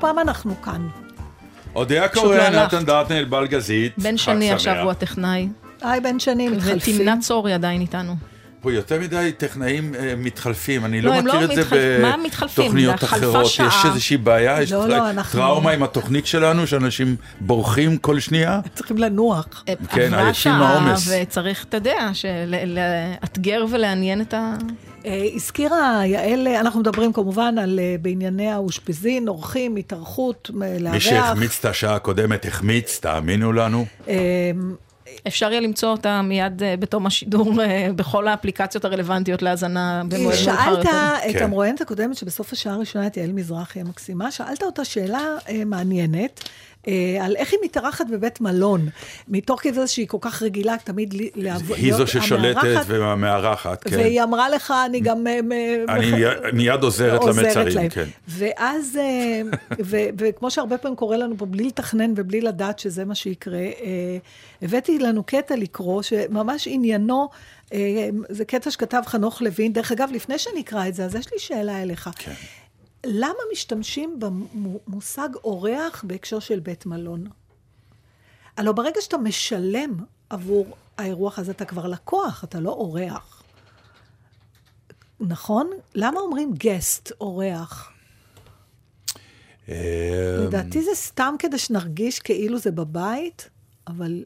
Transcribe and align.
פעם 0.00 0.18
אנחנו 0.18 0.62
כאן. 0.62 0.88
אודיה 1.74 2.08
קורן, 2.08 2.52
לא. 2.52 2.64
נתן 2.64 2.84
דטנר, 2.84 3.24
בלגזית. 3.28 3.92
בן 3.98 4.16
שני. 4.16 4.52
עכשיו 4.52 4.82
הוא 4.82 4.90
הטכנאי, 4.90 5.48
היי, 5.82 6.00
בן 6.00 6.18
שני, 6.18 6.48
מתחלפים. 6.48 6.94
ותמנה 6.96 7.16
צורי 7.20 7.52
עדיין 7.52 7.80
איתנו. 7.80 8.14
פה 8.60 8.72
יותר 8.72 9.00
מדי 9.00 9.32
טכנאים 9.36 9.94
אה, 9.94 10.14
מתחלפים, 10.16 10.84
אני 10.84 11.00
לא, 11.00 11.10
לא 11.10 11.16
הם 11.16 11.24
מכיר 11.26 11.40
לא 11.40 11.44
את 11.44 11.54
זה 11.54 11.60
מתחלפים. 11.60 12.02
מה 12.02 12.16
מתחלפים? 12.24 12.64
בתוכניות 12.64 12.98
זה 13.00 13.06
חלפה 13.06 13.26
אחרות. 13.26 13.44
יש 13.46 13.56
שעה. 13.56 13.82
איזושהי 13.90 14.16
בעיה, 14.16 14.62
יש 14.62 14.72
לא, 14.72 14.88
לא, 14.88 15.10
אנחנו- 15.10 15.40
טראומה 15.40 15.70
עם 15.70 15.82
התוכנית 15.82 16.26
שלנו, 16.26 16.66
שאנשים 16.66 17.16
בורחים 17.40 17.96
כל 17.98 18.20
שנייה. 18.20 18.60
צריכים 18.74 18.98
לנוח. 18.98 19.64
כן, 19.90 20.02
עברה 20.14 20.24
עייפים 20.24 20.52
מהעומס. 20.52 21.08
וצריך, 21.22 21.64
אתה 21.68 21.76
יודע, 21.76 22.10
של- 22.12 22.54
לאתגר 22.66 23.64
ולעניין 23.70 24.20
את 24.20 24.34
ה... 24.34 24.54
אה, 25.06 25.24
הזכירה 25.34 26.02
יעל, 26.06 26.48
אנחנו 26.48 26.80
מדברים 26.80 27.12
כמובן 27.12 27.54
על 27.58 27.78
אה, 27.82 27.94
בענייני 28.02 28.50
האושפיזין, 28.50 29.28
אורחים, 29.28 29.76
התארחות, 29.76 30.50
מ- 30.54 30.62
לארח. 30.80 30.94
מי 30.94 31.00
שהחמיץ 31.00 31.58
את 31.60 31.64
השעה 31.64 31.94
הקודמת 31.94 32.46
החמיץ, 32.46 32.98
תאמינו 33.02 33.52
לנו. 33.52 33.86
אפשר 35.26 35.50
יהיה 35.50 35.60
למצוא 35.60 35.88
אותה 35.88 36.22
מיד 36.22 36.62
אה, 36.62 36.76
בתום 36.76 37.06
השידור 37.06 37.62
אה, 37.62 37.88
בכל 37.96 38.28
האפליקציות 38.28 38.84
הרלוונטיות 38.84 39.42
להאזנה 39.42 40.02
במועד 40.04 40.22
מאוחר 40.22 40.36
שאלת 40.36 40.78
יותר. 40.78 40.90
את 41.30 41.36
כן. 41.36 41.44
המרואיינת 41.44 41.80
הקודמת 41.80 42.16
שבסוף 42.16 42.52
השעה 42.52 42.74
הראשונה 42.74 43.06
את 43.06 43.16
יעל 43.16 43.32
מזרחי 43.32 43.80
המקסימה, 43.80 44.30
שאלת 44.30 44.62
אותה 44.62 44.84
שאלה 44.84 45.36
אה, 45.48 45.64
מעניינת. 45.66 46.44
אה, 46.88 47.18
על 47.20 47.36
איך 47.36 47.52
היא 47.52 47.58
מתארחת 47.64 48.06
בבית 48.10 48.40
מלון, 48.40 48.88
מתוך 49.28 49.60
כדי 49.62 49.72
זה 49.72 49.86
שהיא 49.86 50.06
כל 50.08 50.18
כך 50.20 50.42
רגילה 50.42 50.76
תמיד 50.84 51.14
ל- 51.14 51.28
לעבוד, 51.34 51.76
היא 51.76 51.92
זו 51.92 51.98
להיות 51.98 52.08
ששולטת 52.08 52.56
המארחת, 52.62 52.84
והמארחת, 52.88 53.84
כן. 53.84 53.96
והיא 53.96 54.22
אמרה 54.22 54.48
לך, 54.48 54.74
אני 54.86 55.00
גם... 55.00 55.26
אה, 55.26 55.40
אני 55.88 56.12
מיד 56.52 56.82
עוזרת 56.82 57.24
למצרים, 57.24 57.76
להם. 57.76 57.88
כן. 57.88 58.04
ואז, 58.28 58.98
אה, 59.00 59.40
ו- 59.84 60.08
וכמו 60.18 60.50
שהרבה 60.50 60.78
פעמים 60.78 60.96
קורה 60.96 61.16
לנו 61.16 61.38
פה, 61.38 61.46
בלי 61.46 61.64
לתכנן 61.64 62.12
ובלי 62.16 62.40
לדעת 62.40 62.78
שזה 62.78 63.04
מה 63.04 63.14
שיקרה, 63.14 63.58
אה, 63.58 64.18
הבאתי 64.62 64.98
לנו 64.98 65.22
קטע 65.22 65.56
לקרוא, 65.56 66.02
שממש 66.02 66.68
עניינו, 66.70 67.28
אה, 67.72 68.08
זה 68.28 68.44
קטע 68.44 68.70
שכתב 68.70 69.02
חנוך 69.06 69.42
לוין. 69.42 69.72
דרך 69.72 69.92
אגב, 69.92 70.08
לפני 70.12 70.38
שנקרא 70.38 70.88
את 70.88 70.94
זה, 70.94 71.04
אז 71.04 71.14
יש 71.14 71.26
לי 71.32 71.38
שאלה 71.38 71.82
אליך. 71.82 72.10
כן. 72.18 72.32
למה 73.06 73.38
משתמשים 73.52 74.20
במושג 74.86 75.28
אורח 75.44 76.04
בהקשר 76.06 76.38
של 76.38 76.60
בית 76.60 76.86
מלון? 76.86 77.26
הלוא 78.56 78.72
ברגע 78.72 79.00
שאתה 79.00 79.18
משלם 79.18 79.96
עבור 80.30 80.76
האירוח 80.98 81.38
הזה, 81.38 81.50
אתה 81.52 81.64
כבר 81.64 81.86
לקוח, 81.86 82.44
אתה 82.44 82.60
לא 82.60 82.70
אורח. 82.70 83.42
נכון? 85.20 85.70
למה 85.94 86.20
אומרים 86.20 86.52
גסט, 86.52 87.12
אורח? 87.20 87.92
אה, 89.68 90.36
לדעתי 90.46 90.82
זה 90.82 90.90
סתם 90.94 91.34
כדי 91.38 91.58
שנרגיש 91.58 92.18
כאילו 92.18 92.58
זה 92.58 92.70
בבית, 92.70 93.48
אבל 93.86 94.24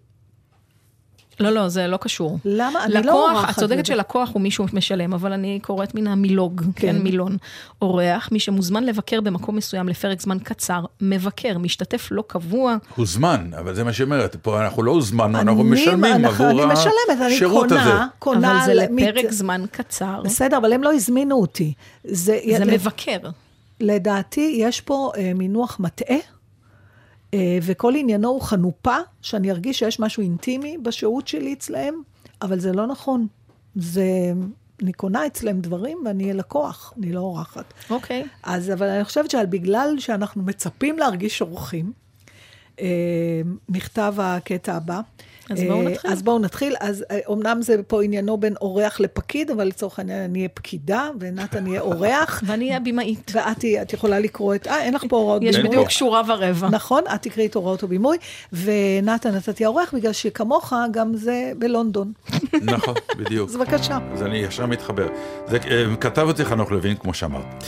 לא, 1.40 1.50
לא, 1.50 1.68
זה 1.68 1.86
לא 1.86 1.96
קשור. 1.96 2.38
למה? 2.44 2.84
אני 2.84 2.92
לא 2.94 3.00
לקוח, 3.00 3.30
אורחת 3.30 3.50
את 3.54 3.60
צודקת. 3.60 3.86
שלקוח 3.86 4.30
הוא 4.32 4.42
מישהו 4.42 4.66
משלם, 4.72 5.12
אבל 5.14 5.32
אני 5.32 5.58
קוראת 5.62 5.94
מן 5.94 6.06
המילוג, 6.06 6.60
כן, 6.60 6.70
כן. 6.76 6.98
מילון. 6.98 7.36
אורח, 7.82 8.28
מי 8.32 8.40
שמוזמן 8.40 8.84
לבקר 8.84 9.20
במקום 9.20 9.56
מסוים 9.56 9.88
לפרק 9.88 10.20
זמן 10.20 10.38
קצר, 10.38 10.80
מבקר, 11.00 11.58
משתתף 11.58 12.08
לא 12.10 12.24
קבוע, 12.26 12.76
הוזמן, 12.96 13.50
אבל 13.58 13.74
זה 13.74 13.84
מה 13.84 13.92
שהיא 13.92 14.04
אומרת, 14.04 14.36
פה 14.42 14.64
אנחנו 14.64 14.82
לא 14.82 14.90
הוזמנו, 14.90 15.40
אנחנו 15.40 15.64
משלמים 15.64 16.04
אנחנו- 16.04 16.44
עבור 16.44 16.62
אני 16.64 16.72
משלמת, 16.72 16.92
אני 17.20 17.34
השירות 17.34 17.72
הזה. 17.72 17.80
קונה, 17.80 18.06
קונה... 18.18 18.56
אבל 18.56 18.64
זה 18.64 18.70
על- 18.70 18.78
לפרק 18.98 19.24
מת- 19.24 19.32
זמן 19.32 19.62
קצר. 19.70 20.20
בסדר, 20.24 20.56
אבל 20.56 20.72
הם 20.72 20.82
לא 20.82 20.92
הזמינו 20.92 21.36
אותי. 21.40 21.72
זה, 22.04 22.38
זה 22.58 22.64
מבקר. 22.64 23.16
לדעתי, 23.80 24.56
יש 24.60 24.80
פה 24.80 25.12
אה, 25.16 25.32
מינוח 25.34 25.76
מטעה, 25.80 26.16
וכל 27.62 27.94
עניינו 27.96 28.28
הוא 28.28 28.40
חנופה, 28.42 28.96
שאני 29.22 29.50
ארגיש 29.50 29.78
שיש 29.78 30.00
משהו 30.00 30.22
אינטימי 30.22 30.78
בשהות 30.78 31.28
שלי 31.28 31.52
אצלהם, 31.52 32.02
אבל 32.42 32.60
זה 32.60 32.72
לא 32.72 32.86
נכון. 32.86 33.26
זה... 33.74 34.32
אני 34.82 34.92
קונה 34.92 35.26
אצלם 35.26 35.60
דברים 35.60 35.98
ואני 36.04 36.22
אהיה 36.22 36.34
לקוח, 36.34 36.94
אני 36.98 37.12
לא 37.12 37.20
אורחת. 37.20 37.74
אוקיי. 37.90 38.24
אז, 38.42 38.72
אבל 38.72 38.86
אני 38.88 39.04
חושבת 39.04 39.30
שבגלל 39.30 39.94
שאנחנו 39.98 40.42
מצפים 40.42 40.98
להרגיש 40.98 41.42
אורחים, 41.42 41.92
אה, 42.80 43.40
נכתב 43.68 44.14
הקטע 44.18 44.74
הבא. 44.74 45.00
אז 45.50 45.62
בואו 45.62 45.80
אה, 45.80 45.90
נתחיל. 45.90 46.10
אז 46.10 46.22
בואו 46.22 46.38
נתחיל. 46.38 46.74
אז 46.80 47.04
אה, 47.10 47.18
אומנם 47.26 47.62
זה 47.62 47.82
פה 47.86 48.02
עניינו 48.02 48.36
בין 48.36 48.54
אורח 48.60 49.00
לפקיד, 49.00 49.50
אבל 49.50 49.64
לצורך 49.64 49.98
העניין 49.98 50.22
אני 50.22 50.38
אהיה 50.38 50.48
פקידה, 50.48 51.08
ונתן 51.20 51.66
יהיה 51.66 51.80
אורח. 51.80 52.42
ואני 52.46 52.68
אהיה 52.68 52.80
בימאית. 52.80 53.32
ואת 53.34 53.64
את 53.82 53.92
יכולה 53.92 54.18
לקרוא 54.18 54.54
את... 54.54 54.66
אה, 54.66 54.82
אין 54.82 54.94
לך 54.94 55.04
פה 55.08 55.16
הוראות 55.16 55.42
יש 55.42 55.56
בימוי. 55.56 55.70
בדיוק 55.70 55.90
שורה 55.90 56.22
ורבע. 56.28 56.68
נכון, 56.68 57.02
את 57.14 57.22
תקראי 57.22 57.46
את 57.46 57.54
הוראות 57.54 57.82
הבימוי, 57.82 58.16
ונתן, 58.52 59.36
אתה 59.36 59.52
תהיה 59.52 59.68
עורך, 59.68 59.94
בגלל 59.94 60.12
שכמוך 60.12 60.72
גם 60.90 61.16
זה 61.16 61.52
בלונדון. 61.58 62.12
נכון, 62.74 62.94
בדיוק. 63.18 63.50
אז 63.50 63.56
בבקשה. 63.56 63.98
אז 64.12 64.22
אני 64.22 64.38
ישר 64.38 64.66
מתחבר. 64.66 65.06
זה, 65.48 65.58
אה, 65.70 65.96
כתב 66.00 66.28
זה 66.36 66.44
חנוך 66.44 66.72
לוין, 66.72 66.96
כמו 66.96 67.14
שאמרת. 67.14 67.64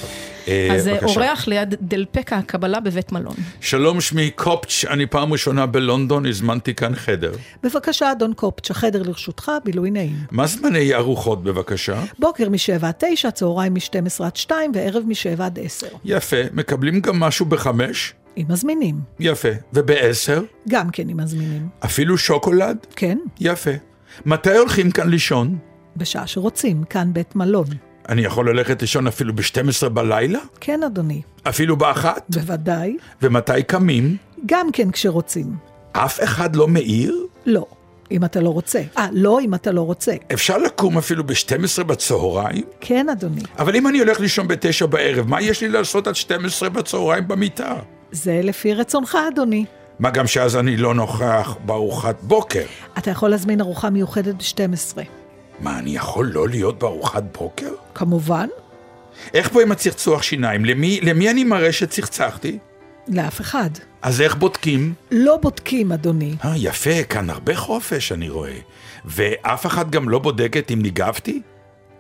אה, 0.49 0.75
אז 0.75 0.89
בבקשה. 0.89 1.21
אורח 1.21 1.47
ליד 1.47 1.75
דלפק 1.81 2.33
הקבלה 2.33 2.81
בבית 2.81 3.13
מלון. 3.13 3.35
שלום, 3.61 4.01
שמי 4.01 4.31
קופץ', 4.31 4.85
אני 4.91 5.07
פעם 5.07 5.33
ראשונה 5.33 5.67
בלונדון, 5.67 6.27
הזמנתי 6.27 6.75
כאן 6.75 6.95
חדר. 6.95 7.33
בבקשה, 7.63 8.13
אדון 8.13 8.33
קופץ', 8.35 8.71
החדר 8.71 9.03
לרשותך, 9.03 9.53
בילוי 9.65 9.91
נעים. 9.91 10.17
מה 10.31 10.47
זמני 10.47 10.95
ארוחות 10.95 11.45
בבקשה? 11.45 12.03
בוקר 12.19 12.49
מ-7 12.49 12.87
עד 12.87 12.95
9, 12.99 13.31
צהריים 13.31 13.75
מ-12 13.75 14.25
עד 14.25 14.37
2, 14.37 14.73
וערב 14.75 15.03
מ-7 15.07 15.43
עד 15.43 15.59
10. 15.63 15.87
יפה, 16.05 16.37
מקבלים 16.53 17.01
גם 17.01 17.21
משהו 17.21 17.47
בחמש? 17.47 18.15
אם 18.37 18.45
מזמינים. 18.49 19.01
יפה. 19.21 19.49
ובעשר? 19.73 20.43
גם 20.69 20.91
כן 20.91 21.09
אם 21.09 21.17
מזמינים. 21.17 21.69
אפילו 21.85 22.19
שוקולד? 22.19 22.77
כן, 22.97 23.19
יפה. 23.41 23.71
מתי 24.27 24.57
הולכים 24.57 24.91
כאן 24.91 25.09
לישון? 25.11 25.59
בשעה 25.97 26.27
שרוצים, 26.27 26.85
כאן 26.85 27.13
בית 27.13 27.37
מלון. 27.37 27.67
אני 28.09 28.23
יכול 28.25 28.51
ללכת 28.51 28.81
לישון 28.83 29.07
אפילו 29.07 29.33
ב-12 29.35 29.89
בלילה? 29.89 30.39
כן, 30.61 30.83
אדוני. 30.83 31.23
אפילו 31.43 31.77
באחת? 31.77 32.25
בוודאי. 32.29 32.97
ומתי 33.23 33.63
קמים? 33.67 34.17
גם 34.47 34.67
כן 34.73 34.91
כשרוצים. 34.91 35.57
אף 35.93 36.23
אחד 36.23 36.57
לא 36.57 36.69
מעיר? 36.69 37.27
לא, 37.47 37.67
אם 38.11 38.25
אתה 38.25 38.41
לא 38.41 38.49
רוצה. 38.49 38.83
אה, 38.99 39.09
לא 39.13 39.41
אם 39.41 39.55
אתה 39.55 39.73
לא 39.73 39.81
רוצה. 39.81 40.13
אפשר 40.33 40.59
לקום 40.59 40.99
אפילו 40.99 41.25
ב-12 41.25 41.83
בצהריים? 41.83 42.65
כן, 42.81 43.09
אדוני. 43.09 43.43
אבל 43.59 43.77
אם 43.77 43.87
אני 43.87 43.99
הולך 43.99 44.21
לישון 44.21 44.49
ב-9 44.49 44.87
בערב, 44.87 45.29
מה 45.29 45.43
יש 45.43 45.61
לי 45.61 45.69
לעשות 45.69 46.07
עד 46.07 46.17
12 46.17 46.69
בצהריים 46.69 47.29
במיטה? 47.29 47.75
זה 48.13 48.41
לפי 48.43 48.75
רצונך, 48.75 49.19
אדוני. 49.33 49.65
מה 49.99 50.11
גם 50.11 50.27
שאז 50.27 50.57
אני 50.57 50.77
לא 50.77 50.95
נוכח 50.95 51.57
בארוחת 51.65 52.17
בוקר. 52.23 52.65
אתה 52.99 53.11
יכול 53.11 53.31
להזמין 53.31 53.61
ארוחה 53.61 53.91
מיוחדת 53.91 54.35
ב-12. 54.35 54.99
מה, 55.61 55.79
אני 55.79 55.97
יכול 55.97 56.27
לא 56.27 56.49
להיות 56.49 56.79
בארוחת 56.79 57.23
בוקר? 57.39 57.73
כמובן, 57.95 58.47
איך 59.35 59.49
פה 59.53 59.63
עם 59.63 59.73
הצחצוח 59.73 60.23
שיניים? 60.23 60.65
למי, 60.65 61.01
למי 61.03 61.31
אני 61.31 61.45
מראה 61.45 61.73
שצחצחתי? 61.73 62.59
לאף 63.09 63.41
אחד. 63.41 63.71
אז 64.03 64.21
איך 64.21 64.35
בודקים? 64.37 64.95
לא 65.11 65.37
בודקים, 65.37 65.93
אדוני. 65.93 66.35
אה, 66.45 66.53
יפה, 66.57 67.05
כאן 67.05 67.31
הרבה 67.31 67.57
חופש, 67.57 68.13
אני 68.13 68.29
רואה. 68.29 68.57
ואף 69.05 69.67
אחד 69.67 69.91
גם 69.91 70.09
לא 70.09 70.19
בודקת 70.19 70.71
אם 70.71 70.83
ניגבתי? 70.83 71.43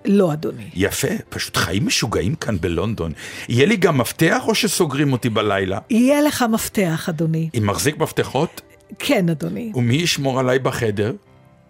לא, 0.04 0.32
אדוני. 0.32 0.70
יפה, 0.74 1.08
פשוט 1.28 1.56
חיים 1.56 1.86
משוגעים 1.86 2.34
כאן 2.34 2.56
בלונדון. 2.60 3.12
יהיה 3.48 3.66
לי 3.66 3.76
גם 3.76 3.98
מפתח 3.98 4.42
או 4.46 4.54
שסוגרים 4.54 5.12
אותי 5.12 5.28
בלילה? 5.28 5.78
יהיה 5.90 6.22
לך 6.22 6.44
מפתח, 6.52 7.08
אדוני. 7.08 7.48
אם 7.58 7.66
מחזיק 7.66 7.98
מפתחות? 7.98 8.60
כן, 8.98 9.28
אדוני. 9.28 9.72
ומי 9.74 9.94
ישמור 9.94 10.40
עליי 10.40 10.58
בחדר? 10.58 11.12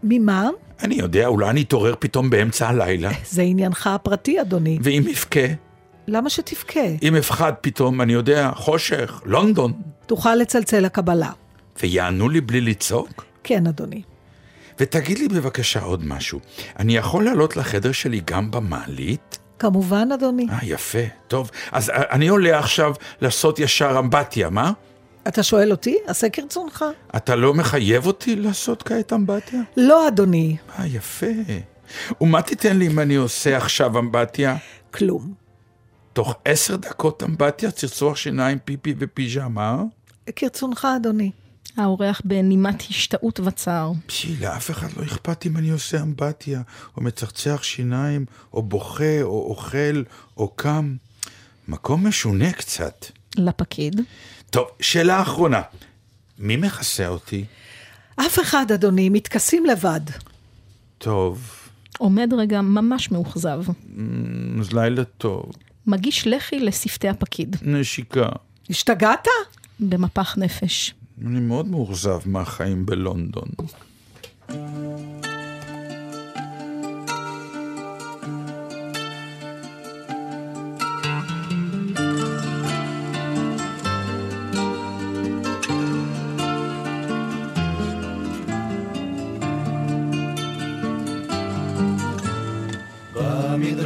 ממה? 0.08 0.48
אני 0.82 0.94
יודע, 0.94 1.26
אולי 1.26 1.50
אני 1.50 1.62
אתעורר 1.62 1.94
פתאום 1.98 2.30
באמצע 2.30 2.68
הלילה. 2.68 3.10
זה 3.30 3.42
עניינך 3.42 3.86
הפרטי, 3.86 4.40
אדוני. 4.40 4.78
ואם 4.82 5.02
אבכה? 5.10 5.54
למה 6.08 6.30
שתבכה? 6.30 6.80
אם 7.02 7.16
אפחד 7.16 7.52
פתאום, 7.60 8.00
אני 8.00 8.12
יודע, 8.12 8.50
חושך, 8.54 9.20
לונדון. 9.24 9.72
תוכל 10.06 10.34
לצלצל 10.34 10.80
לקבלה. 10.80 11.30
ויענו 11.82 12.28
לי 12.28 12.40
בלי 12.40 12.60
לצעוק? 12.60 13.24
כן, 13.44 13.66
אדוני. 13.66 14.02
ותגיד 14.80 15.18
לי 15.18 15.28
בבקשה 15.28 15.82
עוד 15.82 16.04
משהו. 16.04 16.40
אני 16.78 16.96
יכול 16.96 17.24
לעלות 17.24 17.56
לחדר 17.56 17.92
שלי 17.92 18.20
גם 18.24 18.50
במעלית? 18.50 19.38
כמובן, 19.58 20.12
אדוני. 20.12 20.46
אה, 20.50 20.58
יפה. 20.62 20.98
טוב, 21.28 21.50
אז 21.72 21.90
אה, 21.90 22.02
אני 22.10 22.28
עולה 22.28 22.58
עכשיו 22.58 22.94
לעשות 23.20 23.58
ישר 23.58 23.98
אמבטיה, 23.98 24.50
מה? 24.50 24.72
אתה 25.28 25.42
שואל 25.42 25.70
אותי? 25.70 25.96
עשה 26.06 26.28
כרצונך. 26.28 26.84
אתה 27.16 27.36
לא 27.36 27.54
מחייב 27.54 28.06
אותי 28.06 28.36
לעשות 28.36 28.82
כעת 28.82 29.12
אמבטיה? 29.12 29.60
לא, 29.76 30.08
אדוני. 30.08 30.56
אה, 30.78 30.86
יפה. 30.86 31.26
ומה 32.20 32.42
תיתן 32.42 32.78
לי 32.78 32.86
אם 32.86 32.98
אני 32.98 33.14
עושה 33.14 33.56
עכשיו 33.56 33.98
אמבטיה? 33.98 34.56
כלום. 34.90 35.34
תוך 36.12 36.34
עשר 36.44 36.76
דקות 36.76 37.22
אמבטיה, 37.22 37.70
צרצוח 37.70 38.16
שיניים, 38.16 38.58
פיפי 38.64 38.94
ופיג'מה? 38.98 39.82
כרצונך, 40.36 40.88
אדוני. 40.96 41.30
האורח 41.76 42.20
בנימת 42.24 42.80
השתאות 42.80 43.40
וצער. 43.40 43.92
פשי, 44.06 44.36
לאף 44.40 44.70
אחד 44.70 44.88
לא 44.96 45.02
אכפת 45.02 45.46
אם 45.46 45.56
אני 45.56 45.70
עושה 45.70 46.02
אמבטיה, 46.02 46.62
או 46.96 47.02
מצחצח 47.02 47.62
שיניים, 47.62 48.24
או 48.54 48.62
בוכה, 48.62 49.22
או 49.22 49.46
אוכל, 49.48 50.02
או 50.36 50.48
קם. 50.48 50.96
מקום 51.68 52.06
משונה 52.06 52.52
קצת. 52.52 53.06
לפקיד. 53.36 54.00
טוב, 54.56 54.68
שאלה 54.80 55.22
אחרונה. 55.22 55.62
מי 56.38 56.56
מכסה 56.56 57.08
אותי? 57.08 57.44
אף 58.16 58.38
אחד, 58.38 58.72
אדוני, 58.74 59.08
מתכסים 59.08 59.66
לבד. 59.66 60.00
טוב, 60.98 61.50
עומד 61.98 62.32
רגע 62.38 62.60
ממש 62.60 63.10
מאוכזב. 63.10 63.62
אמ, 63.68 64.60
אז 64.60 64.72
לילה 64.72 65.04
טוב. 65.04 65.52
מגיש 65.86 66.26
לחי 66.26 66.58
לשפתי 66.58 67.08
הפקיד. 67.08 67.56
נשיקה. 67.62 68.28
השתגעת? 68.70 69.28
במפח 69.80 70.38
נפש. 70.38 70.94
אני 71.26 71.40
מאוד 71.40 71.68
מאוכזב 71.68 72.18
מהחיים 72.26 72.86
בלונדון. 72.86 73.48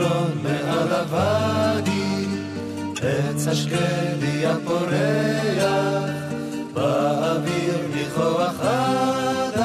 במדרון 0.01 0.39
מעל 0.43 0.93
הוואדי, 0.93 2.27
עץ 3.03 3.47
השקדי 3.49 4.47
הפורח, 4.47 6.11
באוויר 6.73 7.79
ניחוח 7.95 8.55
הדסים. 8.63 9.65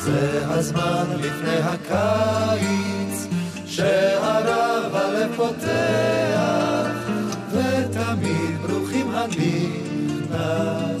זה 0.00 0.42
הזמן 0.44 1.06
לפני 1.18 1.58
הקיץ, 1.62 3.26
שהרב 3.66 4.94
הלב 4.94 5.36
פותח, 5.36 6.90
ותמיד 7.52 8.58
ברוכים 8.66 9.10
הנכנסים. 9.10 10.91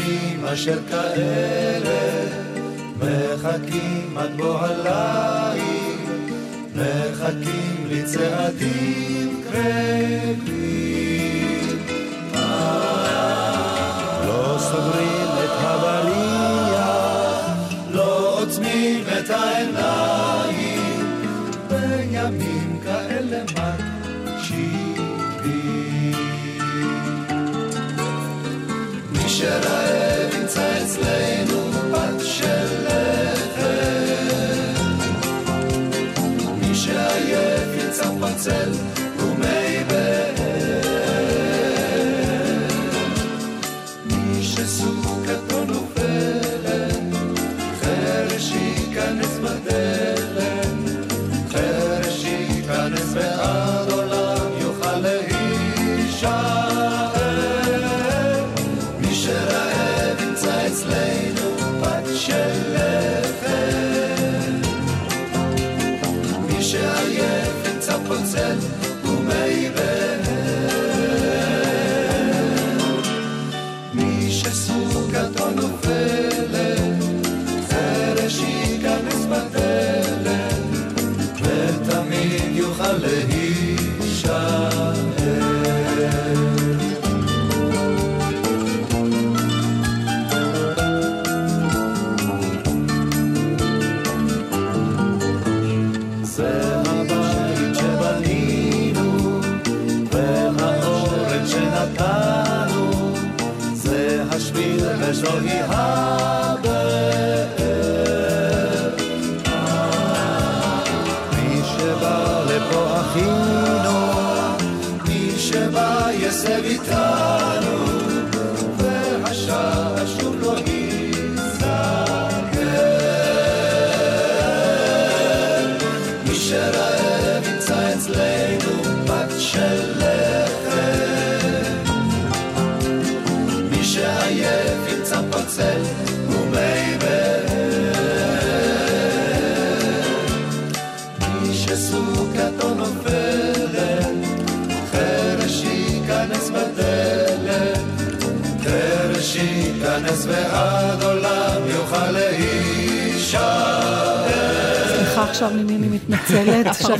בימים 0.00 0.44
אשר 0.44 0.78
כאלה 0.90 2.26
מחכים 2.98 4.18
עד 4.18 4.36
בוא 4.36 4.58
הליל, 4.58 5.98
מחכים 6.74 7.86
לצעדים 7.90 9.42
קרבים. 9.44 10.59
מי 29.40 29.46
שרעב 29.46 29.99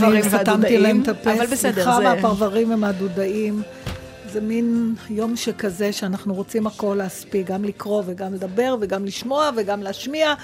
הפרברים 0.03 0.25
והדודאים. 0.31 1.03
אבל 1.39 1.47
בסדר, 1.47 1.73
סליחה 1.73 1.97
זה- 1.97 2.03
מהפרברים 2.03 2.73
ומהדודאים. 2.73 3.63
זה 4.33 4.41
מין 4.41 4.95
יום 5.11 5.37
שכזה 5.37 5.93
שאנחנו 5.93 6.35
רוצים 6.35 6.67
הכל 6.67 6.95
להספיק, 6.99 7.47
גם 7.47 7.65
לקרוא 7.65 8.03
וגם 8.07 8.35
לדבר 8.35 8.77
וגם 8.81 9.05
לשמוע 9.05 9.51
וגם 9.57 9.83
להשמיע. 9.83 10.35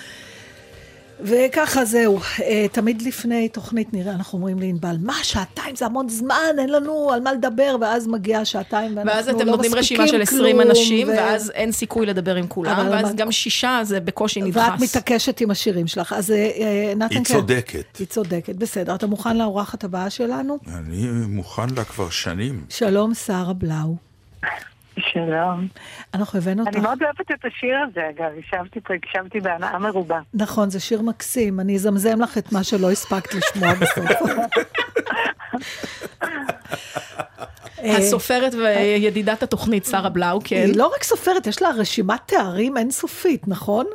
וככה 1.21 1.85
זהו, 1.85 2.19
אה, 2.43 2.67
תמיד 2.73 3.03
לפני 3.03 3.49
תוכנית 3.49 3.93
נראה, 3.93 4.13
אנחנו 4.13 4.39
אומרים 4.39 4.59
לענבל, 4.59 4.97
מה, 5.01 5.15
שעתיים 5.23 5.77
זה 5.77 5.87
המון 5.87 6.09
זמן, 6.09 6.57
אין 6.59 6.69
לנו 6.69 7.11
על 7.13 7.21
מה 7.21 7.33
לדבר, 7.33 7.77
ואז 7.81 8.07
מגיעה 8.07 8.45
שעתיים 8.45 8.97
ואנחנו 8.97 9.11
לא 9.11 9.15
ואז 9.15 9.29
מספיקים 9.29 9.37
אתם 9.37 9.45
כלום. 9.45 9.57
נותנים 9.57 9.75
רשימה 9.75 10.09
של 10.09 10.23
20 10.23 10.61
אנשים, 10.61 11.09
ו- 11.09 11.11
ואז 11.11 11.51
אין 11.55 11.73
סיכוי 11.73 12.07
לדבר 12.07 12.37
עם 12.37 12.47
כולם, 12.47 12.87
ואז 12.91 13.15
גם 13.15 13.33
שישה 13.33 13.81
זה 13.83 14.01
בקושי 14.01 14.43
ואת 14.43 14.49
נדחס. 14.49 14.83
מתעקשת 14.83 15.41
עם 15.41 15.51
השירים 15.51 15.87
שלך. 15.87 16.13
אז 16.13 16.31
אה, 16.31 16.37
אה, 16.37 16.93
נתן, 16.97 17.15
היא 17.15 17.25
כן. 17.25 17.35
צודקת. 17.35 17.97
היא 17.99 18.07
צודקת, 18.07 18.55
בסדר. 18.55 18.95
אתה 18.95 19.07
מוכן 19.07 19.37
לאורחת 19.37 19.85
הבאה 19.85 20.11
שלנו? 20.11 20.59
אני 20.75 21.07
מוכן 21.29 21.71
לה 21.77 21.85
כבר 21.85 22.11
שנים. 22.11 22.65
שלום, 22.69 23.15
שרה 23.15 23.53
בלאו. 23.53 23.97
שלום. 24.99 25.69
אנחנו 26.15 26.39
הבאנו 26.39 26.63
אני 26.63 26.71
אותך. 26.71 26.83
מאוד 26.83 27.03
אוהבת 27.03 27.31
את 27.31 27.45
השיר 27.45 27.77
הזה, 27.79 28.01
אגב, 28.11 28.31
ישבתי 28.39 28.81
פה, 28.81 28.95
הקשבתי 28.95 29.41
בהנאה 29.41 29.79
מרובה. 29.79 30.21
נכון, 30.35 30.71
זה 30.71 30.81
שיר 30.81 31.03
מקסים. 31.03 31.61
אני 31.61 31.75
אזמזם 31.75 32.21
לך 32.21 32.39
את 32.39 32.53
מה 32.53 32.65
שלא 32.65 32.91
הספקת 32.91 33.35
לשמוע 33.35 33.75
בסוף. 33.75 34.11
אה, 37.83 37.97
הסופרת 37.97 38.55
וידידת 38.55 39.43
התוכנית, 39.43 39.85
שרה 39.85 40.09
בלאו, 40.09 40.41
כן. 40.45 40.57
היא 40.57 40.77
לא 40.77 40.93
רק 40.97 41.03
סופרת, 41.03 41.47
יש 41.47 41.63
לה 41.63 41.71
רשימת 41.71 42.21
תארים 42.27 42.77
אינסופית, 42.77 43.49
נכון? 43.49 43.87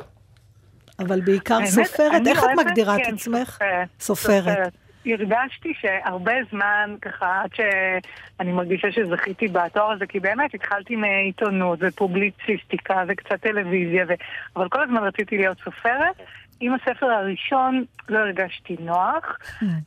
אבל 0.98 1.20
בעיקר 1.20 1.66
סופרת. 1.66 2.12
אני 2.14 2.30
איך 2.30 2.44
את 2.44 2.48
מגדירה 2.66 2.96
את 2.96 3.00
כן, 3.06 3.14
עצמך? 3.14 3.58
סופרת. 4.00 4.72
הרגשתי 5.06 5.72
שהרבה 5.80 6.32
זמן, 6.50 6.94
ככה, 7.02 7.42
עד 7.42 7.50
שאני 7.54 8.52
מרגישה 8.52 8.92
שזכיתי 8.92 9.48
בתואר 9.48 9.90
הזה, 9.90 10.06
כי 10.06 10.20
באמת 10.20 10.54
התחלתי 10.54 10.96
מעיתונות 10.96 11.78
ופובליציסטיקה 11.82 13.04
וקצת 13.08 13.40
טלוויזיה, 13.40 14.04
ו... 14.08 14.12
אבל 14.56 14.68
כל 14.68 14.82
הזמן 14.82 15.04
רציתי 15.04 15.38
להיות 15.38 15.58
סופרת. 15.64 16.16
עם 16.62 16.74
הספר 16.74 17.06
הראשון 17.06 17.84
לא 18.08 18.18
הרגשתי 18.18 18.76
נוח. 18.80 19.38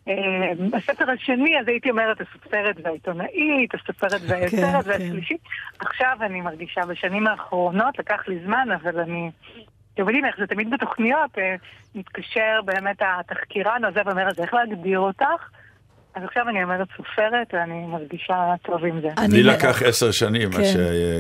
אה, 0.08 0.78
הספר 0.78 1.12
השני, 1.12 1.60
אז 1.60 1.68
הייתי 1.68 1.90
אומרת 1.90 2.22
הסופרת 2.22 2.76
והעיתונאית, 2.84 3.76
הסופרת 3.76 4.22
והיוצרת 4.28 4.86
כן. 4.86 4.92
והשלישית. 4.92 5.42
עכשיו 5.80 6.18
אני 6.22 6.42
מרגישה, 6.42 6.82
בשנים 6.82 7.28
האחרונות, 7.28 8.00
לקח 8.00 8.28
לי 8.28 8.40
זמן, 8.46 8.68
אבל 8.72 9.00
אני... 9.00 9.32
אתם 9.96 10.04
יודעים 10.04 10.26
איך 10.26 10.36
זה 10.40 10.48
תמיד 10.48 10.70
בתוכניות, 10.74 11.38
אה, 11.38 11.56
מתקשר 11.96 12.60
באמת 12.66 12.96
התחקירן 13.02 13.82
הזה 13.86 14.00
ואומר, 14.06 14.28
אז 14.30 14.40
איך 14.40 14.54
להגדיר 14.54 15.00
אותך? 15.00 15.24
אז 16.16 16.24
עכשיו 16.24 16.50
אני 16.50 16.64
אומרת 16.64 16.88
סופרת, 16.98 17.48
ואני 17.54 17.86
מרגישה 17.88 18.34
טוב 18.62 18.86
עם 18.86 19.02
זה. 19.02 19.08
אני- 19.18 19.34
לי 19.34 19.44
לקח 19.44 19.82
עשר 19.82 20.12
שנים, 20.12 20.52
כן. 20.52 20.64
ש- 20.64 20.76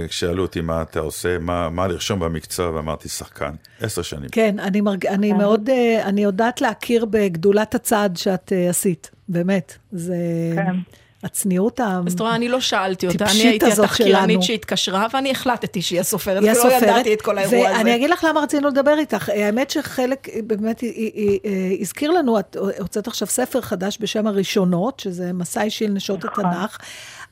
כששאלו 0.09 0.41
אותי 0.41 0.61
מה 0.61 0.81
אתה 0.81 0.99
עושה, 0.99 1.37
מה 1.71 1.87
לרשום 1.87 2.19
במקצוע, 2.19 2.71
ואמרתי 2.75 3.09
שחקן. 3.09 3.51
עשר 3.81 4.01
שנים. 4.01 4.29
כן, 4.31 4.55
אני, 4.59 4.81
מרג... 4.81 5.05
אני 5.05 5.33
מאוד, 5.33 5.69
אה, 5.69 6.01
אני 6.05 6.23
יודעת 6.23 6.61
להכיר 6.61 7.05
בגדולת 7.05 7.75
הצעד 7.75 8.17
שאת 8.17 8.53
אה, 8.53 8.69
עשית, 8.69 9.11
באמת. 9.29 9.77
זה 9.91 10.15
כן. 10.55 10.75
הצניעות 11.23 11.79
ה... 11.79 12.01
אז 12.07 12.13
את 12.13 12.19
רואה, 12.19 12.35
אני 12.35 12.49
לא 12.49 12.59
שאלתי 12.59 13.07
אותה, 13.07 13.25
אני 13.25 13.47
הייתי 13.47 13.65
התחקירנית. 13.71 14.41
שהתקשרה, 14.43 15.07
ואני 15.13 15.31
החלטתי 15.31 15.81
שהיא 15.81 15.99
הסופרת, 15.99 16.43
היא 16.43 16.51
ולא 16.51 16.59
הסופרת, 16.59 16.81
ידעתי 16.81 17.13
את 17.13 17.21
כל 17.21 17.37
האירוע 17.37 17.67
הזה. 17.69 17.77
ואני 17.77 17.95
אגיד 17.95 18.09
לך 18.09 18.23
למה 18.29 18.39
רצינו 18.41 18.67
לדבר 18.67 18.97
איתך. 18.97 19.29
האמת 19.29 19.69
שחלק, 19.69 20.27
באמת, 20.47 20.79
היא- 20.79 20.91
היא- 20.95 21.11
היא- 21.15 21.39
היא- 21.43 21.81
הזכיר 21.81 22.11
לנו, 22.11 22.39
את 22.39 22.57
הוצאת 22.79 23.07
עכשיו 23.07 23.27
ספר 23.27 23.61
חדש 23.61 23.97
בשם 24.01 24.27
הראשונות, 24.27 24.99
שזה 24.99 25.33
מסע 25.33 25.63
אישי 25.63 25.87
לנשות 25.87 26.25
נכון. 26.25 26.45
התנ"ך. 26.45 26.77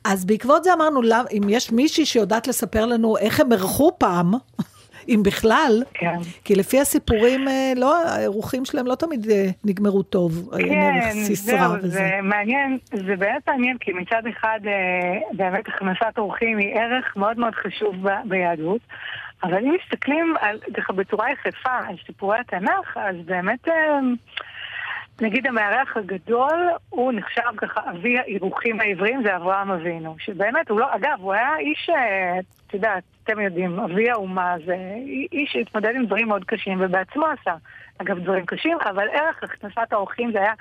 אז 0.04 0.24
בעקבות 0.24 0.64
זה 0.64 0.72
אמרנו, 0.72 1.00
אם 1.32 1.42
יש 1.48 1.72
מישהי 1.72 2.06
שיודעת 2.06 2.46
לספר 2.46 2.86
לנו 2.86 3.16
איך 3.16 3.40
הם 3.40 3.52
אירחו 3.52 3.92
פעם, 3.98 4.32
אם 5.08 5.22
בכלל, 5.24 5.82
כן. 5.94 6.16
כי 6.44 6.54
לפי 6.54 6.80
הסיפורים, 6.80 7.48
אה, 7.48 7.72
לא, 7.76 8.08
האירוחים 8.08 8.64
שלהם 8.64 8.86
לא 8.86 8.94
תמיד 8.94 9.30
אה, 9.30 9.46
נגמרו 9.64 10.02
טוב. 10.02 10.50
ערך 10.52 10.62
כן, 10.62 11.34
זהו, 11.34 11.72
וזה. 11.78 11.88
זה 11.88 12.10
מעניין, 12.22 12.78
זה 12.92 13.16
באמת 13.16 13.48
מעניין, 13.48 13.76
כי 13.78 13.92
מצד 13.92 14.22
אחד 14.28 14.60
אה, 14.66 15.18
באמת 15.32 15.68
הכנסת 15.68 16.18
אורחים 16.18 16.58
היא 16.58 16.74
ערך 16.74 17.16
מאוד 17.16 17.38
מאוד 17.38 17.54
חשוב 17.54 18.08
ב- 18.08 18.28
ביהדות, 18.28 18.80
אבל 19.42 19.58
אם 19.58 19.76
מסתכלים 19.82 20.34
על, 20.40 20.58
ככה 20.76 20.92
בצורה 20.92 21.26
יחפה 21.32 21.78
על 21.88 21.96
סיפורי 22.06 22.38
התנ"ך, 22.38 22.96
אז 22.96 23.16
באמת, 23.24 23.68
אה, 23.68 23.98
נגיד 25.20 25.46
המארח 25.46 25.96
הגדול, 25.96 26.68
הוא 26.88 27.12
נחשב 27.12 27.42
ככה 27.56 27.80
אבי 27.90 28.18
האירוחים 28.18 28.80
העבריים, 28.80 29.22
זה 29.22 29.36
אברהם 29.36 29.70
אבינו, 29.70 30.16
שבאמת, 30.18 30.70
הוא 30.70 30.80
לא, 30.80 30.86
אגב, 30.96 31.18
הוא 31.20 31.32
היה 31.32 31.58
איש, 31.58 31.90
אה, 31.90 32.38
את 32.66 32.74
יודעת, 32.74 33.02
אתם 33.24 33.40
יודעים, 33.40 33.80
אבי 33.80 34.10
האומה, 34.10 34.54
זה 34.66 34.76
איש 35.32 35.52
שהתמודד 35.52 35.94
עם 35.94 36.06
דברים 36.06 36.28
מאוד 36.28 36.44
קשים, 36.44 36.78
ובעצמו 36.80 37.26
עשה, 37.26 37.54
אגב, 37.98 38.18
דברים 38.18 38.46
קשים, 38.46 38.78
אבל 38.90 39.08
ערך 39.08 39.42
הכנסת 39.42 39.92
האורחים 39.92 40.32
זה 40.32 40.38
היה, 40.38 40.52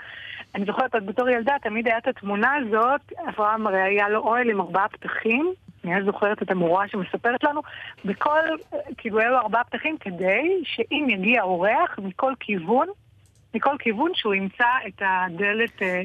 אני 0.56 0.66
זוכרת 0.66 0.94
עוד 0.94 1.06
בתור 1.06 1.30
ילדה, 1.30 1.56
תמיד 1.62 1.88
היה 1.88 1.98
את 1.98 2.08
התמונה 2.08 2.56
הזאת, 2.56 3.14
אברהם 3.30 3.68
הרי 3.68 3.82
היה 3.82 4.10
לו 4.10 4.20
אוהל 4.20 4.50
עם 4.50 4.62
ארבעה 4.62 4.88
פתחים, 4.90 5.54
אני 5.86 6.04
זוכרת 6.06 6.44
את 6.44 6.52
המורה 6.52 6.88
שמספרת 6.88 7.44
לנו, 7.44 7.62
בכל, 8.06 8.40
כאילו, 8.98 9.20
היה 9.20 9.30
לו 9.30 9.38
ארבעה 9.38 9.64
פתחים 9.64 9.98
כדי 9.98 10.62
שאם 10.64 11.08
יגיע 11.10 11.42
אורח 11.42 12.00
מכל 12.00 12.34
כיוון, 12.40 12.88
מכל 13.54 13.76
כיוון 13.80 14.12
שהוא 14.14 14.34
ימצא 14.34 14.66
את 14.88 15.02
הדלת 15.02 15.82
אה, 15.82 16.02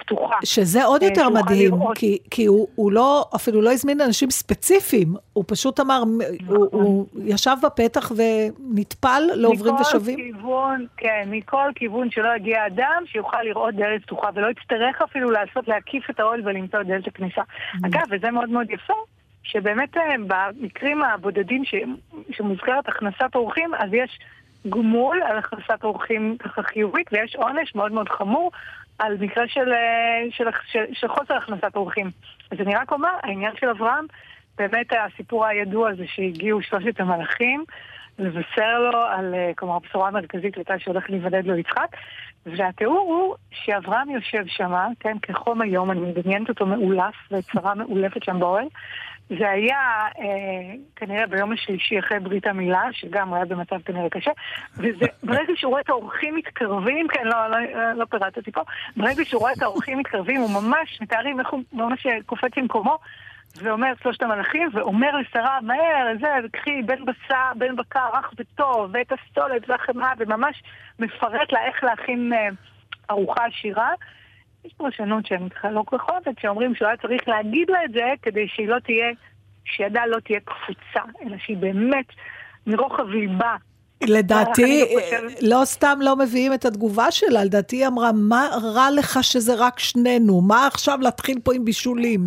פתוחה. 0.00 0.36
שזה 0.44 0.84
עוד 0.84 1.02
אה, 1.02 1.08
יותר 1.08 1.28
מדהים. 1.28 1.74
כי, 1.94 2.18
כי 2.30 2.46
הוא, 2.46 2.68
הוא 2.74 2.92
לא, 2.92 3.24
אפילו 3.36 3.62
לא 3.62 3.72
הזמין 3.72 4.00
אנשים 4.00 4.30
ספציפיים, 4.30 5.14
הוא 5.32 5.44
פשוט 5.46 5.80
אמר, 5.80 6.02
הוא, 6.46 6.68
הוא 6.72 7.06
ישב 7.24 7.56
בפתח 7.62 8.12
ונטפל 8.16 9.22
לעוברים 9.34 9.74
ושבים. 9.74 10.18
מכל 10.18 10.38
כיוון, 10.38 10.86
כן, 10.96 11.28
מכל 11.30 11.70
כיוון 11.74 12.10
שלא 12.10 12.36
יגיע 12.36 12.66
אדם, 12.66 13.02
שיוכל 13.06 13.42
לראות 13.42 13.74
דלת 13.74 14.02
פתוחה, 14.02 14.28
ולא 14.34 14.46
יצטרך 14.50 15.02
אפילו 15.02 15.30
לעשות, 15.30 15.68
להקיף 15.68 16.10
את 16.10 16.20
האוהל 16.20 16.40
ולמצוא 16.44 16.80
את 16.80 16.86
דלת 16.86 17.06
הכניסה. 17.06 17.42
Mm. 17.42 17.86
אגב, 17.86 18.02
וזה 18.10 18.30
מאוד 18.30 18.48
מאוד 18.48 18.70
יפה, 18.70 18.94
שבאמת 19.42 19.96
אה, 19.96 20.02
במקרים 20.26 21.02
הבודדים 21.02 21.64
ש... 21.64 21.74
שמוזכרת 22.30 22.88
הכנסת 22.88 23.34
אורחים, 23.34 23.74
אז 23.74 23.90
יש 23.92 24.18
גמול 24.68 25.22
על 25.22 25.38
הכנסת 25.38 25.84
אורחים 25.84 26.36
ככה 26.38 26.62
חיובית, 26.62 27.06
ויש 27.12 27.36
עונש 27.36 27.74
מאוד 27.74 27.92
מאוד 27.92 28.08
חמור 28.08 28.50
על 28.98 29.16
מקרה 29.20 29.44
של, 29.48 29.72
אה, 29.72 30.30
של, 30.30 30.44
של, 30.72 30.84
של 30.92 31.08
חוסר 31.08 31.34
הכנסת 31.34 31.76
אורחים. 31.76 32.10
אז 32.50 32.60
אני 32.60 32.74
רק 32.74 32.92
אומר, 32.92 33.10
העניין 33.22 33.52
של 33.60 33.68
אברהם, 33.68 34.06
באמת 34.58 34.86
הסיפור 34.92 35.46
הידוע 35.46 35.94
זה 35.94 36.04
שהגיעו 36.06 36.62
שלושת 36.62 37.00
המלאכים, 37.00 37.64
לבשר 38.18 38.78
לו 38.78 39.02
על, 39.02 39.34
אה, 39.34 39.50
כלומר, 39.56 39.76
הבשורה 39.76 40.08
המרכזית 40.08 40.56
הייתה 40.56 40.78
שהולך 40.78 41.10
להיוולד 41.10 41.46
לו 41.46 41.56
יצחק, 41.56 41.96
והתיאור 42.46 42.98
הוא 42.98 43.34
שאברהם 43.50 44.10
יושב 44.10 44.44
שם, 44.46 44.72
כן, 45.00 45.16
כחום 45.22 45.60
היום, 45.60 45.90
אני 45.90 46.00
מדמיינת 46.00 46.48
אותו 46.48 46.66
מאולף, 46.66 47.14
ואת 47.30 47.44
שרה 47.52 47.74
מאולפת 47.74 48.22
שם 48.24 48.40
באוהל. 48.40 48.66
זה 49.38 49.50
היה 49.50 50.08
אה, 50.18 50.74
כנראה 50.96 51.26
ביום 51.26 51.52
השלישי 51.52 51.98
אחרי 51.98 52.20
ברית 52.20 52.46
המילה, 52.46 52.82
שגם 52.92 53.34
היה 53.34 53.44
במצב 53.44 53.80
כנראה 53.84 54.10
קשה, 54.10 54.30
וזה, 54.76 55.06
ברגע 55.26 55.52
שהוא 55.56 55.70
רואה 55.70 55.80
את 55.80 55.88
האורחים 55.88 56.34
מתקרבים, 56.34 57.08
כן, 57.08 57.24
לא, 57.24 57.50
לא, 57.50 57.58
לא 57.92 58.04
פירטתי 58.04 58.52
פה, 58.52 58.60
ברגע 58.96 59.24
שהוא 59.24 59.40
רואה 59.40 59.52
את 59.52 59.62
האורחים 59.62 59.98
מתקרבים, 59.98 60.40
הוא 60.40 60.50
ממש, 60.62 60.98
מתארים 61.00 61.40
איך 61.40 61.48
הוא 61.50 61.60
ממש 61.72 62.06
קופץ 62.26 62.56
ממקומו, 62.56 62.98
ואומר 63.56 63.92
שלושת 64.02 64.22
המלאכים, 64.22 64.68
ואומר 64.72 65.16
לשרה, 65.16 65.58
מהר, 65.62 66.06
זה, 66.20 66.48
קחי 66.52 66.82
בן 66.82 67.04
בשר, 67.04 67.52
בן 67.56 67.76
בקר, 67.76 68.08
רך 68.14 68.32
וטוב, 68.38 68.90
ואת 68.92 69.12
הסולת 69.12 69.70
והחמאה, 69.70 70.12
וממש 70.18 70.62
מפרט 70.98 71.52
לה 71.52 71.64
איך 71.66 71.84
להכין 71.84 72.32
אה, 72.32 72.48
ארוחה 73.10 73.44
עשירה. 73.44 73.90
יש 74.64 74.72
פרשנות 74.72 75.24
ככה 75.54 75.70
לא 75.70 75.82
כל 75.86 75.98
כך 75.98 76.08
אוהבת, 76.08 76.38
שאומרים 76.40 76.74
שהוא 76.74 76.88
היה 76.88 76.96
צריך 76.96 77.28
להגיד 77.28 77.70
לה 77.70 77.84
את 77.84 77.92
זה 77.92 78.04
כדי 78.22 78.48
שהיא 78.48 78.68
לא 78.68 78.78
תהיה, 78.78 79.10
שידה 79.64 80.06
לא 80.06 80.20
תהיה 80.20 80.40
קפוצה, 80.40 81.00
אלא 81.22 81.36
שהיא 81.38 81.56
באמת 81.56 82.06
מרוחב 82.66 83.08
ליבה. 83.08 83.56
לדעתי, 84.08 84.84
לא 85.42 85.60
לא 85.60 85.64
סתם 85.64 85.98
לא 86.02 86.16
מביאים 86.16 86.54
את 86.54 86.64
התגובה 86.64 87.10
שלה, 87.10 87.44
לדעתי 87.44 87.76
היא 87.76 87.86
אמרה, 87.86 88.10
מה 88.14 88.48
רע 88.62 88.88
לך 88.90 89.24
שזה 89.24 89.54
רק 89.58 89.78
שנינו? 89.78 90.40
מה 90.40 90.66
עכשיו 90.66 90.98
להתחיל 91.02 91.38
פה 91.44 91.54
עם 91.54 91.64
בישולים? 91.64 92.26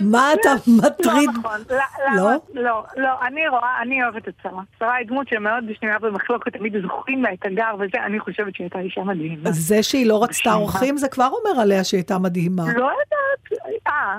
מה 0.00 0.32
אתה 0.32 0.50
מטריד? 0.66 1.30
לא 1.34 1.38
נכון, 1.38 1.60
ל- 1.70 2.16
לא? 2.16 2.22
למה? 2.22 2.36
לא, 2.54 2.82
לא, 2.96 3.08
אני 3.26 3.48
רואה, 3.48 3.82
אני 3.82 4.02
אוהבת 4.04 4.28
את 4.28 4.34
שרה. 4.42 4.62
שרה 4.78 4.94
היא 4.94 5.06
דמות 5.06 5.28
שמאוד 5.28 5.64
שנויה 5.80 5.98
במחלוקת, 5.98 6.52
תמיד 6.56 6.72
זוכרים 6.82 7.22
לה 7.22 7.32
את 7.32 7.46
הגר 7.46 7.74
וזה, 7.74 8.04
אני 8.06 8.20
חושבת 8.20 8.54
שהיא 8.54 8.64
הייתה 8.64 8.78
אישה 8.78 9.00
מדהימה. 9.00 9.52
זה 9.52 9.82
שהיא 9.82 10.06
לא 10.06 10.22
רצתה? 10.22 10.54
אורחים, 10.54 10.96
זה 10.96 11.08
כבר 11.08 11.28
אומר 11.32 11.60
עליה 11.60 11.84
שהיא 11.84 11.98
הייתה 11.98 12.18
מדהימה. 12.18 12.62
לא 12.64 12.70
יודעת, 12.70 13.62
אה, 13.86 14.18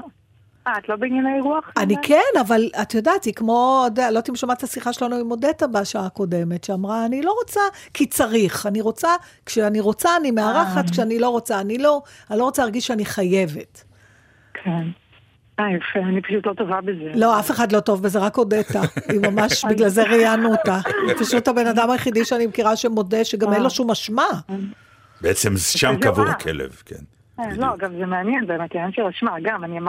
את 0.68 0.89
לא 0.89 0.96
בענייני 0.96 1.42
רוח? 1.42 1.72
אני 1.78 1.96
כן, 2.01 2.39
אבל 2.42 2.70
את 2.82 2.94
יודעת, 2.94 3.24
היא 3.24 3.34
כמו, 3.34 3.86
לא 3.98 4.04
יודעת 4.04 4.30
אם 4.30 4.36
שמעת 4.36 4.58
את 4.58 4.63
השיחה 4.63 4.94
שלנו 4.94 5.16
עם 5.16 5.30
עודטה 5.30 5.68
בשעה 5.68 6.06
הקודמת, 6.06 6.63
שאמרה, 6.63 7.06
אני 7.06 7.22
לא 7.22 7.36
רוצה 7.39 7.62
כי 7.94 8.06
צריך, 8.06 8.66
אני 8.66 8.82
רוצה, 8.82 9.10
כשאני 9.46 9.80
רוצה 9.80 10.10
אני 10.20 10.32
מארחת, 10.32 10.89
כשאני 10.89 11.20
לא 11.20 11.30
רוצה, 11.30 11.60
אני 11.60 11.78
לא, 11.78 12.01
אני 12.32 12.39
לא 12.39 12.44
רוצה 12.44 12.62
להרגיש 12.62 12.88
שאני 12.88 13.06
חייבת. 13.06 13.84
כן. 14.54 14.88
אה, 15.60 15.66
יפה, 15.72 16.00
אני 16.00 16.22
פשוט 16.22 16.48
לא 16.48 16.54
טובה 16.54 16.82
בזה. 16.82 17.12
לא, 17.16 17.39
אף 17.39 17.51
אחד 17.51 17.72
לא 17.72 17.80
טוב 17.80 18.04
בזה, 18.04 18.20
רק 18.20 18.36
הודתה. 18.36 18.82
היא 19.10 19.20
ממש, 19.20 19.66
בגלל 19.70 19.89
זה 19.89 20.04
ראיינו 20.04 20.51
אותה. 20.51 20.80
היא 21.08 21.16
פשוט 21.16 21.48
הבן 21.48 21.68
אדם 21.68 21.89
היחידי 21.89 22.25
שאני 22.25 22.46
מכירה 22.46 22.75
שמודה, 22.75 23.24
שגם 23.24 23.54
אין 23.54 23.62
לו 23.62 23.70
שום 23.70 23.92
אשמה. 23.92 24.28
בעצם 25.22 25.58
שם 25.58 25.96
קבור. 26.01 26.28
הכלב, 26.30 26.82
כן. 26.86 27.19
אה, 27.39 27.46
לא, 27.58 27.67
גם 27.77 27.91
זה 28.00 28.05
מעניין 28.05 28.48
באמת, 28.48 28.72
העניין 28.75 28.91
של 28.91 29.01
אשמה, 29.01 29.31
גם, 29.43 29.63
אני 29.63 29.79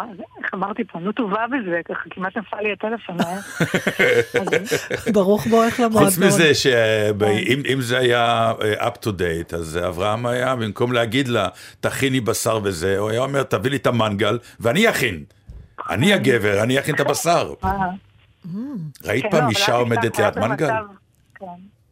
אמרתי 0.55 0.85
פה, 0.85 0.99
לא 1.01 1.13
טובה 1.13 1.45
בזה, 1.47 1.81
ככה 1.85 2.01
כמעט 2.11 2.37
נפל 2.37 2.61
לי 2.61 2.73
הטלפון. 2.73 3.17
אה? 3.21 3.39
ברוך 5.13 5.47
בואך 5.47 5.81
למועדון. 5.81 6.05
חוץ 6.11 6.19
מזה 6.19 6.55
שאם 6.55 7.81
זה 7.81 7.99
היה 7.99 8.53
אה, 8.63 8.89
up 8.89 8.95
to 9.05 9.09
date, 9.09 9.57
אז 9.57 9.79
אברהם 9.89 10.27
היה, 10.27 10.57
במקום 10.57 10.93
להגיד 10.93 11.29
לה, 11.29 11.49
תכיני 11.81 12.21
בשר 12.21 12.59
וזה, 12.63 12.99
הוא 12.99 13.11
היה 13.11 13.21
אומר, 13.21 13.43
תביא 13.43 13.71
לי 13.71 13.77
את 13.77 13.87
המנגל, 13.87 14.39
ואני 14.61 14.91
אכין. 14.91 15.25
אני 15.91 16.13
הגבר, 16.13 16.63
אני 16.63 16.79
אכין 16.79 16.95
את 16.95 17.01
הבשר. 17.01 17.53
אה, 17.65 17.71
ראית 19.05 19.23
כן, 19.23 19.31
פעם 19.31 19.45
לא, 19.45 19.49
אישה 19.49 19.73
את 19.75 19.81
עומדת 19.81 20.19
ליד 20.19 20.39
מנגל? 20.39 20.67
במצב- 20.67 20.85
כן, 21.35 21.47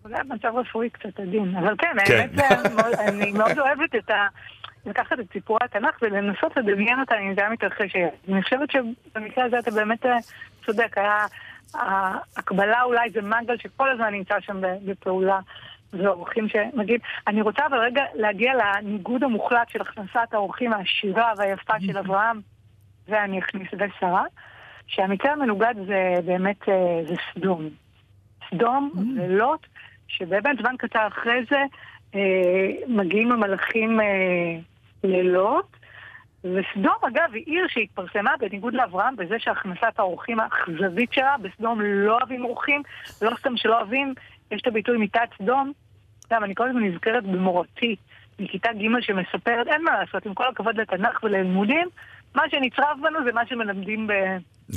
זה 0.09 0.15
היה 0.15 0.25
מצב 0.25 0.49
רפואי 0.57 0.91
קצת 0.91 1.21
עדין, 1.21 1.55
אבל 1.57 1.75
כן, 1.79 1.97
כן. 2.07 2.17
האמת, 2.19 2.31
זה 2.37 2.45
אני 3.09 3.33
מאוד 3.33 3.59
אוהבת 3.59 3.95
את 3.99 4.11
ה... 4.11 4.15
לקחת 4.87 5.21
את 5.21 5.33
סיפורי 5.33 5.61
התנ"ך 5.65 5.99
ולנסות 6.03 6.57
לדמיין 6.57 7.01
אותה 7.01 7.19
אם 7.19 7.35
זה 7.35 7.41
היה 7.41 7.51
מתרחש. 7.51 7.97
אני 8.29 8.43
חושבת 8.43 8.71
שבמקרה 8.71 9.45
הזה 9.45 9.59
אתה 9.59 9.71
באמת 9.71 10.07
אה, 10.07 10.17
צודק, 10.67 10.99
היה... 10.99 11.27
ההקבלה 11.75 12.83
אולי 12.83 13.11
זה 13.11 13.23
מנגל 13.23 13.57
שכל 13.57 13.91
הזמן 13.91 14.13
נמצא 14.13 14.41
שם 14.41 14.61
בפעולה. 14.85 15.41
ואורחים 15.93 16.49
שנגיד, 16.49 17.01
אני 17.27 17.43
רוצה 17.43 17.67
אבל 17.67 17.79
רגע 17.79 18.03
להגיע 18.15 18.53
לניגוד 18.55 19.25
המוחלט 19.25 19.69
של 19.69 19.81
הכנסת 19.81 20.33
האורחים 20.35 20.73
העשירה 20.73 21.33
והיפה 21.37 21.75
של 21.81 21.99
אברהם, 21.99 22.41
ואני 23.09 23.39
אכניס 23.39 23.69
ושרה, 23.73 24.25
שהמקרה 24.87 25.33
המנוגד 25.33 25.75
זה 25.87 26.15
באמת, 26.25 26.69
אה, 26.69 27.01
זה 27.09 27.15
סדום. 27.35 27.69
סדום 28.51 28.93
ולוט, 29.17 29.67
שבאמת 30.09 30.59
זמן 30.61 30.75
קצר 30.79 31.07
אחרי 31.07 31.45
זה 31.51 31.63
מגיעים 32.89 33.33
המלאכים 33.33 34.01
אה, 34.01 34.07
ללוט, 35.05 35.77
וסדום 36.45 36.97
אגב 37.09 37.35
היא 37.35 37.45
עיר 37.47 37.67
שהתפרסמה 37.69 38.31
בניגוד 38.41 38.75
לאברהם 38.75 39.17
בזה 39.17 39.35
שהכנסת 39.39 39.99
האורחים 39.99 40.41
האכזרית 40.41 41.13
שלה, 41.13 41.37
בסדום 41.43 41.81
לא 41.81 42.19
אוהבים 42.19 42.45
אורחים, 42.45 42.83
לא 43.23 43.31
סתם 43.41 43.57
שלא 43.57 43.79
אוהבים, 43.79 44.15
יש 44.51 44.61
את 44.63 44.67
הביטוי 44.67 44.99
מיטת 44.99 45.29
סדום, 45.43 45.73
גם 46.33 46.45
אני 46.45 46.55
כל 46.55 46.69
הזמן 46.69 46.85
נזכרת 46.85 47.25
במורתי 47.25 47.97
מכיתה 48.39 48.69
ג' 48.73 49.01
שמספרת, 49.01 49.67
אין 49.67 49.85
מה 49.85 50.01
לעשות, 50.01 50.27
עם 50.27 50.35
כל 50.35 50.45
הכבוד 50.49 50.81
לתנ"ך 50.81 51.23
וללימודים, 51.23 51.89
מה 52.35 52.43
שנצרב 52.51 52.97
בנו 53.03 53.25
זה 53.25 53.33
מה 53.33 53.47
שמלמדים 53.47 54.07
ב... 54.07 54.13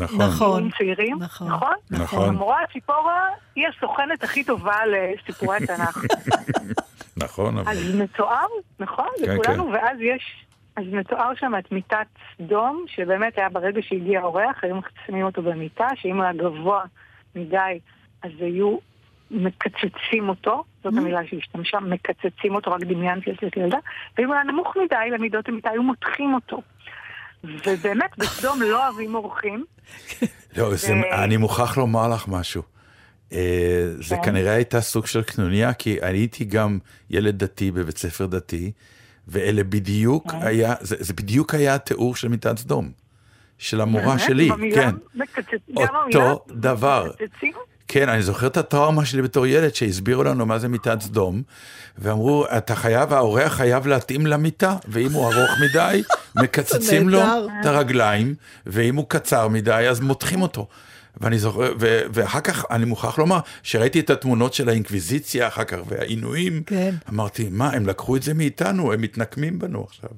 נכון. 0.01 0.19
נכון. 0.19 0.69
צעירים, 0.77 1.17
נכון. 1.19 1.47
נכון? 1.47 1.73
נכון. 1.91 2.29
המורה 2.29 2.63
הציפורה 2.63 3.25
היא 3.55 3.67
הסוכנת 3.67 4.23
הכי 4.23 4.43
טובה 4.43 4.77
לסיפורי 4.85 5.57
התנ"ך. 5.57 5.97
נכון, 7.23 7.57
אבל... 7.57 7.71
אז 7.71 7.95
מתואר, 7.95 8.47
נכון? 8.79 9.07
כן, 9.25 9.31
לכולנו, 9.31 9.65
כן. 9.65 9.71
ואז 9.71 9.97
יש, 10.01 10.45
אז 10.75 10.83
מתואר 10.91 11.31
שם 11.35 11.51
את 11.59 11.71
מיטת 11.71 12.07
סדום, 12.37 12.85
שבאמת 12.87 13.37
היה 13.37 13.49
ברגע 13.49 13.81
שהגיע 13.81 14.19
האורח, 14.19 14.63
היו 14.63 14.75
שמים 15.07 15.25
אותו 15.25 15.41
במיטה, 15.41 15.87
שאם 15.95 16.15
הוא 16.15 16.23
היה 16.23 16.33
גבוה 16.33 16.83
מדי, 17.35 17.79
אז 18.23 18.31
היו 18.39 18.77
מקצצים 19.31 20.29
אותו, 20.29 20.63
זאת 20.83 20.93
המילה 20.97 21.19
שהשתמשה, 21.29 21.79
מקצצים 21.79 22.55
אותו, 22.55 22.71
רק 22.71 22.81
דמיינתי 22.81 23.31
שיש 23.39 23.55
לי 23.55 23.63
ילדה, 23.63 23.77
ואם 24.17 24.27
הוא 24.27 24.35
היה 24.35 24.43
נמוך 24.43 24.77
מדי 24.83 25.09
למידות 25.11 25.49
המיטה, 25.49 25.69
היו 25.69 25.83
מותחים 25.83 26.33
אותו. 26.33 26.61
ובאמת, 27.43 28.17
בסדום 28.17 28.61
לא 28.61 28.85
אוהבים 28.87 29.15
אורחים. 29.15 29.65
לא, 30.57 30.75
זה, 30.75 30.93
אני 31.23 31.37
מוכרח 31.37 31.77
לומר 31.77 32.07
לך 32.07 32.27
משהו. 32.27 32.61
אה, 33.33 33.38
זה 34.01 34.15
כן. 34.15 34.21
כנראה 34.23 34.51
הייתה 34.53 34.81
סוג 34.81 35.05
של 35.07 35.21
קנוניה, 35.23 35.73
כי 35.73 35.97
הייתי 36.01 36.45
גם 36.45 36.79
ילד 37.09 37.43
דתי 37.43 37.71
בבית 37.71 37.97
ספר 37.97 38.25
דתי, 38.25 38.71
ואלה 39.27 39.63
בדיוק 39.63 40.31
כן. 40.31 40.38
היה, 40.41 40.73
זה, 40.81 40.95
זה 41.00 41.13
בדיוק 41.13 41.53
היה 41.53 41.75
התיאור 41.75 42.15
של 42.15 42.27
מיטת 42.27 42.57
סדום. 42.57 42.91
של 43.57 43.81
המורה 43.81 44.05
באמת? 44.05 44.19
שלי, 44.19 44.50
במילה 44.50 44.75
כן. 44.91 44.95
מקצצ- 45.15 45.77
אותו 45.77 45.88
המילה 46.03 46.33
דבר. 46.50 47.09
מקצצים? 47.21 47.53
כן, 47.88 48.09
אני 48.09 48.21
זוכר 48.21 48.47
את 48.47 48.57
הטראומה 48.57 49.05
שלי 49.05 49.21
בתור 49.21 49.47
ילד, 49.47 49.75
שהסבירו 49.75 50.23
לנו 50.23 50.45
מה 50.45 50.59
זה 50.59 50.67
מיטת 50.67 51.01
סדום, 51.01 51.41
ואמרו, 51.97 52.45
אתה 52.57 52.75
חייב, 52.75 53.13
האורח 53.13 53.53
חייב 53.53 53.88
להתאים 53.88 54.25
למיטה, 54.25 54.75
ואם 54.88 55.11
הוא 55.11 55.23
ארוך 55.33 55.51
מדי, 55.61 56.03
מקצצים 56.43 57.09
לו. 57.09 57.21
את 57.61 57.65
הרגליים, 57.65 58.35
ואם 58.65 58.95
הוא 58.95 59.05
קצר 59.07 59.47
מדי, 59.47 59.88
אז 59.89 60.00
מותחים 60.00 60.41
אותו. 60.41 60.67
ואני 61.21 61.37
זוכר, 61.37 61.73
ו- 61.79 62.01
ואחר 62.13 62.41
כך 62.41 62.65
אני 62.71 62.86
מוכרח 62.86 63.19
לומר, 63.19 63.39
שראיתי 63.63 63.99
את 63.99 64.10
התמונות 64.10 64.53
של 64.53 64.69
האינקוויזיציה 64.69 65.47
אחר 65.47 65.63
כך, 65.63 65.77
והעינויים, 65.86 66.63
כן. 66.65 66.91
אמרתי, 67.10 67.49
מה, 67.51 67.69
הם 67.69 67.86
לקחו 67.86 68.15
את 68.15 68.21
זה 68.21 68.34
מאיתנו, 68.34 68.93
הם 68.93 69.01
מתנקמים 69.01 69.60
בנו 69.60 69.84
עכשיו. 69.84 70.10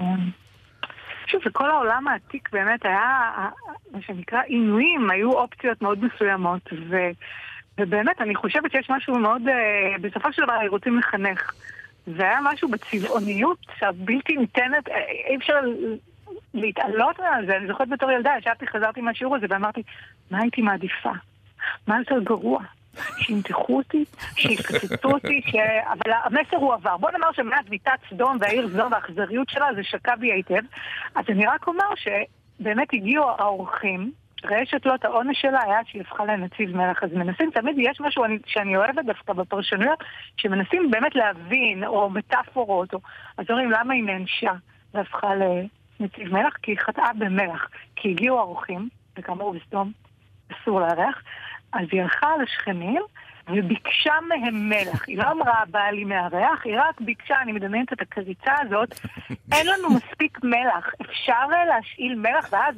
שוב, 1.27 1.41
בכל 1.45 1.69
העולם 1.69 2.07
העתיק 2.07 2.49
באמת 2.51 2.85
היה, 2.85 3.31
מה 3.91 3.99
שנקרא, 4.01 4.41
עינויים, 4.41 5.09
היו 5.09 5.31
אופציות 5.31 5.81
מאוד 5.81 5.99
מסוימות, 6.05 6.69
ו, 6.89 6.95
ובאמת, 7.79 8.21
אני 8.21 8.35
חושבת 8.35 8.71
שיש 8.71 8.89
משהו 8.89 9.19
מאוד, 9.19 9.41
אה, 9.47 9.97
בסופו 10.01 10.33
של 10.33 10.43
דבר 10.43 10.53
רוצים 10.69 10.99
לחנך. 10.99 11.53
והיה 12.07 12.39
משהו 12.43 12.69
בצבעוניות 12.69 13.65
הבלתי 13.81 14.37
ניתנת, 14.37 14.89
אה, 14.89 14.95
אי 15.29 15.35
אפשר 15.35 15.59
להתעלות 16.53 17.19
על 17.19 17.45
זה. 17.45 17.57
אני 17.57 17.67
זוכרת 17.67 17.89
בתור 17.89 18.11
ילדה, 18.11 18.31
ישבתי, 18.39 18.67
חזרתי 18.67 19.01
מהשיעור 19.01 19.35
הזה 19.35 19.45
ואמרתי, 19.49 19.83
מה 20.31 20.41
הייתי 20.41 20.61
מעדיפה? 20.61 21.11
מה 21.87 21.97
יותר 21.99 22.19
גרוע? 22.19 22.63
שימתחו 23.17 23.77
אותי, 23.77 24.05
שיפצצו 24.35 25.11
אותי, 25.11 25.41
ש... 25.45 25.55
אבל 25.89 26.13
המסר 26.23 26.57
הוא 26.57 26.73
עבר. 26.73 26.97
בוא 26.97 27.11
נאמר 27.11 27.31
שמאז 27.31 27.69
מיטת 27.69 27.99
סדום 28.09 28.37
והעיר 28.41 28.69
סדום 28.69 28.91
והאכזריות 28.91 29.49
שלה 29.49 29.67
זה 29.75 29.83
שקע 29.83 30.15
בי 30.15 30.31
היטב. 30.31 30.61
אז 31.15 31.25
אני 31.29 31.45
רק 31.45 31.67
אומר 31.67 31.85
שבאמת 31.95 32.93
הגיעו 32.93 33.29
האורחים, 33.29 34.11
רשת 34.45 34.85
לוט, 34.85 35.05
העונש 35.05 35.41
שלה 35.41 35.63
היה 35.63 35.79
שהיא 35.85 36.01
הפכה 36.01 36.25
לנציב 36.25 36.77
מלך. 36.77 37.03
אז 37.03 37.13
מנסים, 37.13 37.51
תמיד 37.51 37.75
יש 37.79 38.01
משהו 38.01 38.25
אני, 38.25 38.37
שאני 38.45 38.77
אוהבת 38.77 39.05
דווקא 39.05 39.33
בפרשנויות, 39.33 40.03
שמנסים 40.37 40.91
באמת 40.91 41.15
להבין, 41.15 41.83
או 41.83 42.09
מטאפורות, 42.09 42.93
או... 42.93 42.99
אז 43.37 43.45
אומרים, 43.49 43.71
למה 43.71 43.93
היא 43.93 44.03
נענשה 44.03 44.51
והפכה 44.93 45.35
לנציב 46.03 46.33
מלך? 46.33 46.53
כי 46.61 46.71
היא 46.71 46.79
חטאה 46.79 47.13
במלח. 47.17 47.67
כי 47.95 48.09
הגיעו 48.09 48.39
האורחים, 48.39 48.89
וכאמור 49.17 49.53
בסדום 49.53 49.91
אסור 50.51 50.79
לארח, 50.79 51.23
אז 51.73 51.87
היא 51.91 52.01
הלכה 52.01 52.37
לשכנים 52.37 53.01
וביקשה 53.47 54.13
מהם 54.27 54.69
מלח. 54.69 55.07
היא 55.07 55.17
לא 55.17 55.31
אמרה, 55.31 55.63
בא 55.71 55.79
לי 55.79 56.03
מארח, 56.03 56.65
היא 56.65 56.75
רק 56.77 57.01
ביקשה, 57.01 57.41
אני 57.41 57.51
מדמיינת 57.51 57.93
את 57.93 58.01
הקריצה 58.01 58.53
הזאת, 58.61 58.99
אין 59.51 59.67
לנו 59.67 59.89
מספיק 59.89 60.39
מלח, 60.43 60.89
אפשר 61.01 61.45
אה, 61.53 61.65
להשאיל 61.65 62.15
מלח? 62.15 62.49
ואז, 62.51 62.75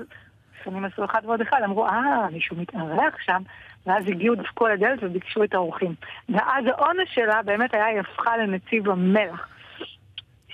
שכנים 0.59 0.85
עשו 0.85 1.05
אחד 1.05 1.21
ועוד 1.25 1.41
אחד, 1.41 1.61
אמרו, 1.65 1.87
אה, 1.87 2.29
מישהו 2.31 2.57
מתארח 2.57 3.19
שם, 3.25 3.41
ואז 3.85 4.03
הגיעו, 4.07 4.35
דפקו 4.35 4.67
לדלת 4.67 4.99
וביקשו 5.01 5.43
את 5.43 5.53
האורחים. 5.53 5.95
ואז 6.29 6.65
העונש 6.65 7.15
שלה 7.15 7.41
באמת 7.43 7.73
היה, 7.73 7.85
היא 7.85 7.99
הפכה 7.99 8.37
לנציב 8.37 8.89
המלח. 8.89 9.47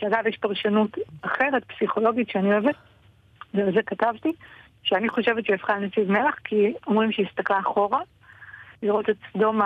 שאגב, 0.01 0.27
יש 0.27 0.37
פרשנות 0.37 0.97
אחרת, 1.21 1.63
פסיכולוגית, 1.65 2.29
שאני 2.29 2.53
אוהבת, 2.53 2.75
ועל 3.53 3.73
זה 3.73 3.81
כתבתי, 3.85 4.31
שאני 4.83 5.09
חושבת 5.09 5.45
שהיא 5.45 5.55
הפכה 5.55 5.77
לנציב 5.77 6.11
מלח, 6.11 6.35
כי 6.43 6.73
אומרים 6.87 7.11
שהיא 7.11 7.25
הסתכלה 7.29 7.59
אחורה, 7.59 7.99
לראות 8.83 9.09
את 9.09 9.15
סדום 9.33 9.61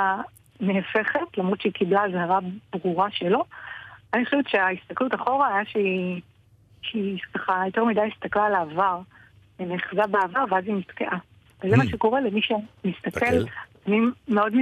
הנהפכת, 0.60 1.38
למרות 1.38 1.62
שהיא 1.62 1.74
קיבלה 1.74 2.06
אזהרה 2.06 2.40
ברורה 2.74 3.08
שלו. 3.12 3.44
אני 4.14 4.26
חושבת 4.26 4.48
שההסתכלות 4.48 5.16
אחורה 5.16 5.56
היה 5.56 5.66
שהיא, 5.66 6.22
שהיא 6.82 7.20
ככה 7.34 7.64
יותר 7.66 7.84
מדי 7.84 8.02
הסתכלה 8.14 8.46
על 8.46 8.56
העבר, 8.56 9.00
היא 9.60 9.68
נאחזה 9.68 10.08
בעבר 10.12 10.44
ואז 10.50 10.64
היא 10.68 10.76
נתקעה. 10.76 11.18
וזה 11.64 11.78
מה 11.78 11.86
שקורה 11.86 12.22
למי 12.22 12.42
שמסתכל. 12.42 12.90
מסתכל. 13.26 13.52
אני 13.88 14.00
מאוד 14.28 14.56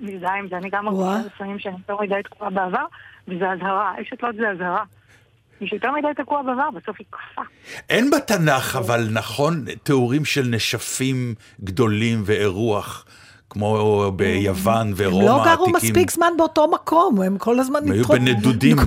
מזדהה 0.00 0.38
עם 0.38 0.48
זה, 0.48 0.56
אני 0.56 0.70
גם. 0.70 0.84
מרגישה 0.84 1.26
לפעמים 1.26 1.58
שאני 1.58 1.76
יותר 1.78 2.02
מדי 2.02 2.22
תקועה 2.24 2.50
בעבר, 2.50 2.84
וזה 3.28 3.50
אזהרה, 3.50 3.94
אשת 4.00 4.22
לוט 4.22 4.36
זה 4.36 4.50
אזהרה. 4.50 4.84
מי 5.60 5.68
שיותר 5.68 5.90
מדי 5.92 6.08
תקוע 6.16 6.42
בעבר, 6.42 6.70
בסוף 6.70 6.96
היא 6.98 7.06
קפה. 7.10 7.42
אין 7.88 8.10
בתנ"ך, 8.10 8.76
אבל 8.76 9.08
נכון, 9.12 9.64
תיאורים 9.82 10.24
של 10.24 10.42
נשפים 10.50 11.34
גדולים 11.64 12.22
ואירוח, 12.24 13.04
כמו 13.50 14.12
ביוון 14.16 14.86
הם 14.86 14.92
ורומא 14.96 15.24
לא 15.24 15.44
גרו 15.44 15.66
העתיקים. 15.66 15.74
מספיק 15.76 16.10
זמן 16.10 16.32
באותו 16.38 16.70
מקום, 16.70 17.20
הם 17.22 17.38
כל 17.38 17.58
הזמן 17.60 17.80
הם 17.86 17.92
היו 17.92 18.00
נדחו- 18.02 18.12
בנדודים. 18.12 18.76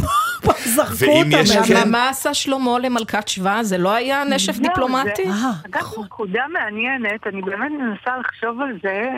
זרקו 0.66 1.12
אותם. 1.12 1.30
כן- 1.68 1.74
מה- 1.74 1.86
מה 1.86 2.10
עשה 2.10 2.34
שלמה 2.34 2.80
למלכת 2.80 3.28
שבא? 3.28 3.60
זה 3.64 3.78
לא 3.78 3.94
היה 3.94 4.24
נשף 4.24 4.58
דיפלומטי? 4.58 5.24
זה- 5.26 5.30
אה, 5.32 5.52
אגב, 5.66 5.82
נכון. 5.82 6.04
נקודה 6.06 6.42
מעניינת, 6.54 7.28
אני 7.28 7.42
באמת 7.42 7.72
מנסה 7.80 8.18
לחשוב 8.18 8.62
על 8.62 8.78
זה, 8.84 9.10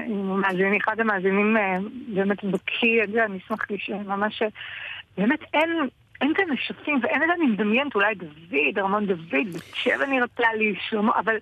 מאזינים, 0.42 0.80
אחד 0.84 1.00
המאזינים 1.00 1.58
אה, 1.58 1.78
באמת 2.08 2.44
בקיא, 2.44 3.04
אני 3.26 3.38
אשמח 3.46 3.60
לשאול, 3.70 3.98
ממש, 4.08 4.42
אה, 4.42 4.48
באמת 5.18 5.40
אין... 5.54 5.70
אין 6.22 6.34
כאן 6.34 6.46
נשפים, 6.50 7.00
ואין 7.02 7.24
את 7.24 7.30
אני 7.38 7.46
מדמיינת, 7.46 7.96
אולי 7.96 8.16
דוד, 8.16 8.78
ארמון 8.78 9.06
דוד, 9.06 9.48
בת 9.54 9.76
שבע 9.76 10.06
נראתה 10.06 10.54
לי, 10.58 10.76
שלמה, 10.90 11.12
אבל 11.20 11.38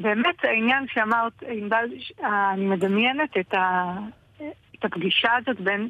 באמת 0.00 0.44
העניין 0.44 0.86
שאמרת, 0.88 1.32
ענבל, 1.48 1.88
ש- 1.98 2.12
אני 2.52 2.66
מדמיינת 2.66 3.36
את, 3.40 3.54
ה, 3.54 3.92
את 4.78 4.84
הפגישה 4.84 5.30
הזאת 5.36 5.60
בין 5.60 5.88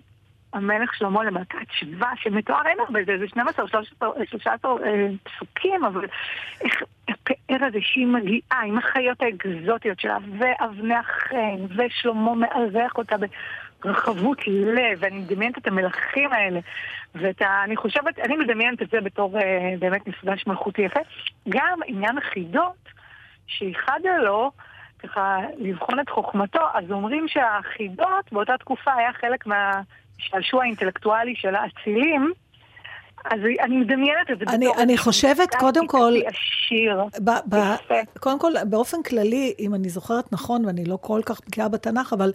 המלך 0.53 0.95
שלמה 0.95 1.25
למלכת 1.25 1.59
שבא, 1.73 2.11
שמתואר 2.17 2.67
אין 2.67 2.81
הרבה, 2.81 3.01
זה 3.07 3.19
זה 3.19 3.29
12, 3.29 3.69
13, 3.69 4.09
13 4.27 4.73
אה, 4.85 5.09
פסוקים, 5.23 5.85
אבל 5.85 6.07
איך 6.61 6.83
הפאר 7.09 7.67
הזה 7.67 7.79
שהיא 7.81 8.07
מגיעה 8.07 8.63
עם 8.67 8.79
החיות 8.79 9.23
האקזוטיות 9.23 10.01
שלה, 10.01 10.19
ואבני 10.39 10.95
החן, 10.95 11.57
ושלמה 11.77 12.35
מארח 12.35 12.99
אותה 12.99 13.17
ברחבות 13.85 14.39
לב, 14.47 14.99
ואני 14.99 15.19
מדמיינת 15.19 15.59
את 15.59 15.67
המלכים 15.67 16.33
האלה, 16.33 16.61
ואת 17.15 17.43
ה... 17.43 17.65
אני 17.65 17.77
חושבת, 17.77 18.19
אני 18.19 18.37
מדמיינת 18.37 18.83
את 18.83 18.91
זה 18.91 19.01
בתור 19.01 19.39
אה, 19.39 19.43
באמת 19.79 20.07
מפגש 20.07 20.47
מלכותי 20.47 20.83
יפה. 20.83 21.01
גם 21.49 21.79
עניין 21.87 22.19
החידות, 22.19 22.89
שאיחדה 23.47 24.17
לו, 24.25 24.51
ככה 25.03 25.39
לבחון 25.59 26.01
את 26.01 26.09
חוכמתו, 26.09 26.61
אז 26.75 26.85
אומרים 26.91 27.27
שהחידות 27.29 28.33
באותה 28.33 28.53
תקופה 28.61 28.95
היה 28.95 29.13
חלק 29.13 29.47
מהשעשוע 29.47 30.63
האינטלקטואלי 30.63 31.35
של 31.37 31.55
האצילים. 31.55 32.33
אז 33.25 33.41
אני 33.61 33.77
מדמיינת 33.77 34.31
את 34.33 34.39
זה 34.39 34.45
אני- 34.55 34.75
אני 34.83 34.99
חושבת, 34.99 35.55
קודם 35.55 35.87
כל- 35.87 36.15
עשיר. 36.27 37.05
ב- 37.25 37.55
ב-. 37.55 37.75
קודם 38.21 38.39
כל, 38.39 38.53
באופן 38.71 39.03
כללי, 39.03 39.55
אם 39.59 39.75
אני 39.75 39.89
זוכרת 39.89 40.33
נכון, 40.33 40.65
ואני 40.65 40.85
לא 40.85 40.99
כל 41.01 41.21
כך 41.27 41.41
בקיאה 41.47 41.69
בתנ"ך, 41.69 42.13
אבל 42.13 42.33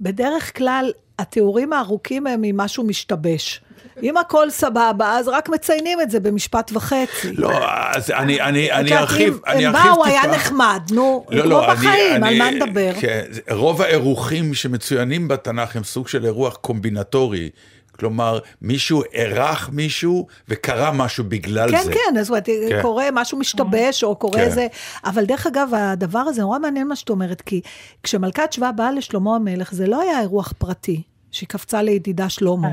בדרך 0.00 0.56
כלל 0.58 0.90
התיאורים 1.18 1.72
הארוכים 1.72 2.26
הם 2.26 2.40
ממשהו 2.42 2.86
משתבש. 2.86 3.60
אם 4.02 4.16
הכל 4.16 4.50
סבבה, 4.50 5.18
אז 5.18 5.28
רק 5.28 5.48
מציינים 5.48 6.00
את 6.00 6.10
זה 6.10 6.20
במשפט 6.20 6.70
וחצי. 6.74 7.32
לא, 7.32 7.50
אז 7.94 8.10
אני, 8.10 8.40
אני, 8.40 8.72
את 8.72 8.76
אני 8.76 8.96
ארחיב, 8.96 9.40
אני 9.46 9.66
הם 9.66 9.76
ארחיב 9.76 9.92
באו, 9.92 10.04
היה 10.04 10.22
טיפה. 10.22 10.34
נחמד, 10.34 10.80
נו, 10.90 11.26
לא, 11.30 11.42
כמו 11.42 11.50
לא, 11.50 11.72
אני, 11.72 11.74
בחיים, 11.74 12.24
על 12.24 12.38
מה 12.38 12.50
נדבר? 12.50 12.92
כן, 13.00 13.24
רוב 13.50 13.82
האירוחים 13.82 14.54
שמצוינים 14.54 15.28
בתנ"ך 15.28 15.76
הם 15.76 15.84
סוג 15.84 16.08
של 16.08 16.24
אירוח 16.24 16.56
קומבינטורי. 16.56 17.50
כלומר, 17.98 18.38
מישהו 18.62 19.02
אירח 19.12 19.70
מישהו 19.72 20.26
וקרה 20.48 20.92
משהו 20.92 21.24
בגלל 21.28 21.70
כן, 21.70 21.82
זה. 21.84 21.92
כן, 21.92 22.16
אז 22.18 22.26
זאת 22.26 22.30
אומרת, 22.30 22.46
כן. 22.68 22.82
קורה 22.82 23.08
משהו 23.12 23.38
משתבש, 23.38 24.04
או 24.04 24.16
קורה 24.16 24.38
כן. 24.38 24.44
איזה... 24.44 24.66
אבל 25.04 25.24
דרך 25.24 25.46
אגב, 25.46 25.68
הדבר 25.74 26.18
הזה 26.18 26.42
נורא 26.42 26.58
מעניין 26.58 26.88
מה 26.88 26.96
שאת 26.96 27.10
אומרת, 27.10 27.40
כי 27.40 27.60
כשמלכת 28.02 28.52
שבא 28.52 28.70
באה 28.70 28.92
לשלמה 28.92 29.36
המלך, 29.36 29.72
זה 29.72 29.86
לא 29.86 30.00
היה 30.00 30.20
אירוח 30.20 30.52
פרטי. 30.58 31.02
שהיא 31.30 31.48
קפצה 31.48 31.82
לידידה 31.82 32.28
שלמה. 32.28 32.68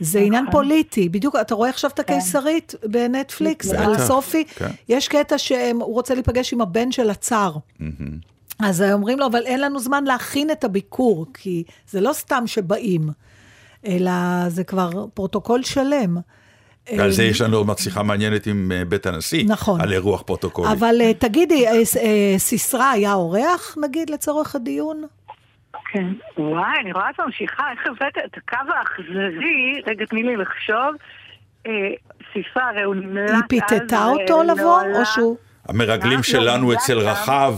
זה 0.00 0.18
עניין 0.20 0.44
פוליטי. 0.50 1.08
בדיוק, 1.08 1.36
אתה 1.40 1.54
רואה 1.54 1.70
עכשיו 1.70 1.90
את 1.90 1.98
הקיסרית 1.98 2.74
בנטפליקס, 2.84 3.72
על 3.72 3.94
בטח, 3.94 4.06
סופי? 4.06 4.44
כן. 4.44 4.70
יש 4.88 5.08
קטע 5.08 5.38
שהוא 5.38 5.94
רוצה 5.94 6.14
להיפגש 6.14 6.52
עם 6.52 6.60
הבן 6.60 6.92
של 6.92 7.10
הצאר. 7.10 7.56
אז 8.58 8.82
אומרים 8.82 9.18
לו, 9.18 9.26
אבל 9.26 9.42
אין 9.46 9.60
לנו 9.60 9.78
זמן 9.78 10.04
להכין 10.04 10.50
את 10.50 10.64
הביקור, 10.64 11.26
כי 11.34 11.64
זה 11.90 12.00
לא 12.00 12.12
סתם 12.12 12.46
שבאים, 12.46 13.10
אלא 13.86 14.12
זה 14.48 14.64
כבר 14.64 15.06
פרוטוקול 15.14 15.62
שלם. 15.62 16.16
ועל 16.98 17.12
זה 17.12 17.24
יש 17.24 17.40
לנו 17.40 17.56
עוד 17.56 17.66
מעט 17.66 17.78
שיחה 17.78 18.02
מעניינת 18.02 18.46
עם 18.46 18.72
אה, 18.74 18.84
בית 18.84 19.06
הנשיא. 19.06 19.44
נכון. 19.46 19.80
על 19.80 19.92
אירוח 19.92 20.22
פרוטוקולי. 20.22 20.72
אבל 20.72 21.00
אה, 21.00 21.14
תגידי, 21.14 21.66
אה, 21.66 21.72
אה, 21.72 22.34
סיסרא 22.38 22.84
היה 22.84 23.14
אורח, 23.14 23.76
נגיד, 23.82 24.10
לצורך 24.10 24.54
הדיון? 24.54 25.02
כן. 25.92 26.06
וואי, 26.38 26.78
אני 26.80 26.92
רואה 26.92 27.10
את 27.10 27.20
הממשיכה, 27.20 27.70
איך 27.70 27.86
הבאת 27.86 28.18
את 28.24 28.36
הקו 28.36 28.72
האכזרי, 28.78 29.82
רגע, 29.86 30.06
תני 30.06 30.22
לי 30.22 30.36
לחשוב. 30.36 30.94
אה, 31.66 31.72
סיסרא, 32.32 32.62
הרי 32.62 32.82
הוא 32.82 32.94
נמלט 32.94 33.30
אז... 33.30 33.34
היא 33.34 33.42
פיתתה 33.48 34.04
אותו 34.04 34.40
אה, 34.40 34.44
לבוא, 34.44 34.82
לעולה. 34.82 35.00
או 35.00 35.06
שהוא... 35.06 35.36
המרגלים 35.68 36.18
אנחנו 36.18 36.32
שלנו 36.32 36.70
נדע 36.70 36.78
אצל. 36.78 36.98
רחב, 36.98 37.54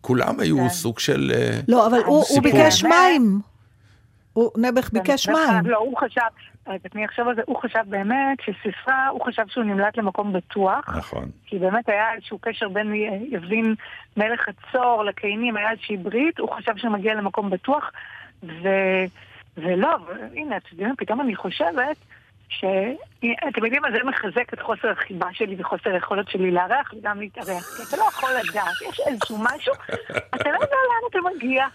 כולם 0.00 0.40
היו 0.40 0.56
כן. 0.56 0.68
סוג 0.68 0.98
של... 0.98 1.32
אה, 1.34 1.60
לא, 1.68 1.86
אבל 1.86 1.98
הוא. 2.04 2.24
ביקש 2.42 2.84
מים. 2.84 3.40
הוא, 4.32 4.50
נעבך 4.56 4.90
ביקש 4.92 5.28
דרך 5.28 5.36
מים. 5.36 5.66
לא, 5.66 5.78
הוא 5.78 5.98
חשב, 5.98 6.20
רגע, 6.66 6.88
תני 6.88 7.04
לחשוב 7.04 7.28
על 7.28 7.34
זה, 7.34 7.42
הוא 7.46 7.56
חשב 7.62 7.82
באמת 7.86 8.38
שסיסרא, 8.40 9.08
הוא 9.10 9.26
חשב 9.26 9.42
שהוא 9.48 9.64
נמלט 9.64 9.96
למקום 9.96 10.32
בטוח. 10.32 10.96
נכון. 10.96 11.30
כי 11.46 11.58
באמת 11.58 11.88
היה 11.88 12.14
איזשהו 12.14 12.38
קשר 12.38 12.68
בין 12.68 12.94
יבין 13.30 13.74
מלך 14.16 14.48
הצור 14.48 15.04
לקיינים, 15.04 15.56
היה 15.56 15.70
איזושהי 15.70 15.96
ברית, 15.96 16.38
הוא 16.38 16.50
חשב 16.56 16.76
שהוא 16.76 16.92
מגיע 16.92 17.14
למקום 17.14 17.50
בטוח, 17.50 17.90
ו... 18.42 18.68
ולא, 19.56 19.96
הנה, 20.34 20.56
אתם 20.56 20.68
יודעים, 20.70 20.94
פתאום 20.96 21.20
אני 21.20 21.36
חושבת 21.36 21.96
ש... 22.48 22.64
אתם 23.48 23.64
יודעים 23.64 23.82
מה, 23.82 23.88
זה 23.90 23.98
מחזק 24.04 24.52
את 24.54 24.60
חוסר 24.60 24.88
החיבה 24.90 25.26
שלי 25.32 25.56
וחוסר 25.58 25.90
היכולת 25.90 26.28
שלי 26.28 26.50
לארח 26.50 26.92
וגם 26.96 27.20
להתארח. 27.20 27.76
כי 27.76 27.82
אתה 27.88 27.96
לא 27.96 28.08
יכול 28.08 28.30
לדעת, 28.30 28.74
יש 28.90 29.00
איזשהו 29.06 29.38
משהו, 29.38 29.72
אתה 30.34 30.50
לא 30.50 30.54
יודע 30.54 30.76
לאן 30.88 31.10
אתה 31.10 31.18
מגיע. 31.34 31.66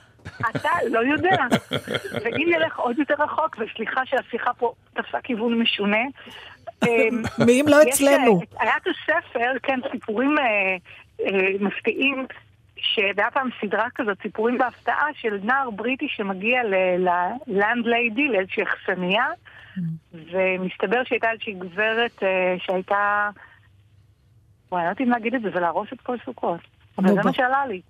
אתה 0.51 0.69
לא 0.89 0.99
יודע. 0.99 1.37
ואם 2.23 2.49
נלך 2.55 2.79
עוד 2.79 2.99
יותר 2.99 3.15
רחוק, 3.19 3.57
וסליחה 3.59 4.05
שהשיחה 4.05 4.53
פה 4.53 4.73
תפסה 4.93 5.21
כיוון 5.23 5.59
משונה, 5.59 6.01
אמ, 6.83 7.21
ואם 7.47 7.65
לא 7.67 7.77
יש, 7.87 7.87
אצלנו. 7.87 8.39
אה, 8.39 8.63
היה 8.63 8.73
את 8.77 8.87
הספר, 8.87 9.51
כן, 9.63 9.79
סיפורים 9.91 10.35
אה, 10.37 10.75
אה, 11.25 11.49
מפתיעים, 11.59 12.25
שהיה 12.77 13.31
פעם 13.31 13.49
סדרה 13.61 13.87
כזאת, 13.95 14.17
סיפורים 14.21 14.57
בהפתעה 14.57 15.07
של 15.21 15.39
נער 15.43 15.69
בריטי 15.69 16.07
שמגיע 16.09 16.61
ללנד 16.63 17.85
ליידי, 17.85 18.27
לאיזושהי 18.27 18.63
אכסניה, 18.63 19.25
ומסתבר 20.13 21.03
שהייתה 21.03 21.31
איזושהי 21.31 21.53
גברת 21.53 22.23
שהייתה... 22.57 23.29
וואי, 24.71 24.83
לא 24.83 24.89
יודעת 24.89 25.01
אם 25.01 25.09
להגיד 25.09 25.35
את 25.35 25.41
זה, 25.41 25.49
זה 25.53 25.59
להרוס 25.59 25.87
את 25.93 26.01
כל 26.01 26.17
סוכות. 26.25 26.59
אבל 26.97 27.13
זה. 27.13 27.21
מה 27.23 27.33
שעלה 27.33 27.65
לי. 27.67 27.81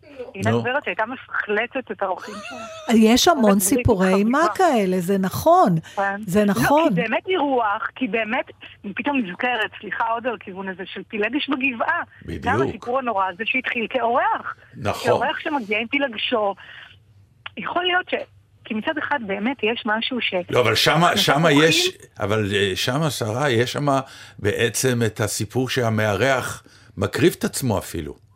נו. 0.45 0.61
גברת 0.61 0.83
שהייתה 0.83 1.03
מפחלצת 1.05 1.91
את 1.91 2.03
האורחים 2.03 2.35
שלה. 2.49 2.95
יש 2.97 3.27
המון 3.27 3.59
סיפורי 3.59 4.13
אימה 4.13 4.39
חביבה. 4.39 4.55
כאלה, 4.55 4.99
זה 4.99 5.17
נכון. 5.17 5.79
כן. 5.95 6.21
זה 6.27 6.45
נכון. 6.45 6.83
לא, 6.83 6.89
כי 6.89 6.95
באמת 6.95 7.27
אירוח, 7.27 7.87
כי 7.95 8.07
באמת, 8.07 8.45
פתאום 8.95 9.17
נזכרת, 9.17 9.71
סליחה 9.79 10.07
עוד 10.07 10.27
על 10.27 10.35
הכיוון 10.35 10.69
הזה, 10.69 10.83
של 10.85 11.01
פילגש 11.07 11.49
בגבעה. 11.49 12.01
בדיוק. 12.25 12.43
גם 12.43 12.61
הסיפור 12.61 12.99
הנורא 12.99 13.25
הזה 13.33 13.43
שהתחיל 13.45 13.87
כאורח. 13.89 14.55
נכון. 14.77 15.07
כאורח 15.07 15.39
שמגיע 15.39 15.79
עם 15.79 15.87
פילגשו. 15.87 16.55
יכול 17.57 17.83
להיות 17.83 18.09
ש... 18.09 18.13
כי 18.65 18.73
מצד 18.73 18.97
אחד 18.97 19.19
באמת 19.27 19.57
יש 19.63 19.83
משהו 19.85 20.21
ש... 20.21 20.33
לא, 20.49 20.61
אבל 20.61 20.75
שמה, 20.75 21.17
שמה 21.17 21.51
יש, 21.51 21.97
אבל 22.19 22.49
אה, 22.55 22.71
שמה, 22.75 23.09
שרה, 23.09 23.49
יש 23.49 23.73
שמה 23.73 24.01
בעצם 24.39 24.99
את 25.05 25.19
הסיפור 25.19 25.69
שהמארח 25.69 26.63
מקריב 26.97 27.35
את 27.39 27.43
עצמו 27.43 27.77
אפילו. 27.77 28.30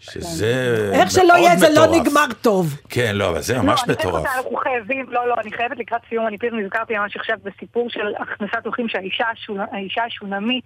שזה 0.00 0.90
איך 0.92 1.10
שלא 1.10 1.34
יהיה, 1.34 1.56
זה 1.56 1.66
לא 1.68 1.82
מטורף. 1.82 2.06
נגמר 2.06 2.26
טוב. 2.40 2.80
כן, 2.88 3.12
לא, 3.14 3.28
אבל 3.28 3.40
זה 3.40 3.54
לא, 3.54 3.62
ממש 3.62 3.80
אני 3.80 3.94
חייבת 3.94 4.06
מטורף. 4.06 4.26
אנחנו 4.36 4.56
חייבים, 4.56 5.06
לא, 5.08 5.28
לא, 5.28 5.34
אני 5.40 5.52
חייבת 5.52 5.78
לקראת 5.78 6.00
סיום, 6.08 6.26
אני 6.26 6.38
פתאום 6.38 6.60
נזכרתי 6.60 6.98
ממש 6.98 7.16
עכשיו 7.16 7.36
בסיפור 7.42 7.90
של 7.90 8.14
הכנסת 8.18 8.66
אורחים 8.66 8.88
שהאישה 8.88 10.02
השונמית 10.06 10.64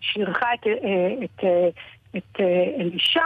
שאירחה 0.00 0.54
את, 0.54 0.66
אה, 0.66 1.24
את, 1.24 1.44
אה, 1.44 1.68
את 2.16 2.40
אה, 2.40 2.80
אלישע, 2.80 3.20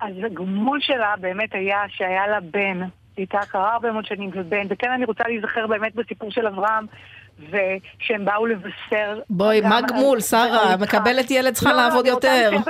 אז 0.00 0.14
הגמול 0.24 0.80
שלה 0.80 1.14
באמת 1.20 1.54
היה 1.54 1.82
שהיה 1.88 2.26
לה 2.26 2.40
בן. 2.40 2.80
היא 3.16 3.22
הייתה 3.22 3.38
קרה 3.48 3.72
הרבה 3.72 3.92
מאוד 3.92 4.06
שנים 4.06 4.30
ובן, 4.34 4.66
וכן 4.70 4.90
אני 4.90 5.04
רוצה 5.04 5.24
להיזכר 5.26 5.66
באמת 5.66 5.94
בסיפור 5.94 6.30
של 6.30 6.46
אברהם. 6.46 6.86
ושהם 7.38 8.24
באו 8.24 8.46
לבשר. 8.46 9.20
בואי, 9.30 9.60
גם 9.60 9.68
מה 9.68 9.80
גמול, 9.80 10.20
שרה? 10.20 10.76
מקבלת 10.76 11.30
ילד 11.30 11.54
צריכה 11.54 11.72
לא, 11.72 11.76
לא, 11.76 11.82
לעבוד 11.88 12.06
אני 12.06 12.14
רוצה 12.14 12.28
יותר. 12.28 12.58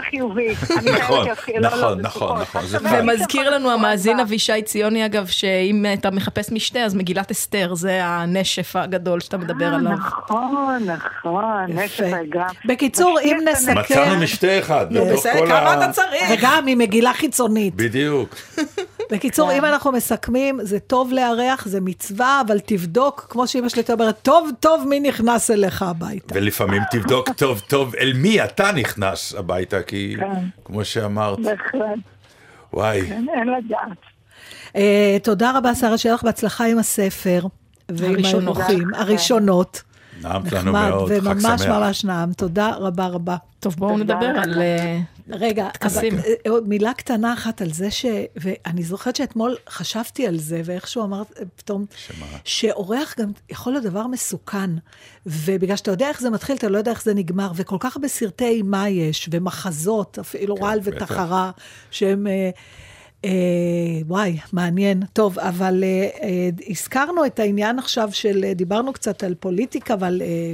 נכון, 1.00 1.26
לא, 1.54 1.60
לא, 1.60 1.94
נכון, 1.94 1.96
זה 1.96 2.02
נכון. 2.02 2.38
נכון, 2.40 2.62
ומזכיר 3.00 3.40
עכשיו 3.40 3.58
לנו 3.58 3.70
המאזין. 3.70 4.20
אבישי 4.20 4.62
ציוני, 4.62 5.06
אגב, 5.06 5.26
שאם 5.26 5.86
אתה 5.94 6.10
מחפש 6.10 6.52
משתה, 6.52 6.80
אז 6.80 6.94
מגילת 6.94 7.30
אסתר, 7.30 7.74
זה 7.74 8.04
הנשף 8.04 8.76
הגדול 8.76 9.20
שאתה 9.20 9.38
מדבר 9.38 9.72
אה, 9.72 9.76
עליו. 9.76 9.92
נכון, 9.92 10.86
נכון, 10.86 11.66
נשף. 11.68 12.04
האגם. 12.12 12.48
בקיצור, 12.64 13.18
אם 13.22 13.38
נסכם... 13.52 13.78
מצאנו 13.78 14.20
משתה 14.22 14.58
אחד. 14.58 14.86
נו, 14.90 15.04
בסדר, 15.04 15.38
כל 15.38 15.46
כמה 15.46 15.74
אתה 15.74 15.92
צריך? 15.92 16.24
וגם 16.32 16.64
עם 16.68 16.78
מגילה 16.78 17.12
חיצונית. 17.12 17.74
בדיוק. 17.74 18.34
בקיצור, 19.10 19.50
כן. 19.50 19.56
אם 19.56 19.64
אנחנו 19.64 19.92
מסכמים, 19.92 20.58
זה 20.62 20.80
טוב 20.80 21.12
לארח, 21.12 21.68
זה 21.68 21.80
מצווה, 21.80 22.42
אבל 22.46 22.60
תבדוק, 22.60 23.26
כמו 23.30 23.46
שאמא 23.46 23.68
שלי 23.68 23.82
אומרת, 23.92 24.18
טוב 24.22 24.50
טוב 24.60 24.84
מי 24.88 25.00
נכנס 25.00 25.50
אליך 25.50 25.82
הביתה. 25.82 26.34
ולפעמים 26.34 26.82
תבדוק 26.90 27.28
טוב 27.32 27.60
טוב 27.60 27.94
אל 27.94 28.12
מי 28.14 28.44
אתה 28.44 28.72
נכנס 28.72 29.34
הביתה, 29.34 29.82
כי 29.82 30.16
כן. 30.18 30.26
כמו 30.64 30.84
שאמרת, 30.84 31.38
בהחלט, 31.40 31.98
וואי, 32.72 33.00
אין 33.00 33.26
אין 33.34 33.48
לדעת. 33.48 33.98
אה, 34.76 35.16
תודה 35.22 35.58
רבה, 35.58 35.74
שרה, 35.74 35.98
שיהיה 35.98 36.14
לך 36.14 36.24
בהצלחה 36.24 36.64
עם 36.64 36.78
הספר. 36.78 37.46
ועם 37.88 38.14
הראשונות. 38.14 38.58
הראשונות. 38.94 39.82
נעמת 40.22 40.52
לנו 40.52 40.72
מאוד, 40.72 41.12
חג 41.12 41.18
וממש 41.22 41.62
שמח. 41.62 41.68
ממש 41.68 42.04
נעם. 42.04 42.32
תודה 42.32 42.70
רבה 42.78 43.06
רבה. 43.06 43.36
טוב, 43.60 43.74
בואו 43.76 43.98
נדבר. 43.98 44.26
על... 44.26 44.62
אה, 45.32 45.36
רגע. 45.36 45.68
אבל, 45.82 46.08
אה, 46.18 46.50
עוד 46.50 46.68
מילה 46.68 46.94
קטנה 46.94 47.32
אחת 47.32 47.62
על 47.62 47.72
זה 47.72 47.90
ש... 47.90 48.06
ואני 48.36 48.82
זוכרת 48.82 49.16
שאתמול 49.16 49.56
חשבתי 49.68 50.26
על 50.26 50.38
זה, 50.38 50.62
ואיכשהו 50.64 51.04
אמרת 51.04 51.38
אה, 51.38 51.44
פתאום, 51.56 51.84
שמה? 51.96 52.26
שאורח 52.44 53.14
גם 53.18 53.32
יכול 53.50 53.72
להיות 53.72 53.84
דבר 53.84 54.06
מסוכן. 54.06 54.70
ובגלל 55.26 55.76
שאתה 55.76 55.90
יודע 55.90 56.08
איך 56.08 56.20
זה 56.20 56.30
מתחיל, 56.30 56.56
אתה 56.56 56.68
לא 56.68 56.78
יודע 56.78 56.90
איך 56.90 57.02
זה 57.02 57.14
נגמר, 57.14 57.52
וכל 57.54 57.76
כך 57.80 57.96
הרבה 57.96 58.08
סרטי 58.08 58.48
אימה 58.48 58.88
יש, 58.88 59.28
ומחזות, 59.32 60.18
אפילו 60.18 60.54
רעל 60.54 60.80
בטח. 60.80 61.02
ותחרה, 61.02 61.50
שהם... 61.90 62.26
אה, 62.26 62.50
אה, 63.24 63.30
וואי, 64.06 64.38
מעניין. 64.52 65.02
טוב, 65.12 65.38
אבל 65.38 65.84
אה, 65.84 66.08
אה, 66.22 66.48
הזכרנו 66.68 67.26
את 67.26 67.38
העניין 67.38 67.78
עכשיו 67.78 68.08
של, 68.12 68.44
אה, 68.44 68.54
דיברנו 68.54 68.92
קצת 68.92 69.22
על 69.24 69.34
פוליטיקה, 69.34 69.94
אבל 69.94 70.22
אה, 70.22 70.52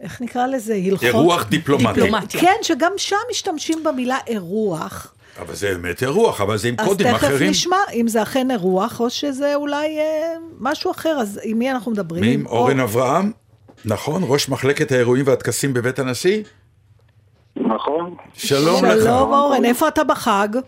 איך 0.00 0.20
נקרא 0.20 0.46
לזה? 0.46 0.74
הלכות... 0.74 1.04
אירוח 1.04 1.44
דיפלומטי. 1.48 2.00
דיפלומטיה. 2.00 2.40
כן, 2.40 2.56
שגם 2.62 2.92
שם 2.96 3.16
משתמשים 3.30 3.84
במילה 3.84 4.18
אירוח. 4.26 5.14
אבל 5.38 5.54
זה 5.54 5.74
באמת 5.74 6.02
אירוח, 6.02 6.40
אבל 6.40 6.56
זה 6.56 6.68
עם 6.68 6.74
אז 6.78 6.86
קודים 6.86 7.06
תכף 7.06 7.16
אחרים. 7.16 7.50
נשמע 7.50 7.76
אם 7.92 8.08
זה 8.08 8.22
אכן 8.22 8.50
אירוח, 8.50 9.00
או 9.00 9.10
שזה 9.10 9.54
אולי 9.54 9.98
אה, 9.98 10.34
משהו 10.60 10.90
אחר. 10.90 11.16
אז 11.20 11.40
עם 11.44 11.58
מי 11.58 11.70
אנחנו 11.70 11.92
מדברים? 11.92 12.22
מי 12.22 12.34
עם 12.34 12.46
אורן 12.46 12.80
או- 12.80 12.84
אברהם? 12.84 13.32
נכון, 13.84 14.22
ראש 14.26 14.48
מחלקת 14.48 14.92
האירועים 14.92 15.24
והטקסים 15.26 15.74
בבית 15.74 15.98
הנשיא? 15.98 16.42
נכון. 17.56 18.14
שלום 18.34 18.84
לך. 18.84 19.02
שלום 19.02 19.32
אורן, 19.32 19.64
איפה 19.64 19.88
אתה 19.88 20.04
בחג? 20.04 20.48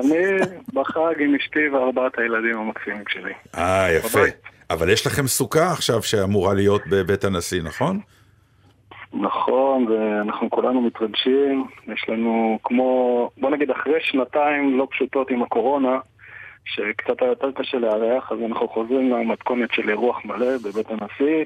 אני 0.00 0.24
בחג 0.72 1.14
עם 1.20 1.34
אשתי 1.34 1.68
וארבעת 1.72 2.12
הילדים 2.18 2.58
המקסימים 2.58 3.04
שלי. 3.08 3.32
אה, 3.54 3.92
יפה. 3.92 4.20
אבל 4.70 4.90
יש 4.90 5.06
לכם 5.06 5.26
סוכה 5.26 5.72
עכשיו 5.72 6.02
שאמורה 6.02 6.54
להיות 6.54 6.82
בבית 6.90 7.24
הנשיא, 7.24 7.62
נכון? 7.62 8.00
נכון, 9.12 9.86
ואנחנו 9.86 10.50
כולנו 10.50 10.80
מתרגשים. 10.80 11.66
יש 11.92 12.04
לנו 12.08 12.58
כמו, 12.64 13.30
בוא 13.38 13.50
נגיד 13.50 13.70
אחרי 13.70 14.00
שנתיים 14.00 14.78
לא 14.78 14.86
פשוטות 14.90 15.30
עם 15.30 15.42
הקורונה, 15.42 15.98
שקצת 16.64 17.22
היה 17.22 17.28
יותר 17.28 17.50
קשה 17.54 17.78
לארח, 17.78 18.32
אז 18.32 18.38
אנחנו 18.46 18.68
חוזרים 18.68 19.10
למתכונת 19.10 19.68
של 19.72 19.90
אירוח 19.90 20.24
מלא 20.24 20.58
בבית 20.64 20.86
הנשיא. 20.90 21.44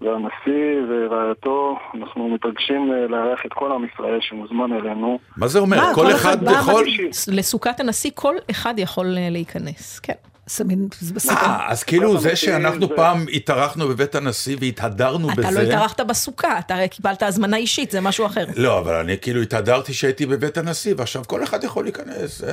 והנשיא 0.00 0.80
ורעייתו, 0.88 1.78
אנחנו 1.94 2.28
מתרגשים 2.28 2.92
אה, 2.92 3.06
לארח 3.08 3.40
את 3.46 3.52
כל 3.52 3.72
עם 3.72 3.84
ישראל 3.84 4.18
שמוזמן 4.20 4.72
אלינו. 4.72 5.18
מה 5.36 5.48
זה 5.48 5.58
אומר? 5.58 5.76
מה, 5.76 5.94
כל 5.94 6.02
כל 6.04 6.12
אחד 6.12 6.48
אחד 6.48 6.60
יכול... 6.60 6.84
לסוכת 7.28 7.80
הנשיא 7.80 8.10
כל 8.14 8.34
אחד 8.50 8.74
יכול 8.78 9.18
אה, 9.18 9.28
להיכנס, 9.30 10.00
כן. 10.00 10.31
זה 10.46 10.64
מין- 10.64 10.88
זה 11.00 11.14
בסדר. 11.14 11.34
אה, 11.36 11.70
אז 11.70 11.84
כאילו 11.84 12.18
זה 12.18 12.28
הנשיא 12.30 12.46
שאנחנו 12.50 12.86
זה- 12.88 12.96
פעם 12.96 13.24
התארחנו 13.32 13.88
בבית 13.88 14.14
הנשיא 14.14 14.56
והתהדרנו 14.60 15.32
אתה 15.32 15.40
לא 15.42 15.48
בזה... 15.48 15.62
התארחת 15.62 16.00
בסוכה, 16.00 16.58
אתה 16.58 16.74
הרי 16.74 16.88
קיבלת 16.88 17.22
הזמנה 17.22 17.56
אישית, 17.56 17.90
זה 17.90 18.00
משהו 18.00 18.26
אחר. 18.26 18.44
לא, 18.56 18.78
אבל 18.78 18.94
אני 18.94 19.18
כאילו 19.18 19.40
התהדרתי 19.42 19.94
שהייתי 19.94 20.26
בבית 20.26 20.56
הנשיא, 20.58 20.94
ועכשיו 20.98 21.22
כל 21.26 21.42
אחד 21.42 21.64
יכול 21.64 21.84
להיכנס. 21.84 22.44
אה, 22.44 22.50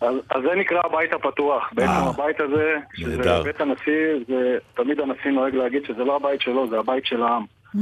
אז, 0.00 0.14
אז 0.30 0.42
זה 0.42 0.60
נקרא 0.60 0.80
הבית 0.84 1.12
הפתוח. 1.12 1.62
בעצם 1.72 1.90
אה, 1.90 2.08
הבית 2.08 2.36
הזה, 2.40 2.74
שזה. 2.94 3.42
בית 3.44 3.60
הנשיא, 3.60 3.92
זה 4.28 4.34
תמיד 4.76 5.00
הנשיא 5.00 5.30
נוהג 5.30 5.54
להגיד 5.54 5.82
שזה 5.88 6.04
לא 6.04 6.16
הבית 6.16 6.40
שלו, 6.40 6.70
זה 6.70 6.78
הבית 6.78 7.06
של 7.06 7.22
העם. 7.22 7.44
Mm. 7.76 7.78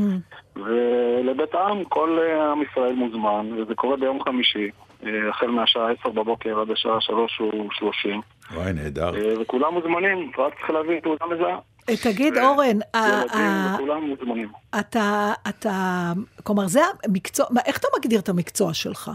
ולבית 0.57 1.55
העם 1.55 1.85
כל 1.85 2.19
עם 2.53 2.63
ישראל 2.63 2.93
מוזמן, 2.93 3.53
וזה 3.63 3.75
קורה 3.75 3.97
ביום 3.97 4.19
חמישי, 4.25 4.71
החל 5.31 5.47
מהשעה 5.47 5.87
10 6.01 6.09
בבוקר 6.11 6.61
עד 6.61 6.71
השעה 6.71 7.01
3 7.01 7.41
ו-30, 7.41 8.09
וואי, 8.55 8.73
נהדר. 8.73 9.11
וכולם 9.41 9.75
מוזמנים, 9.75 10.31
רק 10.39 10.55
צריך 10.59 10.71
להביא 10.71 11.01
תעודה 11.01 11.25
מזהה. 11.27 11.59
אה, 11.89 11.95
תגיד, 12.03 12.39
אורן, 12.39 12.79
ה- 12.95 12.99
ילדים 12.99 13.41
ה- 13.41 13.75
וכולם 13.75 14.03
מוזמנים. 14.11 14.49
אתה, 14.81 15.33
אתה, 15.49 16.13
כלומר, 16.45 16.67
זה 16.67 16.81
המקצוע, 17.05 17.47
מה, 17.51 17.61
איך 17.67 17.79
אתה 17.79 17.89
מגדיר 17.99 18.21
את 18.21 18.29
המקצוע 18.29 18.75
שלך 18.75 19.11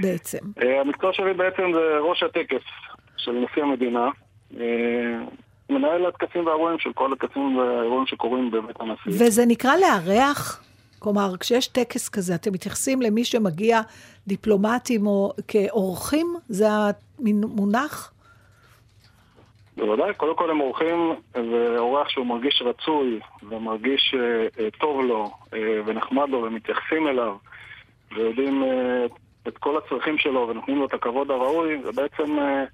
בעצם? 0.00 0.38
אה, 0.62 0.80
המקצוע 0.80 1.10
שלי 1.12 1.34
בעצם 1.34 1.62
זה 1.74 1.98
ראש 2.00 2.22
הטקס 2.22 2.62
של 3.16 3.32
נשיא 3.32 3.62
המדינה. 3.62 4.08
אה, 4.60 4.64
מנהל 5.70 6.06
הטקסים 6.06 6.46
והאירועים 6.46 6.78
של 6.78 6.90
כל 6.94 7.12
הטקסים 7.12 7.56
והאירועים 7.56 8.06
שקורים 8.06 8.50
בבית 8.50 8.76
הנשיא. 8.80 9.24
וזה 9.26 9.46
נקרא 9.46 9.72
לארח? 9.76 10.62
כלומר, 10.98 11.36
כשיש 11.40 11.66
טקס 11.68 12.08
כזה, 12.08 12.34
אתם 12.34 12.52
מתייחסים 12.52 13.02
למי 13.02 13.24
שמגיע 13.24 13.80
דיפלומטים 14.26 15.06
או 15.06 15.32
כאורחים? 15.48 16.34
זה 16.48 16.66
המונח? 17.26 18.12
בוודאי, 19.76 20.14
קודם 20.14 20.36
כל 20.36 20.50
הם 20.50 20.60
אורחים, 20.60 21.12
ואורח 21.34 22.08
שהוא 22.08 22.26
מרגיש 22.26 22.62
רצוי, 22.62 23.20
ומרגיש 23.42 24.14
אה, 24.18 24.64
אה, 24.64 24.70
טוב 24.70 25.00
לו, 25.04 25.30
אה, 25.54 25.80
ונחמד 25.86 26.28
לו, 26.28 26.42
ומתייחסים 26.42 27.08
אליו, 27.08 27.36
ויודעים 28.14 28.62
אה, 28.62 29.06
את 29.48 29.58
כל 29.58 29.78
הצרכים 29.78 30.18
שלו, 30.18 30.48
ונותנים 30.48 30.78
לו 30.78 30.86
את 30.86 30.94
הכבוד 30.94 31.30
הראוי, 31.30 31.82
זה 31.82 31.92
בעצם 31.92 32.38
אה, 32.38 32.64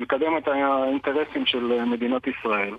מקדם 0.00 0.36
את 0.36 0.48
האינטרסים 0.48 1.46
של 1.46 1.72
אה, 1.72 1.84
מדינת 1.84 2.22
ישראל. 2.26 2.74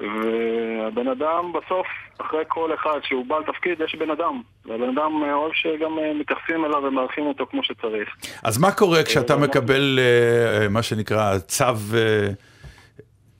והבן 0.00 1.08
אדם 1.08 1.52
בסוף, 1.52 1.86
אחרי 2.18 2.44
כל 2.48 2.74
אחד 2.74 3.00
שהוא 3.02 3.26
בעל 3.26 3.42
תפקיד, 3.42 3.80
יש 3.80 3.94
בן 3.94 4.10
אדם. 4.10 4.42
והבן 4.66 4.98
אדם 4.98 5.12
אוהב 5.32 5.52
שגם 5.54 5.98
אה, 5.98 6.12
מתייחסים 6.14 6.64
אליו 6.64 6.82
ומארחים 6.82 7.26
אותו 7.26 7.46
כמו 7.46 7.64
שצריך. 7.64 8.08
אז 8.42 8.58
מה 8.58 8.72
קורה 8.72 9.02
כשאתה 9.02 9.32
אה, 9.32 9.38
מקבל 9.38 9.98
אה, 9.98 10.62
אה, 10.62 10.68
מה 10.68 10.82
שנקרא 10.82 11.38
צו, 11.38 11.64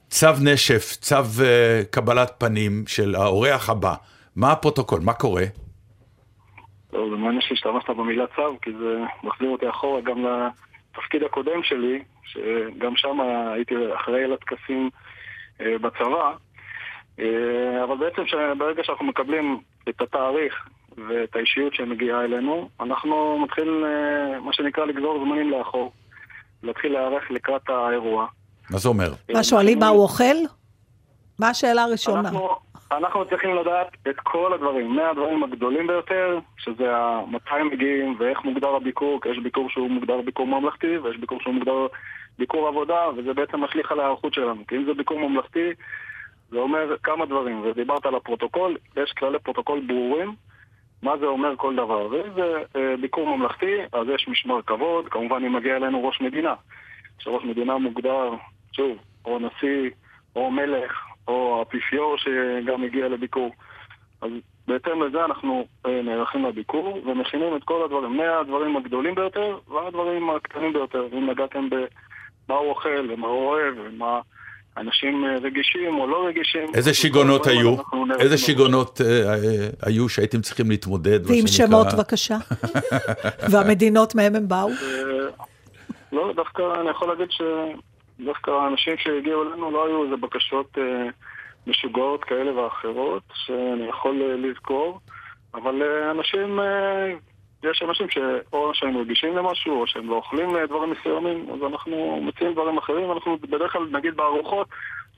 צו 0.09 0.27
נשף, 0.43 0.95
צו 1.01 1.43
אה, 1.43 1.81
קבלת 1.91 2.31
פנים 2.37 2.83
של 2.87 3.15
האורח 3.15 3.69
הבא? 3.69 3.93
מה 4.35 4.51
הפרוטוקול? 4.51 4.99
מה 5.03 5.13
קורה? 5.13 5.43
טוב, 6.91 7.09
זה 7.09 7.15
מעניין 7.15 7.41
שהשתמשת 7.41 7.89
במילה 7.89 8.25
צו, 8.35 8.57
כי 8.61 8.71
זה 8.79 8.97
מחזיר 9.23 9.49
אותי 9.49 9.69
אחורה 9.69 10.01
גם 10.01 10.25
לתפקיד 10.25 11.23
הקודם 11.23 11.63
שלי, 11.63 12.03
שגם 12.25 12.95
שם 12.95 13.17
הייתי 13.53 13.75
אחראי 13.95 14.23
על 14.23 14.33
הטקסים 14.33 14.89
אה, 15.61 15.77
בצבא. 15.77 16.31
אה, 17.19 17.83
אבל 17.83 17.97
בעצם 17.97 18.21
ברגע 18.57 18.83
שאנחנו 18.83 19.05
מקבלים 19.05 19.59
את 19.89 20.01
התאריך 20.01 20.67
ואת 21.07 21.35
האישיות 21.35 21.75
שמגיעה 21.75 22.23
אלינו, 22.23 22.69
אנחנו 22.79 23.39
מתחיל, 23.39 23.83
אה, 23.85 24.39
מה 24.39 24.53
שנקרא, 24.53 24.85
לגזור 24.85 25.25
זמנים 25.25 25.51
לאחור. 25.51 25.91
להתחיל 26.63 26.93
להיערך 26.93 27.31
לקראת 27.31 27.69
האירוע. 27.69 28.27
מה 28.69 28.77
זה 28.77 28.89
אומר? 28.89 29.13
מה 29.33 29.43
שואלים, 29.43 29.79
מה 29.79 29.87
הוא 29.87 30.03
אוכל? 30.03 30.35
מה 31.39 31.49
השאלה 31.49 31.83
הראשונה? 31.83 32.19
אנחנו, 32.19 32.49
אנחנו 32.91 33.25
צריכים 33.25 33.55
לדעת 33.55 33.87
את 34.09 34.15
כל 34.23 34.53
הדברים, 34.53 34.95
מהדברים 34.95 35.43
הגדולים 35.43 35.87
ביותר, 35.87 36.39
שזה 36.57 36.91
מתי 37.27 37.55
הם 37.59 37.67
מגיעים 37.67 38.15
ואיך 38.19 38.43
מוגדר 38.43 38.75
הביקור, 38.75 39.21
כי 39.21 39.29
יש 39.29 39.37
ביקור 39.37 39.69
שהוא 39.69 39.89
מוגדר 39.89 40.21
ביקור 40.21 40.47
ממלכתי, 40.47 40.97
ויש 40.97 41.17
ביקור 41.17 41.39
שהוא 41.41 41.53
מוגדר 41.53 41.87
ביקור 42.39 42.67
עבודה, 42.67 43.01
וזה 43.17 43.33
בעצם 43.33 43.63
משליך 43.63 43.91
על 43.91 43.99
ההיערכות 43.99 44.33
שלנו. 44.33 44.67
כי 44.67 44.75
אם 44.75 44.85
זה 44.85 44.93
ביקור 44.93 45.29
ממלכתי, 45.29 45.69
זה 46.51 46.57
אומר 46.57 46.95
כמה 47.03 47.25
דברים, 47.25 47.61
ודיברת 47.65 48.05
על 48.05 48.15
הפרוטוקול, 48.15 48.77
יש 48.97 49.11
כללי 49.11 49.39
פרוטוקול 49.39 49.81
ברורים, 49.87 50.35
מה 51.03 51.17
זה 51.17 51.25
אומר 51.25 51.55
כל 51.57 51.75
דבר. 51.75 52.07
ואם 52.11 52.33
זה 52.35 52.63
אה, 52.75 52.97
ביקור 53.01 53.37
ממלכתי, 53.37 53.75
אז 53.93 54.07
יש 54.15 54.27
משמר 54.27 54.61
כבוד, 54.61 55.07
כמובן 55.07 55.43
אם 55.45 55.55
מגיע 55.55 55.75
אלינו 55.75 56.07
ראש 56.07 56.21
מדינה. 56.21 56.53
שראש 57.19 57.43
מדינה 57.43 57.77
מוגדר, 57.77 58.29
שוב, 58.71 58.97
או 59.25 59.39
נשיא, 59.39 59.89
או 60.35 60.51
מלך, 60.51 61.05
או 61.27 61.59
האפיפיור 61.59 62.17
שגם 62.17 62.83
הגיע 62.83 63.07
לביקור. 63.07 63.51
אז 64.21 64.31
בהתאם 64.67 65.03
לזה 65.03 65.25
אנחנו 65.25 65.65
אה, 65.85 66.01
נערכים 66.01 66.45
לביקור 66.45 67.01
ומכינים 67.05 67.55
את 67.55 67.63
כל 67.63 67.83
הדברים, 67.85 68.17
מהדברים 68.17 68.77
הגדולים 68.77 69.15
ביותר 69.15 69.57
ועד 69.67 69.87
הדברים 69.87 70.29
הקטנים 70.29 70.73
ביותר. 70.73 71.07
אם 71.13 71.29
נגעתם 71.29 71.69
במה 71.69 72.57
הוא 72.57 72.69
אוכל, 72.69 73.07
ומה 73.09 73.27
הוא 73.27 73.47
אוהב, 73.47 73.73
ומה 73.77 74.19
אנשים 74.77 75.25
אה, 75.25 75.37
רגישים 75.41 75.99
או 75.99 76.07
לא 76.07 76.27
רגישים. 76.27 76.67
איזה 76.73 76.93
שיגעונות 76.93 77.47
היו? 77.47 77.75
איזה. 78.19 78.37
שיגעונות 78.37 79.01
אה, 79.01 79.33
אה, 79.33 79.69
היו 79.81 80.09
שהייתם 80.09 80.41
צריכים 80.41 80.69
להתמודד? 80.69 81.19
ועם? 81.29 81.47
שמות, 81.47 81.87
בבקשה. 81.93 82.37
והמדינות 83.51 84.15
מהם 84.15 84.35
הם 84.35 84.47
באו? 84.47 84.69
לא, 86.11 86.33
דווקא 86.35 86.61
אני 86.81 86.89
יכול 86.89 87.07
להגיד 87.07 87.27
שדווקא 87.31 88.51
האנשים 88.51 88.93
שהגיעו 88.97 89.43
אלינו 89.43 89.71
לא 89.71 89.87
היו 89.87 90.03
איזה 90.03 90.15
בקשות 90.15 90.77
משוגעות 91.67 92.23
כאלה 92.23 92.59
ואחרות 92.59 93.23
שאני 93.33 93.89
יכול 93.89 94.21
לזכור, 94.37 94.99
אבל 95.53 95.83
אנשים, 96.11 96.59
יש 97.63 97.81
אנשים 97.81 98.09
שאו 98.09 98.71
שהם 98.73 98.97
רגישים 98.97 99.37
למשהו 99.37 99.81
או 99.81 99.87
שהם 99.87 100.09
לא 100.09 100.15
אוכלים 100.15 100.55
אה, 100.55 100.67
דברים 100.67 100.91
מסוימים, 100.91 101.47
אז 101.53 101.59
אנחנו 101.71 102.21
מציעים 102.21 102.53
דברים 102.53 102.77
אחרים, 102.77 103.11
אנחנו 103.11 103.37
בדרך 103.37 103.71
כלל, 103.73 103.87
נגיד 103.91 104.15
בארוחות, 104.15 104.67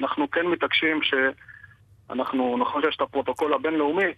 אנחנו 0.02 0.32
כן 0.32 0.46
מתעקשים 0.46 1.00
שאנחנו, 1.04 2.58
נכון 2.58 2.82
שיש 2.82 2.96
את 2.96 3.02
הפרוטוקול 3.02 3.54
הבינלאומי, 3.54 4.14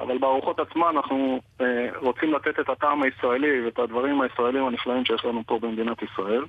אבל 0.00 0.18
בארוחות 0.18 0.60
עצמן 0.60 0.96
אנחנו 0.96 1.40
אה, 1.60 1.88
רוצים 1.96 2.32
לתת 2.34 2.60
את 2.60 2.68
הטעם 2.68 3.02
הישראלי 3.02 3.64
ואת 3.64 3.78
הדברים 3.78 4.20
הישראלים 4.20 4.66
הנפלאים 4.66 5.04
שיש 5.04 5.24
לנו 5.24 5.42
פה 5.46 5.58
במדינת 5.58 6.02
ישראל. 6.02 6.44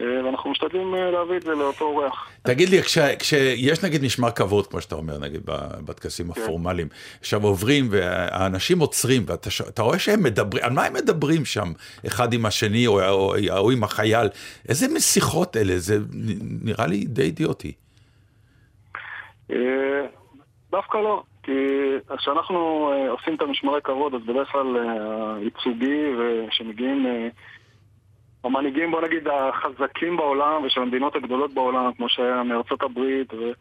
אה, 0.00 0.24
ואנחנו 0.24 0.50
משתדלים 0.50 0.94
אה, 0.94 1.10
להביא 1.10 1.36
את 1.36 1.42
זה 1.42 1.50
לאותו 1.50 1.84
אורח. 1.84 2.28
תגיד 2.42 2.68
לי, 2.68 2.82
כש, 2.82 2.98
כשיש 2.98 3.84
נגיד 3.84 4.02
משמר 4.02 4.30
כבוד, 4.30 4.66
כמו 4.66 4.80
שאתה 4.80 4.94
אומר, 4.94 5.18
נגיד 5.18 5.40
בטקסים 5.84 6.32
כן. 6.32 6.42
הפורמליים, 6.42 6.88
עכשיו 7.20 7.42
עוברים 7.42 7.88
והאנשים 7.90 8.78
עוצרים, 8.78 9.22
ואתה 9.26 9.82
רואה 9.82 9.98
שהם 9.98 10.22
מדברים, 10.22 10.64
על 10.64 10.72
מה 10.72 10.84
הם 10.84 10.92
מדברים 10.92 11.44
שם, 11.44 11.72
אחד 12.06 12.32
עם 12.32 12.46
השני 12.46 12.86
או, 12.86 13.02
או, 13.02 13.34
או 13.50 13.70
עם 13.70 13.84
החייל? 13.84 14.28
איזה 14.68 14.86
משיחות 14.94 15.56
אלה? 15.56 15.78
זה 15.78 15.98
נראה 16.64 16.86
לי 16.86 17.04
די 17.04 17.22
אידיוטי. 17.22 17.72
אה, 19.50 19.56
דווקא 20.70 20.98
לא, 20.98 21.22
כי 21.42 21.52
כשאנחנו 22.18 22.90
עושים 23.08 23.34
את 23.34 23.42
המשמרי 23.42 23.80
כבוד, 23.84 24.14
אז 24.14 24.20
בדרך 24.22 24.52
כלל 24.52 24.76
הייצוגי, 25.36 26.02
ושמגיעים 26.18 27.06
אה, 27.06 27.28
המנהיגים, 28.44 28.90
בוא 28.90 29.02
נגיד, 29.02 29.28
החזקים 29.28 30.16
בעולם 30.16 30.64
ושל 30.64 30.80
המדינות 30.80 31.16
הגדולות 31.16 31.54
בעולם, 31.54 31.92
כמו 31.92 32.08
שהיה 32.08 32.42
מארצות 32.42 32.82
הברית, 32.82 33.34
ו... 33.34 33.52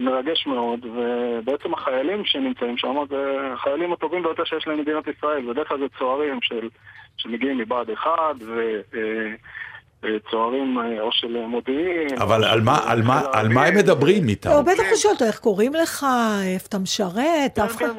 ומרגש 0.00 0.46
מאוד, 0.46 0.80
ובעצם 0.84 1.74
החיילים 1.74 2.24
שנמצאים 2.24 2.76
שם 2.76 2.94
זה 3.08 3.52
החיילים 3.52 3.92
הטובים 3.92 4.22
ביותר 4.22 4.44
שיש 4.44 4.68
למדינת 4.68 5.04
ישראל, 5.08 5.52
בדרך 5.52 5.68
כלל 5.68 5.78
זה 5.78 5.84
צוערים 5.98 6.38
של, 6.42 6.68
שמגיעים 7.16 7.58
מבה"ד 7.58 7.90
1, 7.90 8.10
ו... 8.46 8.80
צוערים 10.30 10.78
אה, 10.78 11.00
או 11.00 11.12
של 11.12 11.36
מודיעין. 11.46 12.18
אבל 12.22 12.44
על 12.44 12.60
מה, 12.60 12.78
על 12.86 13.02
מה, 13.02 13.22
על 13.32 13.48
מה 13.48 13.64
הם 13.64 13.76
מדברים 13.76 14.28
איתם? 14.28 14.50
הוא 14.50 14.62
בטח 14.62 14.82
הוא 14.90 14.96
שואל 14.96 15.12
אותו 15.12 15.24
איך 15.24 15.38
קוראים 15.38 15.74
לך, 15.74 16.06
איפה 16.54 16.66
אתה 16.68 16.78
משרת, 16.78 17.16
כן, 17.56 17.62
אף 17.62 17.76
אחד... 17.76 17.86
כן, 17.86 17.96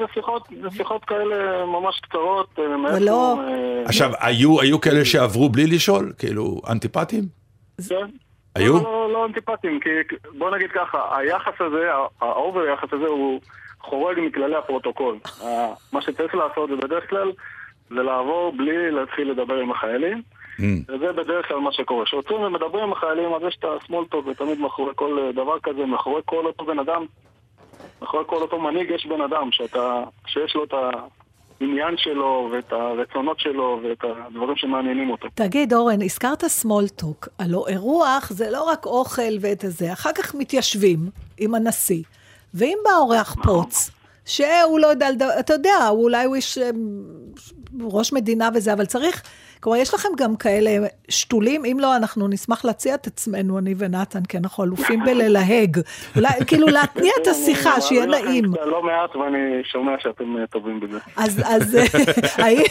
זה 0.62 0.70
שיחות 0.76 1.04
כאלה 1.04 1.66
ממש 1.66 2.00
קצרות. 2.00 2.48
אה, 2.58 2.64
ולא- 2.96 3.38
אה, 3.48 3.82
עכשיו, 3.84 4.10
היו, 4.20 4.80
כאלה 4.80 5.04
שעברו 5.04 5.48
בלי 5.48 5.66
לשאול? 5.66 6.12
כאילו, 6.18 6.60
אנטיפטים? 6.70 7.24
כן. 7.88 7.94
היו? 8.54 8.74
לא, 8.76 8.82
לא, 8.82 9.12
לא 9.12 9.26
אנטיפטים, 9.26 9.80
כי 9.80 9.90
בוא 10.38 10.50
נגיד 10.56 10.70
ככה, 10.74 11.16
היחס 11.18 11.52
הזה, 11.60 11.88
ה 12.20 12.29
over 12.29 12.64
יחס 12.66 12.88
הזה 12.92 13.06
הוא 13.06 13.40
חורג 13.80 14.16
מכללי 14.20 14.56
הפרוטוקול. 14.56 15.18
מה 15.92 16.02
שצריך 16.02 16.34
לעשות 16.34 16.70
זה 16.70 16.76
בדרך 16.76 17.10
כלל, 17.10 17.32
זה 17.90 18.02
לעבור 18.02 18.52
בלי 18.56 18.90
להתחיל 18.90 19.30
לדבר 19.30 19.54
עם 19.54 19.70
החיילים. 19.70 20.22
וזה 20.60 21.12
בדרך 21.12 21.48
כלל 21.48 21.56
מה 21.56 21.72
שקורה. 21.72 22.04
כשעוצרים 22.04 22.40
ומדברים 22.40 22.84
עם 22.84 22.92
החיילים, 22.92 23.34
אז 23.34 23.42
יש 23.48 23.56
את 23.58 23.64
הסמולטוק, 23.64 24.26
ותמיד 24.26 24.58
מאחורי 24.60 24.92
כל 24.94 25.18
אה, 25.18 25.32
דבר 25.32 25.58
כזה, 25.62 25.86
מאחורי 25.86 26.22
כל 26.24 26.46
אותו 26.46 26.64
בן 26.64 26.78
אדם, 26.78 27.06
מאחורי 28.02 28.24
כל 28.26 28.42
אותו 28.42 28.58
מנהיג 28.60 28.90
יש 28.90 29.06
בן 29.06 29.20
אדם, 29.20 29.48
שאתה, 29.52 30.02
שיש 30.26 30.54
לו 30.54 30.64
את 30.64 30.74
העניין 31.60 31.94
שלו, 31.96 32.48
ואת 32.52 32.72
הרצונות 32.72 33.40
שלו, 33.40 33.80
ואת 33.82 34.04
הדברים 34.04 34.56
שמעניינים 34.56 35.10
אותו. 35.10 35.28
תגיד, 35.34 35.74
אורן, 35.74 36.02
הזכרת 36.02 36.44
סמולטוק. 36.44 37.28
הלוא 37.38 37.68
אירוח 37.68 38.30
זה 38.30 38.50
לא 38.50 38.62
רק 38.62 38.86
אוכל 38.86 39.32
ואת 39.40 39.64
הזה, 39.64 39.92
אחר 39.92 40.12
כך 40.12 40.34
מתיישבים 40.34 40.98
עם 41.38 41.54
הנשיא, 41.54 42.02
ואם 42.54 42.78
בא 42.84 42.90
אורח 42.98 43.36
פוץ, 43.42 43.90
שהוא 44.24 44.78
לא 44.78 44.86
יודע, 44.86 45.08
אתה 45.40 45.52
יודע, 45.52 45.88
אולי 45.88 46.24
הוא 46.24 46.34
איש 46.34 46.58
אה, 46.58 46.70
ראש 47.80 48.12
מדינה 48.12 48.48
וזה, 48.54 48.72
אבל 48.72 48.86
צריך, 48.86 49.22
כלומר, 49.60 49.78
יש 49.78 49.94
לכם 49.94 50.08
גם 50.16 50.36
כאלה 50.36 50.86
שתולים, 51.08 51.64
אם 51.64 51.76
לא, 51.80 51.96
אנחנו 51.96 52.28
נשמח 52.28 52.64
להציע 52.64 52.94
את 52.94 53.06
עצמנו, 53.06 53.58
אני 53.58 53.74
ונתן, 53.78 54.22
כי 54.24 54.38
אנחנו 54.38 54.64
אלופים 54.64 55.00
בללהג. 55.04 55.80
אולי, 56.16 56.28
כאילו, 56.46 56.66
להתניע 56.66 57.12
את 57.22 57.26
השיחה, 57.26 57.80
שיהיה 57.80 58.04
אני 58.04 58.12
נעים. 58.12 58.44
לכם 58.44 58.70
לא 58.70 58.82
מעט, 58.82 59.16
ואני 59.16 59.62
שומע 59.72 59.92
שאתם 59.98 60.36
אה, 60.36 60.46
טובים 60.46 60.80
בזה. 60.80 60.98
אז, 61.16 61.42
אז, 61.44 61.76
אה, 61.76 61.84
האם... 62.44 62.62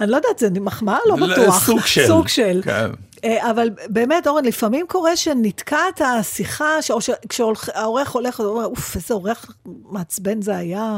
אני 0.00 0.10
לא 0.10 0.16
יודעת, 0.16 0.38
זה 0.38 0.48
מחמאה? 0.60 0.98
לא 1.06 1.16
בטוח. 1.16 1.64
סוג 1.64 1.80
של. 1.80 2.06
סוג 2.06 2.28
של. 2.28 2.60
כן. 2.64 2.90
אה, 3.24 3.50
אבל 3.50 3.70
באמת, 3.88 4.26
אורן, 4.26 4.44
לפעמים 4.44 4.86
קורה 4.86 5.16
שנתקעת 5.16 6.00
השיחה, 6.00 6.74
או 6.90 6.98
כשהאורח 7.28 8.12
הולך, 8.12 8.40
הוא 8.40 8.46
אומר, 8.46 8.64
אוף, 8.64 8.96
איזה 8.96 9.14
אורח 9.14 9.46
מעצבן 9.90 10.42
זה 10.42 10.56
היה. 10.56 10.96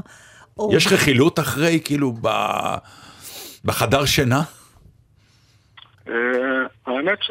יש 0.71 0.93
רכילות 0.93 1.39
אחרי, 1.39 1.81
כאילו, 1.85 2.13
ב... 2.23 2.29
בחדר 3.65 4.05
שינה? 4.05 4.41
אה, 6.09 6.15
האמת, 6.87 7.23
ש... 7.23 7.31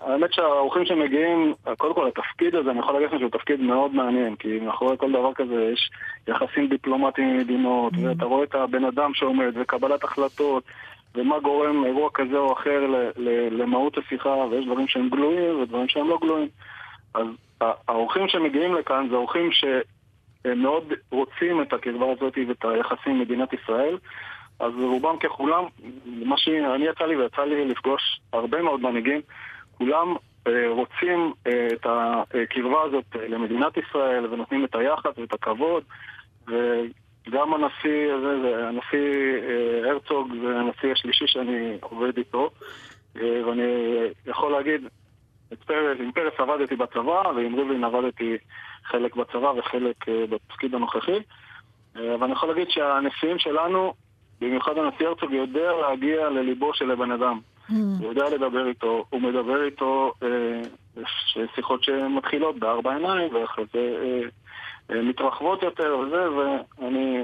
האמת 0.00 0.32
שהאורחים 0.32 0.86
שמגיעים, 0.86 1.54
קודם 1.78 1.94
כל 1.94 2.08
התפקיד 2.08 2.54
הזה, 2.54 2.70
אני 2.70 2.78
יכול 2.78 2.94
להגיד 2.94 3.08
לכם 3.08 3.18
שהוא 3.18 3.30
תפקיד 3.30 3.60
מאוד 3.60 3.94
מעניין, 3.94 4.36
כי 4.36 4.58
מאחורי 4.58 4.96
כל 4.98 5.12
דבר 5.12 5.32
כזה 5.34 5.70
יש 5.72 5.90
יחסים 6.28 6.68
דיפלומטיים 6.68 7.28
עם 7.28 7.38
מדינות, 7.38 7.92
ואתה 8.02 8.24
רואה 8.24 8.44
את 8.44 8.54
הבן 8.54 8.84
אדם 8.84 9.14
שעומד, 9.14 9.52
וקבלת 9.54 10.04
החלטות, 10.04 10.64
ומה 11.14 11.38
גורם 11.38 11.84
אירוע 11.84 12.10
כזה 12.14 12.36
או 12.36 12.52
אחר. 12.52 12.80
למהות 13.50 13.98
השיחה, 13.98 14.28
ויש 14.28 14.66
דברים 14.66 14.88
שהם 14.88 15.08
גלויים 15.08 15.60
ודברים 15.60 15.88
שהם 15.88 16.08
לא 16.08 16.18
גלויים. 16.22 16.48
אז 17.14 17.26
האורחים 17.60 18.28
שמגיעים 18.28 18.74
לכאן 18.74 19.06
זה 19.10 19.16
אורחים 19.16 19.52
שהם 19.52 20.62
מאוד 20.62 20.92
רוצים 21.10 21.62
את 21.62 21.72
הקרבה 21.72 22.06
הזאת 22.12 22.38
ואת 22.48 22.64
היחסים 22.64 23.12
עם 23.12 23.20
מדינת 23.20 23.52
ישראל. 23.52 23.96
אז 24.60 24.72
רובם 24.82 25.16
ככולם, 25.18 25.64
מה 26.06 26.38
שאני 26.38 26.84
יצא 26.84 27.04
לי 27.04 27.16
ויצא 27.16 27.42
לי 27.42 27.64
לפגוש 27.64 28.20
הרבה 28.32 28.62
מאוד 28.62 28.80
מנהיגים, 28.80 29.20
כולם 29.78 30.14
אה, 30.46 30.68
רוצים 30.68 31.32
אה, 31.46 31.68
את 31.72 31.86
הקרבה 31.86 32.82
הזאת 32.82 33.04
אה, 33.16 33.28
למדינת 33.28 33.76
ישראל 33.76 34.26
ונותנים 34.26 34.64
את 34.64 34.74
היחס 34.74 35.18
ואת 35.18 35.32
הכבוד 35.32 35.84
וגם 36.46 37.54
הנשיא 37.54 38.12
הזה, 38.12 38.40
זה 38.42 38.68
הנשיא 38.68 39.34
אה, 39.48 39.90
הרצוג 39.90 40.32
זה 40.42 40.58
הנשיא 40.58 40.92
השלישי 40.92 41.26
שאני 41.26 41.76
עובד 41.80 42.16
איתו 42.18 42.50
אה, 43.16 43.46
ואני 43.46 43.62
יכול 44.26 44.52
להגיד, 44.52 44.80
עם 46.00 46.12
פרס 46.12 46.32
עבדתי 46.38 46.76
בצבא 46.76 47.22
ועם 47.36 47.54
ריבלין 47.54 47.84
עבדתי 47.84 48.36
חלק 48.84 49.16
בצבא 49.16 49.52
וחלק 49.56 50.08
אה, 50.08 50.26
בתפקיד 50.30 50.74
הנוכחי 50.74 51.18
אה, 51.96 52.14
אבל 52.14 52.24
אני 52.24 52.32
יכול 52.32 52.48
להגיד 52.48 52.70
שהנשיאים 52.70 53.38
שלנו 53.38 53.94
במיוחד 54.40 54.78
הנשיא 54.78 55.06
הרצוג 55.06 55.32
יודע 55.32 55.72
להגיע 55.72 56.28
לליבו 56.28 56.74
של 56.74 56.90
הבן 56.90 57.10
אדם. 57.10 57.38
Mm. 57.70 57.72
הוא 58.00 58.08
יודע 58.08 58.24
לדבר 58.30 58.68
איתו, 58.68 59.04
הוא 59.10 59.20
מדבר 59.20 59.64
איתו 59.64 60.12
אה, 60.22 61.04
שיחות 61.54 61.84
שמתחילות 61.84 62.58
בארבע 62.58 62.94
עיניים, 62.94 63.34
ואחרי 63.34 63.64
זה 63.72 63.78
אה, 63.78 64.28
מתרחבות 65.08 65.62
יותר 65.62 65.96
וזה, 65.98 66.16
ואני... 66.30 67.16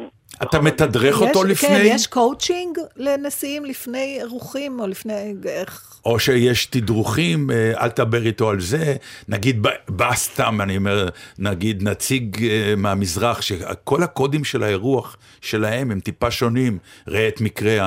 אתה 0.43 0.61
מתדרך 0.61 1.21
אותו 1.21 1.45
יש, 1.47 1.51
לפני? 1.51 1.69
כן, 1.69 1.83
יש 1.87 2.07
קואוצ'ינג 2.07 2.79
לנשיאים 2.97 3.65
לפני 3.65 4.19
אירוחים, 4.21 4.81
או 4.81 4.87
לפני... 4.87 5.35
איך... 5.47 6.01
או 6.05 6.19
שיש 6.19 6.67
תדרוכים, 6.67 7.51
אה, 7.51 7.73
אל 7.85 7.89
תדבר 7.89 8.23
איתו 8.27 8.51
על 8.51 8.61
זה, 8.61 8.97
נגיד 9.29 9.67
בא- 9.89 10.15
סתם, 10.15 10.61
אני 10.61 10.77
אומר, 10.77 11.09
נגיד 11.39 11.83
נציג 11.89 12.45
אה, 12.45 12.75
מהמזרח, 12.77 13.41
שכל 13.41 14.03
הקודים 14.03 14.45
של 14.45 14.63
האירוח 14.63 15.17
שלהם 15.41 15.91
הם 15.91 16.01
טיפה 16.01 16.31
שונים, 16.31 16.79
ראה 17.09 17.29
את 17.29 17.41
מקרה 17.41 17.79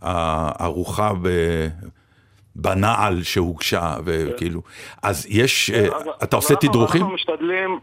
הארוחה 0.00 1.12
ב- 1.22 1.68
בנעל 2.56 3.22
שהוגשה, 3.22 3.94
וכאילו, 4.04 4.62
אז 5.02 5.26
יש, 5.28 5.70
אה, 5.70 5.80
אז- 5.96 6.02
אתה 6.22 6.36
עושה 6.36 6.54
תדרוכים? 6.54 7.00
אנחנו 7.00 7.14
משתדלים, 7.14 7.78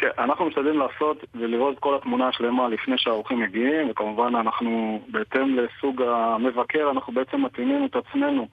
כן, 0.00 0.08
אנחנו 0.18 0.46
משתדלים 0.46 0.78
לעשות 0.78 1.24
ולראות 1.34 1.78
כל 1.78 1.94
התמונה 1.94 2.28
השלמה 2.28 2.68
לפני 2.68 2.98
שהאורחים 2.98 3.40
מגיעים, 3.40 3.90
וכמובן 3.90 4.34
אנחנו, 4.36 5.00
בהתאם 5.08 5.56
לסוג 5.58 6.02
המבקר, 6.02 6.90
אנחנו 6.90 7.12
בעצם 7.12 7.44
מתאימים 7.44 7.84
את 7.84 7.96
עצמנו 7.96 8.48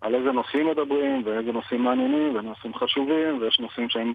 על 0.00 0.14
איזה 0.14 0.32
נושאים 0.32 0.66
מדברים, 0.66 1.22
ואיזה 1.24 1.52
נושאים 1.52 1.84
מעניינים, 1.84 2.36
ונושאים 2.36 2.74
חשובים, 2.74 3.38
ויש 3.40 3.60
נושאים 3.60 3.88
שהם 3.88 4.12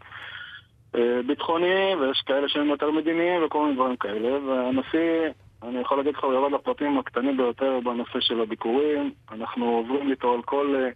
אה, 0.95 1.19
ביטחוניים, 1.27 2.01
ויש 2.01 2.21
כאלה 2.25 2.49
שהם 2.49 2.67
יותר 2.67 2.91
מדיניים, 2.91 3.43
וכל 3.45 3.63
מיני 3.63 3.75
דברים 3.75 3.95
כאלה, 3.95 4.39
והנשיא... 4.47 5.29
אני 5.63 5.79
יכול 5.79 5.97
להגיד 5.97 6.15
לך, 6.15 6.23
הוא 6.23 6.33
יורד 6.33 6.51
לפרטים 6.51 6.97
הקטנים 6.97 7.37
ביותר 7.37 7.79
בנושא 7.83 8.19
של 8.19 8.41
הביקורים. 8.41 9.11
אנחנו 9.31 9.65
עוברים 9.65 10.11
איתו 10.11 10.33
על 10.33 10.41
כל 10.41 10.75
אה, 10.75 10.89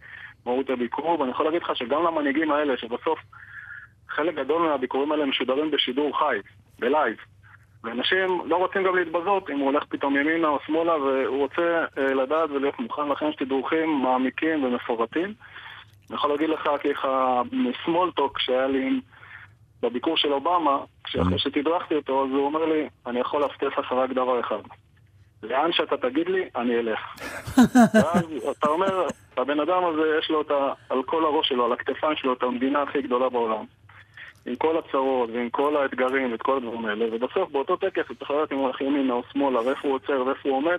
מהות 0.46 0.70
הביקור, 0.70 1.20
ואני 1.20 1.30
יכול 1.30 1.46
להגיד 1.46 1.62
לך 1.62 1.76
שגם 1.76 2.04
למנהיגים 2.04 2.50
האלה, 2.50 2.76
שבסוף 2.76 3.18
חלק 4.08 4.34
גדול 4.34 4.62
מהביקורים 4.62 5.12
האלה 5.12 5.26
משודרים 5.26 5.70
בשידור 5.70 6.18
חי, 6.18 6.36
בלייב. 6.78 7.16
ואנשים 7.84 8.42
לא 8.46 8.56
רוצים 8.56 8.84
גם 8.84 8.96
להתבזות 8.96 9.50
אם 9.50 9.58
הוא 9.58 9.66
הולך 9.66 9.84
פתאום 9.88 10.16
ימינה 10.16 10.48
או 10.48 10.58
שמאלה, 10.66 10.96
והוא 10.96 11.38
רוצה 11.38 11.84
אה, 11.98 12.14
לדעת 12.14 12.50
ולהיות 12.50 12.78
מוכן, 12.78 13.08
לכן 13.08 13.26
יש 13.28 13.36
תדרוכים 13.36 14.02
מעמיקים 14.02 14.64
ומפורטים. 14.64 15.34
אני 16.10 16.16
יכול 16.16 16.30
להגיד 16.30 16.48
לך, 16.48 16.68
ככה, 16.84 17.42
מסמולטוק 17.52 18.38
שהיה 18.38 18.66
לי 18.66 19.00
בביקור 19.82 20.16
של 20.16 20.32
אובמה, 20.32 20.78
כשאחרי 21.04 21.38
שתדרכתי 21.38 21.94
אותו, 21.94 22.24
אז 22.24 22.30
הוא 22.30 22.46
אומר 22.46 22.64
לי, 22.64 22.88
אני 23.06 23.20
יכול 23.20 23.40
להבטיח 23.40 23.78
לך 23.78 23.92
רק 23.92 24.10
דבר 24.10 24.40
אחד. 24.40 24.60
לאן 25.42 25.72
שאתה 25.72 25.96
תגיד 25.96 26.28
לי, 26.28 26.48
אני 26.56 26.78
אלך. 26.78 27.00
ואז 27.94 28.52
אתה 28.58 28.68
אומר, 28.68 29.06
הבן 29.36 29.60
אדם 29.60 29.84
הזה 29.84 30.18
יש 30.18 30.30
לו 30.30 30.40
את 30.40 30.50
ה... 30.50 30.72
על 30.88 31.02
כל 31.02 31.24
הראש 31.24 31.48
שלו, 31.48 31.64
על 31.64 31.72
הכתפיים 31.72 32.16
שלו, 32.16 32.32
את 32.32 32.42
המדינה 32.42 32.82
הכי 32.82 33.02
גדולה 33.02 33.28
בעולם. 33.28 33.64
עם 34.46 34.56
כל 34.56 34.78
הצרות 34.78 35.30
ועם 35.32 35.50
כל 35.50 35.76
האתגרים 35.76 36.32
ואת 36.32 36.42
כל 36.42 36.56
הדברים 36.56 36.86
האלה, 36.86 37.04
ובסוף 37.12 37.50
באותו 37.52 37.76
טקס 37.76 38.08
הוא 38.08 38.16
צריך 38.18 38.30
לדעת 38.30 38.52
אם 38.52 38.56
הוא 38.56 38.66
הולך 38.66 38.80
ימינה 38.80 39.12
או 39.14 39.22
שמאלה, 39.32 39.60
ואיפה 39.60 39.88
הוא 39.88 39.94
עוצר 39.94 40.22
ואיפה 40.26 40.48
הוא 40.48 40.56
עומד, 40.56 40.78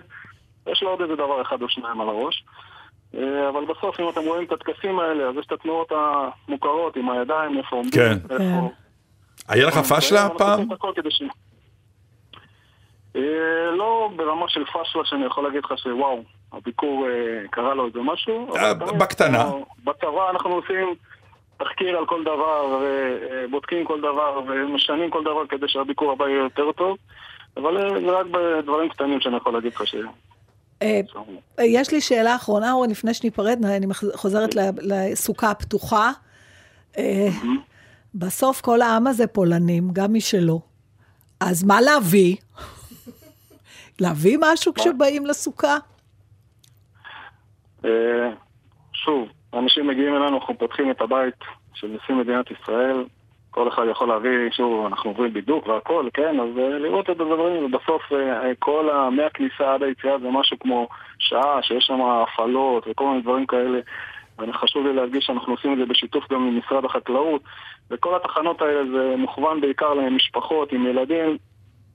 יש 0.66 0.82
לו 0.82 0.90
עוד 0.90 1.00
איזה 1.02 1.14
דבר 1.14 1.42
אחד 1.42 1.62
או 1.62 1.68
שניים 1.68 2.00
על 2.00 2.08
הראש. 2.08 2.44
אה, 3.14 3.48
אבל 3.48 3.64
בסוף, 3.64 4.00
אם 4.00 4.08
אתם 4.08 4.20
רואים 4.20 4.46
את 4.46 4.52
הטקסים 4.52 4.98
האלה, 4.98 5.28
אז 5.28 5.34
יש 5.36 5.46
את 5.46 5.52
התנועות 5.52 5.92
המוכרות 6.48 6.96
עם 6.96 7.10
הידיים, 7.10 7.58
איפה 7.58 7.76
עומדים, 7.76 7.90
כן. 8.00 8.18
איפה... 8.30 8.70
היה 9.48 9.66
לך 9.66 9.78
פשלה 9.78 10.20
ואנחנו 10.20 10.38
פעם? 10.38 10.50
עושים 10.50 10.72
את 10.72 10.72
הכל 10.72 10.92
כדי 10.96 11.10
ש- 11.10 11.22
אה, 13.16 13.70
לא 13.76 14.10
ברמה 14.16 14.48
של 14.48 14.64
פשלה 14.64 15.02
שאני 15.04 15.26
יכול 15.26 15.44
להגיד 15.44 15.64
לך 15.64 15.78
שוואו, 15.78 16.22
הביקור 16.52 17.06
אה, 17.08 17.48
קרה 17.50 17.74
לו 17.74 17.86
איזה 17.86 17.98
משהו. 18.02 18.56
אה, 18.56 18.74
בקטנה. 18.74 19.44
בצבא 19.84 20.30
אנחנו 20.30 20.50
עושים 20.50 20.94
תחקיר 21.56 21.98
על 21.98 22.06
כל 22.06 22.22
דבר, 22.22 22.78
ובודקים 22.82 23.84
כל 23.84 24.00
דבר, 24.00 24.40
ומשנים 24.46 25.10
כל 25.10 25.24
דבר 25.24 25.46
כדי 25.46 25.68
שהביקור 25.68 26.12
הבא 26.12 26.28
יהיה 26.28 26.38
יותר 26.38 26.72
טוב. 26.72 26.96
אבל 27.56 27.76
אה, 27.76 28.00
זה 28.00 28.10
רק 28.10 28.26
בדברים 28.26 28.88
קטנים 28.88 29.20
שאני 29.20 29.36
יכול 29.36 29.52
להגיד 29.52 29.72
לך 29.72 29.86
ש... 29.86 29.94
אה, 30.82 31.00
אה, 31.58 31.64
יש 31.64 31.92
לי 31.92 32.00
שאלה 32.00 32.36
אחרונה, 32.36 32.72
אורן, 32.72 32.90
לפני 32.90 33.14
שניפרד, 33.14 33.64
אני 33.64 33.86
חוזרת 34.14 34.54
לסוכה 34.82 35.50
הפתוחה. 35.50 36.10
אה, 36.98 37.28
בסוף 38.14 38.60
כל 38.60 38.82
העם 38.82 39.06
הזה 39.06 39.26
פולנים, 39.26 39.88
גם 39.92 40.14
משלו. 40.14 40.60
אז 41.40 41.64
מה 41.64 41.80
להביא? 41.80 42.36
להביא 44.00 44.38
משהו 44.40 44.74
כשבאים 44.74 45.26
לסוכה? 45.26 45.76
אה, 47.84 48.30
שוב, 48.92 49.28
אנשים 49.54 49.86
מגיעים 49.86 50.14
אלינו, 50.16 50.28
אנחנו 50.36 50.58
פותחים 50.58 50.90
את 50.90 51.00
הבית 51.00 51.34
של 51.74 51.86
נשיא 51.86 52.14
מדינת 52.14 52.46
ישראל, 52.50 53.04
כל 53.50 53.68
אחד 53.68 53.82
יכול 53.90 54.08
להביא, 54.08 54.30
שוב, 54.50 54.86
אנחנו 54.86 55.10
עוברים 55.10 55.32
בידוק 55.32 55.66
והכל, 55.66 56.08
כן, 56.14 56.40
אז 56.40 56.58
אה, 56.58 56.78
לראות 56.78 57.04
את 57.04 57.20
הדברים, 57.20 57.64
ובסוף 57.64 58.02
אה, 58.12 58.52
כל 58.58 58.90
ה... 58.90 59.10
מהכניסה 59.10 59.74
עד 59.74 59.82
היציאה 59.82 60.18
זה 60.18 60.28
משהו 60.30 60.58
כמו 60.58 60.88
שעה, 61.18 61.58
שיש 61.62 61.84
שם 61.84 62.00
הפעלות 62.02 62.86
וכל 62.90 63.06
מיני 63.08 63.22
דברים 63.22 63.46
כאלה. 63.46 63.78
וחשוב 64.48 64.86
לי 64.86 64.92
להדגיש 64.94 65.24
שאנחנו 65.24 65.52
עושים 65.52 65.72
את 65.72 65.78
זה 65.78 65.84
בשיתוף 65.86 66.24
גם 66.32 66.46
עם 66.46 66.58
משרד 66.58 66.84
החקלאות, 66.84 67.42
וכל 67.90 68.16
התחנות 68.16 68.62
האלה 68.62 68.80
זה 68.92 69.14
מוכוון 69.16 69.60
בעיקר 69.60 69.94
למשפחות 69.94 70.72
עם 70.72 70.86
ילדים, 70.86 71.36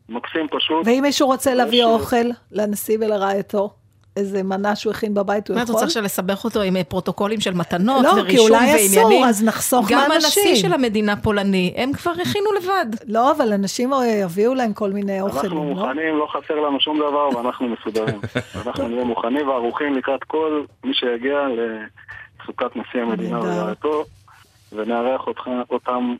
מקסים 0.10 0.48
פשוט. 0.52 0.86
ואם 0.88 1.00
מישהו 1.02 1.28
רוצה 1.28 1.54
להביא 1.54 1.80
יש- 1.80 1.86
אוכל 1.86 2.26
לנשיא 2.52 2.98
ולרעייתו, 3.02 3.70
איזה 4.18 4.44
מנה 4.44 4.76
שהוא 4.76 4.92
הכין 4.94 5.14
בבית, 5.14 5.48
הוא 5.48 5.56
מה, 5.56 5.62
את 5.62 5.68
יכול? 5.68 5.74
רוצה 5.76 5.86
עכשיו 5.86 6.04
לסבך 6.04 6.44
אותו 6.44 6.62
עם 6.62 6.78
אה, 6.78 6.84
פרוטוקולים 6.84 7.40
של 7.40 7.54
מתנות 7.54 8.04
לא, 8.04 8.12
כי 8.14 8.20
ורישום 8.20 8.46
אולי 8.50 8.76
אסור, 8.86 9.04
ועניינים? 9.06 9.24
אז 9.28 9.44
נחסוך 9.44 9.92
גם 9.92 10.00
מאנשים. 10.10 10.44
הנשיא 10.48 10.56
של 10.56 10.74
המדינה 10.74 11.16
פולני, 11.16 11.74
הם 11.78 11.94
כבר 11.94 12.12
הכינו 12.12 12.52
לבד. 12.58 12.86
לא, 13.08 13.32
אבל 13.32 13.54
אנשים 13.54 13.94
אה, 13.94 14.06
יביאו 14.06 14.54
להם 14.56 14.74
כל 14.74 14.92
מיני 14.92 15.22
אוכל, 15.22 15.38
אנחנו 15.40 15.56
לא? 15.56 15.62
מוכנים, 15.64 16.18
לא 16.18 16.28
חסר 16.32 16.56
לנו 16.56 16.80
שום 16.80 16.98
דבר 16.98 17.38
ואנחנו 17.38 17.68
מסודרים. 17.68 18.20
אנחנו 18.66 18.88
נהיה 18.88 19.04
מוכנים 19.04 19.48
וערוכים 19.48 19.94
לקראת 19.94 20.24
כל 20.24 20.64
מי 20.84 20.94
שיגיע 20.94 21.40
לסוכת 21.48 22.76
נשיא 22.76 23.02
המדינה. 23.02 23.40
ורעייתו, 23.40 24.04
ונארח 24.74 25.28
אותך- 25.28 25.50
אותם 25.70 26.16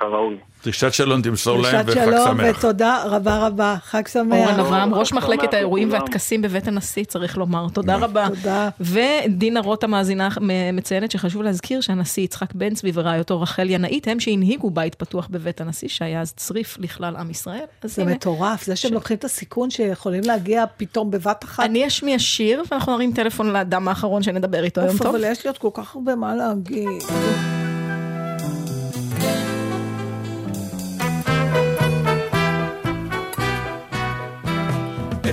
כראוי. 0.00 0.36
דרישת 0.64 0.92
שלום 0.92 1.22
תמסור 1.22 1.58
להם 1.58 1.86
דרישת 1.86 2.00
וחג 2.00 2.10
שלום 2.10 2.38
שמח. 2.38 2.56
ותודה 2.58 3.02
רבה 3.04 3.46
רבה, 3.46 3.76
חג 3.82 4.08
שמח. 4.08 4.36
אורן 4.38 4.60
אברהם, 4.60 4.94
ראש 4.94 5.12
מחלקת 5.12 5.54
האירועים. 5.54 5.92
והטקסים 5.92 6.42
בבית 6.42 6.68
הנשיא, 6.68 7.04
צריך 7.04 7.38
לומר. 7.38 7.66
תודה 7.68 7.96
רבה. 7.96 8.28
תודה. 8.28 8.68
ודינה 8.80 9.60
רוט 9.60 9.84
המאזינה 9.84 10.28
מציינת 10.72 11.10
שחשוב 11.10 11.42
להזכיר 11.42 11.80
שהנשיא 11.80 12.22
יצחק 12.22 12.54
בן 12.54 12.74
צבי 12.74 12.90
ורעייתו 12.94 13.40
רחל 13.40 13.70
ינאית 13.70 14.08
הם 14.08 14.20
שהנהיגו 14.20 14.70
בית 14.70 14.94
פתוח 14.94 15.28
בבית 15.30 15.60
הנשיא, 15.60 15.88
שהיה 15.88 16.20
אז 16.20 16.32
צריף 16.32 16.76
לכלל 16.80 17.16
עם 17.16 17.30
ישראל. 17.30 17.64
זה 17.84 18.04
מטורף, 18.04 18.64
זה 18.64 18.76
שהם 18.76 18.92
לוקחים 18.94 19.16
את 19.16 19.24
הסיכון 19.24 19.70
שיכולים 19.70 20.22
להגיע 20.24 20.64
פתאום 20.76 21.10
בבת 21.10 21.44
אחת. 21.44 21.64
אני 21.64 21.86
אשמיע 21.86 22.18
שיר, 22.18 22.62
ואנחנו 22.70 22.96
נרים 22.96 23.12
טלפון 23.12 23.52
לאדם 23.52 23.88
האחרון 23.88 24.22
שנדבר 24.22 24.64
איתו 24.64 24.80
היום 24.80 24.98
טוב. 24.98 25.06
אבל 25.06 25.24
יש 25.24 25.44
לי 25.44 25.48
עוד 25.48 25.58
כל 25.58 25.70
כך 25.74 25.94
הרבה 25.94 26.14
מה 26.14 26.34
להגיד. 26.34 27.02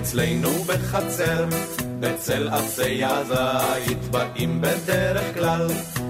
אצלנו 0.06 0.50
בחצר, 0.50 1.46
בצל 2.00 2.50
עצי 2.50 3.02
הזית, 3.06 3.98
באים 4.12 4.62
בדרך 4.62 5.34
כלל, 5.34 5.68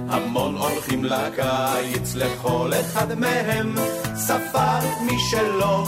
המון 0.09 0.55
הולכים 0.57 1.05
לקיץ, 1.05 2.15
לכל 2.15 2.71
אחד 2.81 3.19
מהם 3.19 3.75
שפה 4.27 4.79
משלו, 5.01 5.83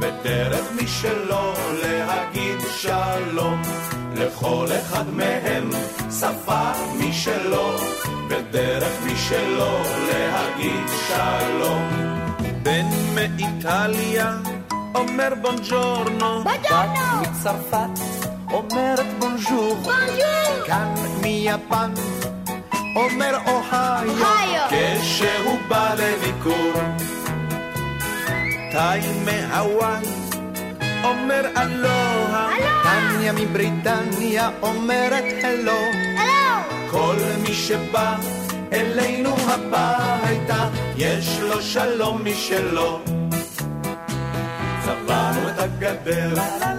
ודרך 0.00 0.72
משלו 0.82 1.52
להגיד 1.82 2.60
שלום. 2.76 3.62
לכל 4.16 4.66
אחד 4.80 5.04
מהם 5.12 5.70
שפה 6.20 6.72
משלו, 6.98 7.76
ודרך 8.30 8.92
משלו 9.06 9.78
להגיד 10.08 10.88
שלום. 11.08 11.88
בן 12.62 12.86
מאיטליה 13.14 14.57
אומר 14.94 15.32
בונג'ורנו, 15.42 16.44
בת 16.44 16.66
מצרפת 17.20 18.00
אומרת 18.52 19.06
בונז'ור, 19.18 19.92
כאן 20.66 20.94
מיפן 21.22 21.90
אומר 22.96 23.38
אוהיו, 23.46 24.12
כשהוא 24.70 25.58
בא 25.68 25.94
לביקור. 25.94 26.72
תאי 28.72 29.00
מהוואי 29.24 30.04
אומר 31.04 31.46
אלוה, 31.56 32.50
טניה 32.82 33.32
מבריטניה 33.32 34.50
אומרת 34.62 35.24
הלו, 35.42 35.80
כל 36.90 37.16
מי 37.42 37.54
שבא 37.54 38.16
אלינו 38.72 39.36
הביתה, 39.48 40.68
יש 40.96 41.40
לו 41.40 41.62
שלום 41.62 42.24
משלו. 42.24 43.17
צבענו 44.88 45.48
את 45.48 45.58
הגדר, 45.58 46.34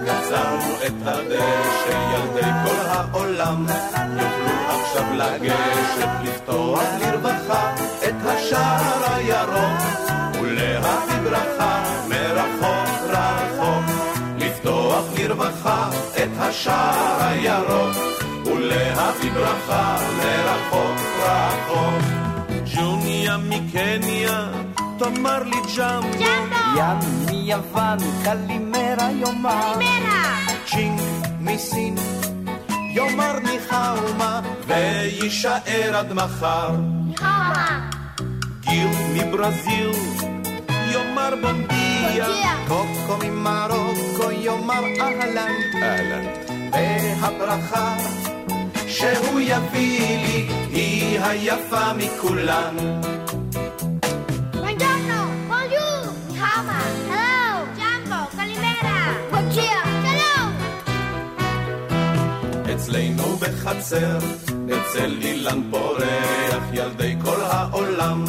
קצרנו 0.06 0.74
את 0.86 1.06
הדשא, 1.06 1.96
ילדי 2.14 2.50
כל 2.64 2.86
העולם 2.86 3.66
יוכלו 3.96 4.56
עכשיו 4.68 5.04
לגשת, 5.14 6.08
לפתוח 6.24 6.84
לרווחה 7.00 7.74
את 8.08 8.14
השער 8.24 9.14
הירוק, 9.14 9.80
ולהביא 10.40 11.20
ברכה 11.24 11.82
מרחוק 12.08 13.10
רחוק. 13.10 13.84
לפתוח 14.38 15.04
לרווחה 15.18 15.90
את 16.16 16.30
השער 16.38 17.18
הירוק, 17.20 17.96
ולהביא 18.46 19.32
ברכה 19.32 19.96
מרחוק 20.16 21.00
רחוק. 21.22 22.02
ג'וניה 22.74 23.36
מקניה, 23.36 24.48
תאמר 25.00 25.42
לי 25.42 25.56
ג'מבו. 25.76 26.24
ים 26.76 26.98
מיוון, 27.30 27.98
קלימרה 28.24 29.10
יאמר. 29.12 29.78
צ'ינג 30.66 31.00
מסין, 31.40 31.94
יאמר 32.94 33.38
ניחאומה, 33.38 34.40
ויישאר 34.66 35.96
עד 35.96 36.12
מחר. 36.12 36.70
גיל 38.60 38.88
מברזיל, 39.14 39.90
יאמר 40.92 41.34
בונדיה. 41.42 42.26
קוקו 42.68 43.16
ממרוקו, 43.24 44.30
יאמר 44.30 44.84
אהלן. 45.00 45.52
אהלן. 45.82 46.24
והברכה 46.72 47.96
שהוא 48.88 49.40
יביא 49.40 50.18
לי, 50.26 50.48
היא 50.72 51.20
היפה 51.20 51.92
מכולן. 51.92 52.76
אצלנו 62.90 63.36
בחצר, 63.36 64.18
אצל 64.66 65.16
אילן 65.22 65.62
פורח, 65.70 66.62
ילדי 66.72 67.14
כל 67.24 67.40
העולם 67.42 68.24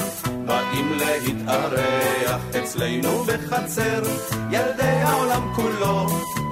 באים 0.46 0.98
להתארח. 0.98 2.42
אצלנו 2.64 3.24
בחצר, 3.24 4.02
ילדי 4.52 4.84
העולם 4.84 5.54
כולו 5.56 6.08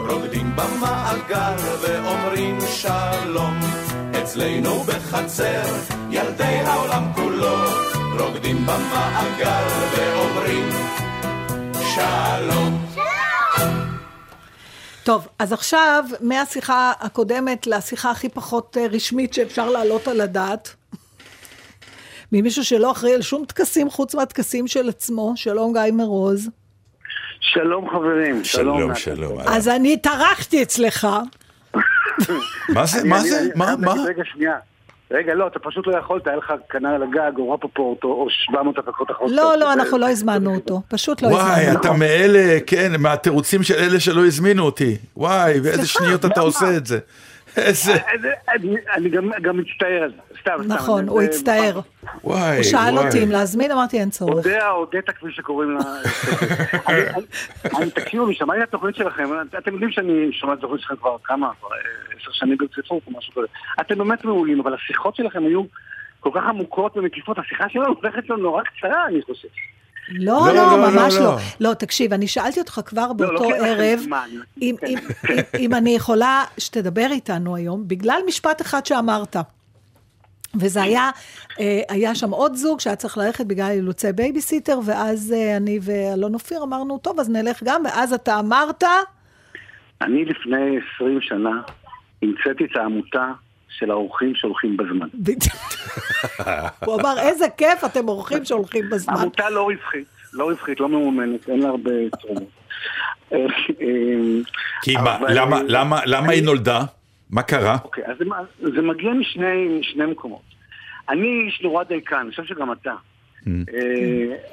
רוקדים 0.09 0.55
במעגל 0.55 1.55
ואומרים 1.81 2.57
שלום. 2.67 3.59
אצלנו 4.23 4.83
בחצר, 4.83 5.75
ילדי 6.11 6.59
העולם 6.65 7.11
כולו 7.15 7.57
רוקדים 8.19 8.65
במעגל 8.65 9.67
ואומרים 9.97 10.69
שלום. 11.95 12.88
טוב, 15.09 15.27
אז 15.39 15.53
עכשיו, 15.53 16.03
מהשיחה 16.21 16.91
הקודמת 16.99 17.67
לשיחה 17.67 18.11
הכי 18.11 18.29
פחות 18.29 18.77
אה, 18.79 18.85
רשמית 18.91 19.33
שאפשר 19.33 19.69
להעלות 19.69 20.07
על 20.07 20.21
הדעת, 20.21 20.75
ממישהו 22.31 22.63
שלא 22.65 22.91
אחראי 22.91 23.13
על 23.13 23.21
שום 23.21 23.45
טקסים 23.45 23.89
חוץ 23.89 24.15
מהטקסים 24.15 24.67
של 24.67 24.89
עצמו, 24.89 25.33
שלום 25.35 25.73
גיא 25.73 25.91
מרוז. 25.93 26.49
שלום 27.39 27.89
חברים. 27.89 28.43
שלום, 28.43 28.81
נתן. 28.81 28.95
שלום. 28.95 29.39
אז 29.39 29.67
אני 29.67 29.97
טרחתי 29.97 30.63
אצלך, 30.63 31.07
מה 32.69 32.85
זה, 32.85 33.07
מה 33.07 33.19
זה, 33.19 33.49
מה, 33.55 33.93
רגע, 34.07 34.23
שנייה. 34.25 34.57
רגע, 35.11 35.33
לא, 35.33 35.47
אתה 35.47 35.59
פשוט 35.59 35.87
לא 35.87 35.97
יכולת, 35.97 36.27
היה 36.27 36.35
לך 36.35 36.53
כנ"ל 36.69 36.85
על 36.85 37.03
הגג, 37.03 37.31
או 37.37 37.51
רפפורט, 37.51 38.03
או 38.03 38.09
או 38.09 38.27
700 38.29 38.77
הפקות 38.77 39.11
אחרות. 39.11 39.31
לא, 39.31 39.57
לא, 39.59 39.73
אנחנו 39.73 39.97
לא 39.97 40.09
הזמנו 40.09 40.55
אותו, 40.55 40.81
פשוט 40.87 41.21
לא 41.21 41.27
וואי, 41.27 41.61
הזמנו. 41.61 41.79
אתה 41.79 41.93
מאלה, 41.93 42.57
כן, 42.67 42.91
מהתירוצים 42.99 43.63
של 43.63 43.73
אלה 43.73 43.99
שלא 43.99 44.25
הזמינו 44.25 44.63
אותי. 44.63 44.97
וואי, 45.17 45.59
באיזה 45.59 45.77
סליחה, 45.87 46.05
שניות 46.05 46.25
אתה? 46.25 46.41
עושה 46.41 46.77
את 46.77 46.85
זה. 46.85 46.99
איזה... 47.57 47.93
אני- 48.49 48.75
אני 48.93 49.09
גם- 49.09 49.31
גם 49.41 49.57
מצטער 49.57 50.03
על 50.03 50.11
זה, 50.11 50.39
סתם, 50.41 50.51
סתם. 50.63 50.73
נכון, 50.73 51.07
הוא 51.07 51.21
הצטער. 51.21 51.79
וואי, 52.23 52.55
הוא 52.55 52.63
שאל. 52.63 52.97
אותי 52.97 53.23
אם 53.23 53.31
להזמין, 53.31 53.71
אמרתי 53.71 53.99
אין 53.99 54.09
צורך. 54.09 54.33
אודיה, 54.45 54.71
אודטה 54.71 55.11
כפי 55.11 55.31
שקוראים 55.31 55.71
לה. 55.71 55.79
תקשיבו, 57.95 58.25
אני 58.25 58.35
שמעתי 58.35 58.63
את 58.63 58.67
התוכנית 58.67 58.95
שלכם, 58.95 59.23
אתם 59.57 59.73
יודעים 59.73 59.91
שאני 59.91 60.29
שומע 60.33 60.53
את 60.53 60.57
התוכנית 60.57 60.81
שלכם 60.81 60.95
כבר 60.95 61.15
כמה, 61.23 61.49
כבר 61.59 61.69
אה, 61.73 61.77
עשר 62.21 62.31
שנים 62.31 62.57
ברציפות 62.57 63.01
או 63.07 63.17
משהו 63.17 63.33
כזה. 63.33 63.45
אתם 63.81 63.97
באמת 63.97 64.25
מעולים, 64.25 64.59
אבל 64.59 64.73
השיחות 64.73 65.15
שלכם 65.15 65.43
היו 65.43 65.63
כל 66.19 66.29
כך 66.33 66.41
עמוקות 66.49 66.97
ומקיפות, 66.97 67.39
השיחה 67.39 67.69
שלנו 67.69 67.85
הולכת 68.01 68.29
לנו 68.29 68.39
נורא 68.41 68.63
קצרה, 68.63 69.05
אני 69.07 69.21
חושב. 69.21 69.47
לא, 70.09 70.47
לא, 70.47 70.53
לא, 70.53 70.77
לא, 70.77 70.91
ממש 70.91 71.13
לא, 71.13 71.23
לא. 71.23 71.37
לא. 71.59 71.73
תקשיב, 71.73 72.13
אני 72.13 72.27
שאלתי 72.27 72.59
אותך 72.59 72.81
כבר 72.85 73.13
באותו 73.13 73.43
ערב. 73.65 73.99
אם- 74.61 74.75
אם- 74.87 74.97
אם- 75.29 75.37
אם 75.59 75.73
אני 75.73 75.95
יכולה 75.95 76.43
שתדבר 76.57 77.07
איתנו 77.11 77.55
היום, 77.55 77.83
בגלל 77.87 78.19
משפט 78.27 78.61
אחד 78.61 78.85
שאמרת. 78.85 79.35
וזה 80.59 80.81
היה, 80.81 81.09
אה, 81.59 81.81
היה 81.89 82.15
שם 82.15 82.31
עוד 82.31 82.55
זוג 82.55 82.79
שהיה 82.79 82.95
צריך 82.95 83.17
ללכת 83.17 83.45
בגלל 83.45 83.71
אילוצי 83.71 84.11
בייביסיטר, 84.11 84.79
ואז 84.85 85.33
אה, 85.37 85.57
אני 85.57 85.79
ואלון 85.81 86.33
אופיר 86.33 86.63
אמרנו, 86.63 86.97
טוב, 86.97 87.19
אז 87.19 87.29
נלך 87.29 87.63
גם, 87.63 87.81
ואז 87.85 88.13
אתה 88.13 88.39
אמרת, 88.39 88.83
אני 90.01 90.25
לפני 90.25 90.57
20 90.95 91.19
שנה 91.21 91.61
המצאתי 92.23 92.63
את 92.65 92.75
העמותה 92.75 93.25
של 93.69 93.91
האורחים 93.91 94.31
שהולכים 94.35 94.77
בזמן. 94.77 95.07
הוא 96.85 97.01
אמר, 97.01 97.15
איזה 97.19 97.45
כיף, 97.57 97.83
אתם 97.85 98.07
אורחים 98.07 98.45
שהולכים 98.45 98.85
בזמן. 98.91 99.13
עמותה 99.17 99.49
לא 99.49 99.63
רווחית, 99.63 100.07
לא 100.33 100.43
רווחית, 100.49 100.79
לא 100.79 100.89
ממומנת, 100.89 101.49
אין 101.49 101.59
לה 101.59 101.69
הרבה 101.69 101.91
תרומות. 102.21 102.49
כי 104.81 104.95
מה, 104.95 105.17
למה- 105.29 105.59
למה- 105.67 106.01
למה 106.05 106.31
היא 106.31 106.43
נולדה? 106.43 106.79
מה 107.29 107.41
קרה? 107.41 107.77
אוקיי, 107.83 108.03
אז 108.07 108.17
זה, 108.59 108.81
מגיע 108.81 109.13
משני, 109.13 109.81
מקומות. 110.05 110.41
אני 111.09 111.41
איש 111.45 111.61
נורא 111.63 111.83
דייקן, 111.83 112.15
אני 112.15 112.29
חושב 112.29 112.43
שגם 112.43 112.71
אתה. 112.71 112.93
אה, 113.47 113.53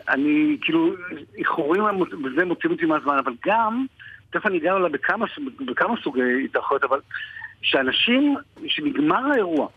אני, 0.08 0.56
כאילו, 0.60 0.94
איחורים 1.38 1.82
בזה 2.24 2.44
מוצאים 2.44 2.72
אותי 2.72 2.86
מהזמן, 2.86 3.18
אבל 3.24 3.32
גם, 3.46 3.86
תכף 4.30 4.46
אני 4.46 4.58
אגע 4.58 4.72
אולי 4.72 4.88
בכמה, 4.92 5.26
בכמה 5.66 5.94
סוגי 6.04 6.20
התארכויות, 6.44 6.84
אבל 6.84 6.98
שאנשים, 7.62 8.36
שנגמר 8.66 9.32
האירוע, 9.32 9.68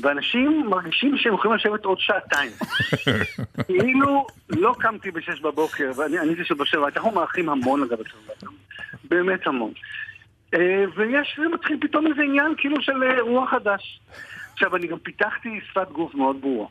ואנשים 0.00 0.66
מרגישים 0.66 1.18
שהם 1.18 1.34
יכולים 1.34 1.56
לשבת 1.56 1.84
עוד 1.84 1.98
שעתיים. 2.00 2.52
כאילו 3.66 4.26
לא 4.48 4.74
קמתי 4.78 5.10
בשש 5.10 5.40
בבוקר, 5.40 5.90
ואני 5.96 6.18
אני 6.18 6.34
זה 6.34 6.44
שבשבע, 6.44 6.88
אנחנו 6.96 7.10
מארחים 7.10 7.48
המון 7.48 7.82
אגב 7.82 7.98
אצלנו, 8.00 8.52
באמת 9.04 9.46
המון. 9.46 9.72
אה, 10.54 10.84
ויש, 10.96 11.38
זה 11.42 11.48
מתחיל 11.48 11.76
פתאום 11.80 12.06
איזה 12.06 12.22
עניין 12.22 12.54
כאילו 12.56 12.82
של 12.82 13.02
אה, 13.02 13.14
אירוע 13.14 13.46
חדש. 13.46 14.00
עכשיו, 14.52 14.76
אני 14.76 14.86
גם 14.86 14.98
פיתחתי 14.98 15.60
שפת 15.70 15.90
גוף 15.92 16.14
מאוד 16.14 16.40
ברורה. 16.40 16.66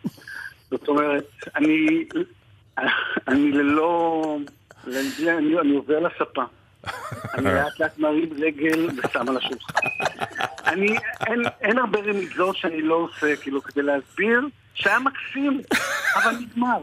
זאת 0.70 0.88
אומרת, 0.88 1.26
אני, 1.56 2.06
אני 3.28 3.52
ללא, 3.52 4.38
אני, 4.88 5.60
אני 5.60 5.76
עובר 5.76 6.00
לספה. 6.00 6.44
אני 7.34 7.46
לאט 7.46 7.80
לאט 7.80 7.98
מרים 7.98 8.30
רגל 8.38 8.88
ושם 8.98 9.30
על 9.30 9.38
השולחן. 9.38 9.80
אני, 10.70 10.98
אין, 11.28 11.42
אין 11.62 11.78
הרבה 11.78 12.00
רמיזות 12.00 12.58
שאני 12.58 12.82
לא 12.82 12.96
עושה, 12.96 13.36
כאילו, 13.36 13.62
כדי 13.62 13.82
להסביר 13.82 14.42
שהיה 14.74 15.00
מקסים, 15.00 15.62
אבל 16.16 16.32
נגמר. 16.40 16.80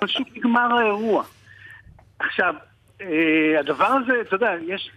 פשוט 0.00 0.26
נגמר 0.36 0.78
האירוע. 0.78 1.24
עכשיו, 2.18 2.54
אה, 3.00 3.60
הדבר 3.60 3.86
הזה, 3.86 4.20
אתה 4.20 4.34
יודע, 4.34 4.52
יש, 4.66 4.90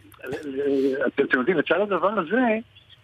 אתם 1.07 1.39
יודעים, 1.39 1.57
לצד 1.57 1.79
הדבר 1.81 2.19
הזה, 2.19 2.41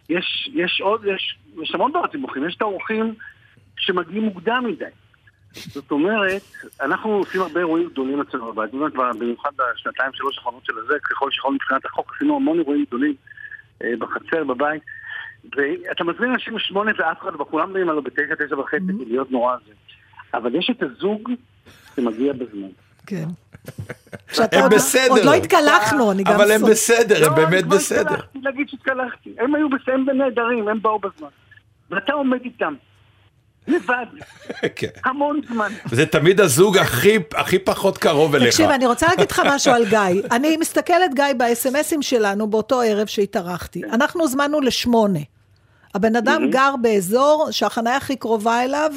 יש, 0.09 0.49
יש 0.53 0.81
עוד, 0.81 1.05
יש, 1.05 1.37
יש 1.61 1.75
המון 1.75 1.91
דברים 1.91 2.11
סיבוכים, 2.11 2.47
יש 2.47 2.55
את 2.55 2.61
האורחים 2.61 3.15
שמגיעים 3.77 4.23
מוקדם 4.23 4.63
מדי. 4.67 4.85
זאת 5.53 5.91
אומרת, 5.91 6.41
אנחנו 6.81 7.11
עושים 7.11 7.41
הרבה 7.41 7.59
אירועים 7.59 7.89
גדולים 7.89 8.21
אצלנו 8.21 8.53
בבית, 8.53 8.71
במיוחד 9.19 9.49
בשנתיים 9.55 10.11
שלוש 10.13 10.37
האחרונות 10.37 10.65
של 10.65 10.73
הזה, 10.77 10.93
ככל 11.03 11.31
שיכולנו 11.31 11.55
מבחינת 11.55 11.85
החוק, 11.85 12.13
עשינו 12.15 12.35
המון 12.35 12.59
אירועים 12.59 12.85
גדולים 12.87 13.15
בחצר, 13.83 14.43
בבית, 14.43 14.81
ואתה 15.55 16.03
מזמין 16.03 16.31
אנשים 16.31 16.55
בשמונה 16.55 16.91
ואף 16.97 17.17
אחד, 17.21 17.41
וכולם 17.41 17.73
באים 17.73 17.89
עליו 17.89 18.01
בתשע, 18.01 18.35
תשע 18.45 18.59
וחצי, 18.59 18.77
כדי 18.87 19.05
להיות 19.05 19.31
נורא 19.31 19.55
זה. 19.67 19.73
אבל 20.33 20.55
יש 20.55 20.69
את 20.69 20.83
הזוג 20.83 21.29
שמגיע 21.95 22.33
בזמן. 22.33 22.67
כן. 23.07 23.25
הם 24.51 24.61
עוד- 24.63 24.73
בסדר. 24.73 25.09
עוד 25.09 25.25
לא 25.25 25.33
התקלחנו, 25.33 26.11
אני 26.11 26.23
גם... 26.23 26.33
אבל 26.33 26.51
הם 26.51 26.61
בסדר, 26.61 27.15
הם 27.15 27.21
לא, 27.31 27.35
באמת 27.35 27.63
אני 27.63 27.71
לא 27.71 27.77
בסדר. 27.77 28.01
התקלחתי 28.01 28.39
להגיד 28.43 28.69
שהתקלחתי. 28.69 29.35
הם 29.39 29.55
היו 29.55 29.69
בסדר, 29.69 29.93
הם 29.93 30.17
נהדרים, 30.17 30.67
הם 30.67 30.81
באו 30.81 30.99
בזמן. 30.99 31.27
ואתה 31.91 32.13
עומד 32.13 32.39
איתם. 32.43 32.73
לבד, 33.67 34.05
כן. 34.75 34.87
המון 35.05 35.41
זמן. 35.49 35.71
זה 35.91 36.05
תמיד 36.05 36.41
הזוג 36.41 36.77
הכי 36.77 37.17
הכי 37.35 37.59
פחות 37.59 37.97
קרוב 37.97 38.35
אליך. 38.35 38.49
תקשיב, 38.49 38.69
אני 38.69 38.85
רוצה 38.85 39.07
להגיד 39.07 39.31
לך 39.31 39.41
משהו 39.45 39.73
על 39.73 39.85
גיא. 39.85 40.21
אני 40.31 40.57
מסתכלת, 40.57 41.13
גיא, 41.13 41.25
באס.אם.אסים 41.37 42.01
שלנו 42.01 42.47
באותו 42.47 42.81
ערב 42.81 43.07
שהתארחתי. 43.07 43.81
אנחנו 43.83 44.21
הוזמנו 44.21 44.61
לשמונה. 44.61 45.19
הבן 45.95 46.15
אדם 46.15 46.49
גר 46.49 46.75
באזור 46.81 47.47
שהחניה 47.51 47.97
הכי 47.97 48.15
קרובה 48.15 48.63
אליו 48.63 48.91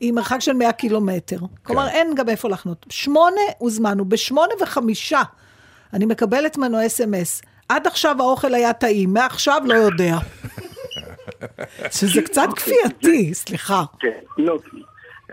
היא 0.00 0.12
מרחק 0.12 0.40
של 0.40 0.52
100 0.52 0.72
קילומטר. 0.72 1.38
כלומר, 1.62 1.88
אין 1.88 2.14
גם 2.14 2.28
איפה 2.28 2.48
לחנות. 2.48 2.86
שמונה 2.90 3.40
הוזמנו, 3.58 4.04
בשמונה 4.04 4.52
וחמישה 4.60 5.22
אני 5.92 6.06
מקבלת 6.06 6.58
ממנו 6.58 6.86
אס.אם.אס. 6.86 7.42
עד 7.68 7.86
עכשיו 7.86 8.16
האוכל 8.20 8.54
היה 8.54 8.72
טעים, 8.72 9.12
מעכשיו 9.12 9.62
לא 9.64 9.74
יודע. 9.74 10.16
שזה 11.90 12.22
קצת 12.22 12.48
כפייתי, 12.56 13.34
סליחה. 13.34 13.82
כן, 14.00 14.10
לא. 14.38 14.58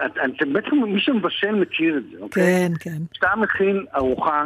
את- 0.05 0.11
אתם 0.37 0.53
בעצם, 0.53 0.75
מי 0.87 1.01
שמבשל 1.01 1.51
מכיר 1.51 1.97
את 1.97 2.03
זה, 2.11 2.17
אוקיי? 2.21 2.43
כן, 2.43 2.71
כן. 2.79 2.97
כשאתה 3.11 3.27
מכין 3.37 3.85
ארוחה, 3.95 4.43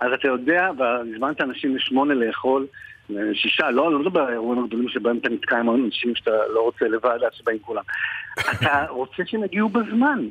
אז 0.00 0.12
אתה 0.12 0.28
יודע, 0.28 0.68
והזמנת 0.78 1.40
אנשים 1.40 1.76
לשמונה 1.76 2.14
לאכול, 2.14 2.66
שישה, 3.34 3.70
לא, 3.70 3.92
לא 3.92 3.98
מדבר 3.98 4.20
על 4.20 4.28
האירועים 4.28 4.64
הגדולים 4.64 4.88
שבהם 4.88 5.18
אתה 5.18 5.28
נתקע 5.28 5.58
עם 5.58 5.84
אנשים 5.86 6.12
שאתה 6.16 6.30
לא 6.54 6.60
רוצה 6.60 6.84
לבד, 6.84 7.18
עד 7.26 7.32
שבאים 7.34 7.58
כולם. 7.58 7.82
אתה 8.52 8.86
רוצה 8.88 9.22
שהם 9.26 9.44
יגיעו 9.44 9.68
בזמן. 9.68 10.28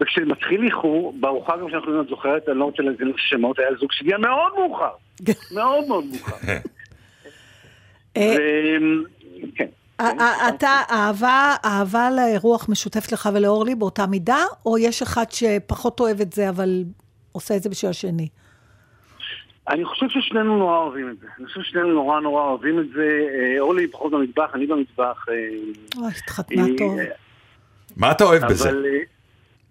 וכשמתחיל 0.00 0.64
איחור, 0.64 1.14
בארוחה 1.20 1.56
גם 1.56 1.70
שאנחנו 1.70 2.00
את 2.00 2.06
זוכרת, 2.08 2.48
אני 2.48 2.58
לא 2.58 2.64
רוצה 2.64 2.82
להגיד 2.82 3.06
שמות, 3.16 3.58
היה 3.58 3.68
זוג 3.80 3.92
שהגיע 3.92 4.18
מאוד 4.18 4.52
מאוחר. 4.58 4.90
מאוד 5.56 5.84
מאוד 5.88 6.04
מאוחר. 6.04 6.52
אה, 8.16 8.36
כן. 9.54 9.66
א- 9.98 10.02
א- 10.02 10.48
אתה, 10.48 10.80
אהבה, 10.90 11.54
אהבה 11.64 12.10
לאירוח 12.10 12.68
משותפת 12.68 13.12
לך 13.12 13.28
ולאורלי 13.34 13.74
באותה 13.74 14.06
מידה, 14.06 14.38
או 14.66 14.78
יש 14.78 15.02
אחד 15.02 15.24
שפחות 15.30 16.00
אוהב 16.00 16.20
את 16.20 16.32
זה, 16.32 16.48
אבל 16.48 16.84
עושה 17.32 17.56
את 17.56 17.62
זה 17.62 17.70
בשביל 17.70 17.90
השני? 17.90 18.28
אני 19.68 19.84
חושב 19.84 20.06
ששנינו 20.08 20.58
נורא 20.58 20.76
אוהבים 20.76 21.10
את 21.10 21.18
זה. 21.20 21.26
אני 21.38 21.46
חושב 21.46 21.60
ששנינו 21.62 21.88
נורא 21.92 22.20
נורא 22.20 22.42
אוהבים 22.42 22.78
את 22.78 22.88
זה. 22.94 23.28
אה, 23.34 23.60
אורלי 23.60 23.88
פחות 23.88 24.12
במטבח, 24.12 24.50
אני 24.54 24.66
במטבח. 24.66 25.24
אה, 25.28 25.34
אוי, 26.00 26.08
התחתנה 26.08 26.62
טוב. 26.78 26.96
מה 27.96 28.10
אתה 28.12 28.24
אוהב 28.24 28.44
בזה? 28.46 28.68
אה, 28.68 28.74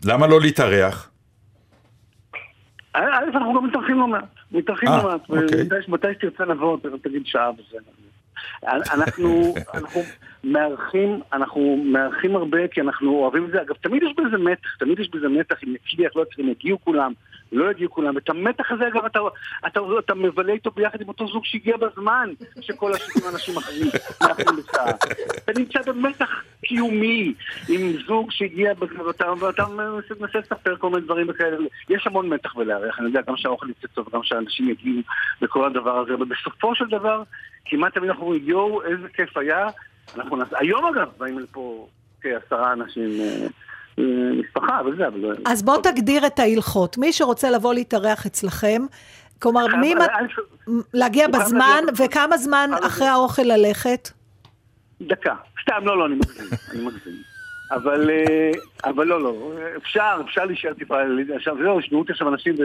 למה 0.05 0.27
לא 0.27 0.41
להתארח? 0.41 1.11
א', 2.93 2.99
אנחנו 3.33 3.53
גם 3.53 3.67
מתארחים 3.67 3.99
לא 3.99 4.07
מעט. 4.07 4.23
מתארחים 4.51 4.89
אה, 4.89 4.97
לא 4.97 5.03
מעט. 5.03 5.21
אוקיי. 5.29 5.79
מתי 5.87 6.07
שתרצה 6.17 6.45
לבוא, 6.45 6.77
תגיד 7.03 7.21
שעה 7.25 7.49
וזה. 7.51 7.77
אנחנו, 8.67 9.53
אנחנו 9.73 10.01
מארחים, 10.43 11.21
אנחנו 11.33 11.83
מארחים 11.85 12.35
הרבה 12.35 12.67
כי 12.67 12.81
אנחנו 12.81 13.11
אוהבים 13.11 13.45
את 13.45 13.51
זה. 13.51 13.61
אגב, 13.61 13.75
תמיד 13.81 14.03
יש 14.03 14.13
בזה 14.17 14.37
מתח, 14.37 14.75
תמיד 14.79 14.99
יש 14.99 15.09
בזה 15.09 15.27
מתח 15.27 15.63
אם 15.63 15.75
יצליח, 15.75 16.15
לא 16.15 16.21
יצליח, 16.21 16.39
אם 16.39 16.49
יגיעו 16.49 16.77
כולם, 16.83 17.13
לא 17.51 17.71
יגיעו 17.71 17.91
כולם. 17.91 18.15
ואת 18.15 18.29
המתח 18.29 18.71
הזה, 18.71 18.87
אגב, 18.87 19.05
אתה, 19.05 19.19
אתה, 19.67 19.79
אתה 19.99 20.15
מבלה 20.15 20.53
איתו 20.53 20.71
ביחד 20.71 21.01
עם 21.01 21.07
אותו 21.07 21.27
זוג 21.27 21.45
שהגיע 21.45 21.77
בזמן, 21.77 22.29
שכל 22.61 22.91
השנים 22.93 23.29
אנשים 23.33 23.57
אחרים 23.57 23.87
מאחרים 24.21 24.55
בשעה. 24.57 24.91
אתה 25.35 25.51
נמצא 25.59 25.79
במתח 25.85 26.43
קיומי 26.65 27.33
עם 27.69 27.93
זוג 28.07 28.31
שהגיע 28.31 28.73
בזמן, 28.73 29.01
ואתה, 29.01 29.33
ואתה 29.39 29.65
מנסה 30.19 30.39
לספר 30.39 30.75
כל 30.77 30.89
מיני 30.89 31.01
דברים 31.01 31.27
וכאלה. 31.29 31.57
יש 31.89 32.07
המון 32.07 32.29
מתח 32.29 32.55
בלארח, 32.55 32.99
אני 32.99 33.07
יודע, 33.07 33.21
גם 33.27 33.37
שהאוכל 33.37 33.69
יצא 33.69 33.87
טוב, 33.87 34.09
גם 34.13 34.23
שהאנשים 34.23 34.69
יגיעו 34.69 35.01
וכל 35.41 35.65
הדבר 35.65 35.97
הזה, 35.97 36.13
אבל 36.13 36.25
בסופו 36.25 36.75
של 36.75 36.85
דבר, 36.85 37.23
כמעט 37.65 37.93
תמיד 37.93 38.09
אנחנו 38.09 38.23
אומרים, 38.23 38.41
יואו, 38.45 38.83
איזה 38.83 39.07
כיף 39.09 39.37
היה. 39.37 39.67
אנחנו 40.15 40.35
נעשה, 40.35 40.57
היום 40.59 40.85
אגב, 40.85 41.07
באים 41.17 41.39
לפה 41.39 41.87
כעשרה 42.21 42.73
אנשים, 42.73 43.09
אה, 43.19 43.47
משפחה 44.39 44.81
וזה, 44.85 45.07
אבל... 45.07 45.35
אז 45.45 45.63
בוא 45.63 45.77
תגדיר 45.83 46.27
את 46.27 46.39
ההלכות. 46.39 46.97
מי 46.97 47.13
שרוצה 47.13 47.49
לבוא 47.49 47.73
להתארח 47.73 48.25
אצלכם, 48.25 48.81
כלומר, 49.39 49.65
מי... 49.81 49.93
להגיע 50.93 51.27
בזמן, 51.27 51.83
וכמה 51.97 52.37
זמן 52.37 52.69
אחרי 52.87 53.07
האוכל 53.07 53.41
ללכת? 53.41 54.09
דקה. 55.01 55.35
סתם, 55.61 55.85
לא, 55.85 55.97
לא, 55.97 56.05
אני 56.05 56.15
מגזים, 56.15 56.45
אני 56.71 56.85
מגזים. 56.85 57.13
אבל, 57.71 58.09
אה, 58.09 58.51
אבל 58.83 59.07
לא, 59.07 59.21
לא, 59.21 59.51
אפשר, 59.77 60.21
אפשר 60.25 60.45
להישאר 60.45 60.73
טיפה, 60.73 60.95
עכשיו 61.35 61.55
זהו, 61.63 61.79
ישמעו 61.79 62.01
אותי 62.01 62.11
עכשיו 62.11 62.29
אנשים 62.29 62.55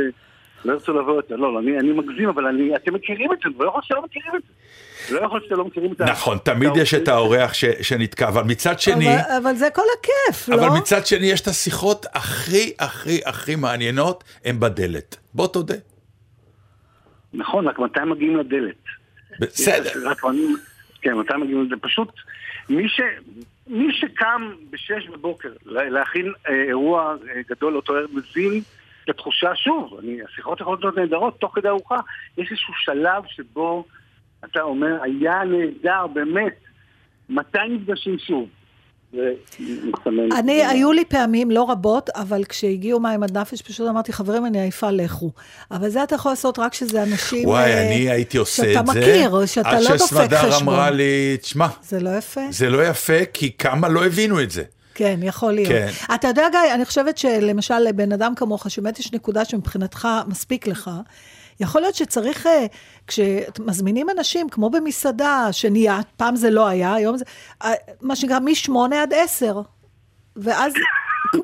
לא 0.66 0.72
ירצו 0.72 0.92
לבוא 1.00 1.16
יותר. 1.16 1.36
לא, 1.36 1.54
לא, 1.54 1.58
אני, 1.58 1.78
אני 1.78 1.92
מגזים, 1.92 2.28
אבל 2.28 2.46
אני, 2.46 2.76
אתם 2.76 2.94
מכירים 2.94 3.32
את 3.32 3.38
זה, 3.44 3.64
לא 3.64 3.68
יכול 3.68 3.80
שאתם 3.84 3.94
לא 3.96 4.02
מכירים 4.04 4.32
את 4.36 4.42
זה. 4.42 5.14
לא 5.14 5.24
יכול 5.24 5.40
שאתם 5.44 5.54
לא 5.56 5.64
מכירים 5.64 5.92
את 5.92 5.98
זה. 5.98 6.04
נכון, 6.04 6.38
תמיד 6.38 6.70
יש 6.76 6.94
את 6.94 7.08
האורח 7.08 7.54
ש- 7.54 7.64
שנתקע, 7.82 8.28
אבל 8.28 8.42
מצד 8.42 8.80
שני, 8.80 9.14
אבל, 9.14 9.22
אבל 9.42 9.54
זה 9.54 9.68
כל 9.74 9.82
הכיף, 9.98 10.48
לא? 10.48 10.54
אבל 10.54 10.68
מצד 10.78 11.06
שני 11.06 11.26
יש 11.26 11.40
את 11.40 11.46
השיחות 11.46 12.06
הכי 12.12 12.72
הכי 12.78 13.20
הכי 13.26 13.56
מעניינות, 13.56 14.24
הן 14.44 14.60
בדלת. 14.60 15.16
בוא 15.34 15.46
תודה. 15.46 15.74
נכון, 17.34 17.68
רק 17.68 17.78
מתי 17.78 18.00
מגיעים 18.06 18.36
לדלת? 18.36 18.74
בסדר. 19.40 19.90
רק 20.10 20.24
אני, 20.24 20.42
כן, 21.02 21.14
מתי 21.14 21.34
מגיעים 21.40 21.64
לזה? 21.66 21.74
פשוט, 21.82 22.08
מי, 22.68 22.88
ש, 22.88 23.00
מי 23.66 23.86
שקם 23.92 24.50
בשש 24.70 25.08
בבוקר 25.12 25.48
לה- 25.64 25.88
להכין 25.88 26.32
אה, 26.48 26.62
אירוע 26.68 27.14
אה, 27.36 27.40
גדול 27.50 27.72
לאותו 27.72 27.94
ערב 27.96 28.10
מבין 28.12 28.60
את 29.06 29.10
התחושה, 29.10 29.50
שוב, 29.54 29.98
אני, 30.02 30.18
השיחות 30.28 30.60
יכולות 30.60 30.80
להיות 30.80 30.96
נהדרות, 30.96 31.40
תוך 31.40 31.54
כדי 31.54 31.68
ארוחה, 31.68 31.96
יש 32.38 32.50
איזשהו 32.50 32.74
שלב 32.76 33.22
שבו 33.26 33.84
אתה 34.44 34.60
אומר, 34.60 35.02
היה 35.02 35.44
נהדר, 35.44 36.06
באמת, 36.06 36.54
מתי 37.28 37.58
נפגשים 37.70 38.18
שוב? 38.18 38.48
אני, 40.38 40.64
היו 40.66 40.92
לי 40.92 41.04
פעמים, 41.04 41.50
לא 41.50 41.70
רבות, 41.70 42.10
אבל 42.10 42.44
כשהגיעו 42.44 43.00
מים 43.00 43.22
עד 43.22 43.38
נפש, 43.38 43.62
פשוט 43.62 43.88
אמרתי, 43.88 44.12
חברים, 44.12 44.46
אני 44.46 44.60
עייפה, 44.60 44.90
לכו. 44.90 45.30
אבל 45.70 45.88
זה 45.88 46.02
אתה 46.02 46.14
יכול 46.14 46.32
לעשות 46.32 46.58
רק 46.58 46.72
כשזה 46.72 47.02
אנשים... 47.02 47.48
וואי, 47.48 47.72
אה, 47.72 47.86
אני 47.86 48.10
הייתי 48.10 48.36
עושה 48.38 48.62
את 48.62 48.68
זה. 48.68 48.74
שאתה 48.74 48.82
מכיר, 48.82 49.46
שאתה 49.46 49.70
עד 49.70 49.82
לא 49.82 49.88
דופק 49.90 50.06
שסמדר 50.06 50.36
חשבון. 50.36 50.74
אמרה 50.74 50.90
לי, 50.90 51.36
תשמע, 51.40 51.66
זה 51.82 52.00
לא 52.00 52.10
יפה? 52.10 52.40
זה 52.50 52.70
לא 52.70 52.86
יפה, 52.86 53.24
כי 53.32 53.52
כמה 53.52 53.88
לא 53.88 54.06
הבינו 54.06 54.42
את 54.42 54.50
זה. 54.50 54.62
כן, 54.96 55.20
יכול 55.22 55.52
להיות. 55.52 55.68
כן. 55.68 56.14
אתה 56.14 56.28
יודע, 56.28 56.48
גיא, 56.50 56.74
אני 56.74 56.84
חושבת 56.84 57.18
שלמשל 57.18 57.78
לבן 57.78 58.12
אדם 58.12 58.34
כמוך, 58.34 58.70
שבאמת 58.70 58.98
יש 58.98 59.12
נקודה 59.12 59.44
שמבחינתך 59.44 60.08
מספיק 60.26 60.66
לך, 60.66 60.90
יכול 61.60 61.80
להיות 61.80 61.94
שצריך, 61.94 62.46
אה, 62.46 62.66
כשמזמינים 63.06 64.10
אנשים, 64.10 64.48
כמו 64.48 64.70
במסעדה, 64.70 65.48
שנהיה, 65.52 66.00
פעם 66.16 66.36
זה 66.36 66.50
לא 66.50 66.66
היה, 66.66 66.94
היום 66.94 67.16
זה, 67.16 67.24
אה, 67.64 67.72
מה 68.00 68.16
שנקרא, 68.16 68.38
משמונה 68.38 69.02
עד 69.02 69.12
עשר. 69.14 69.60
ואז, 70.36 70.72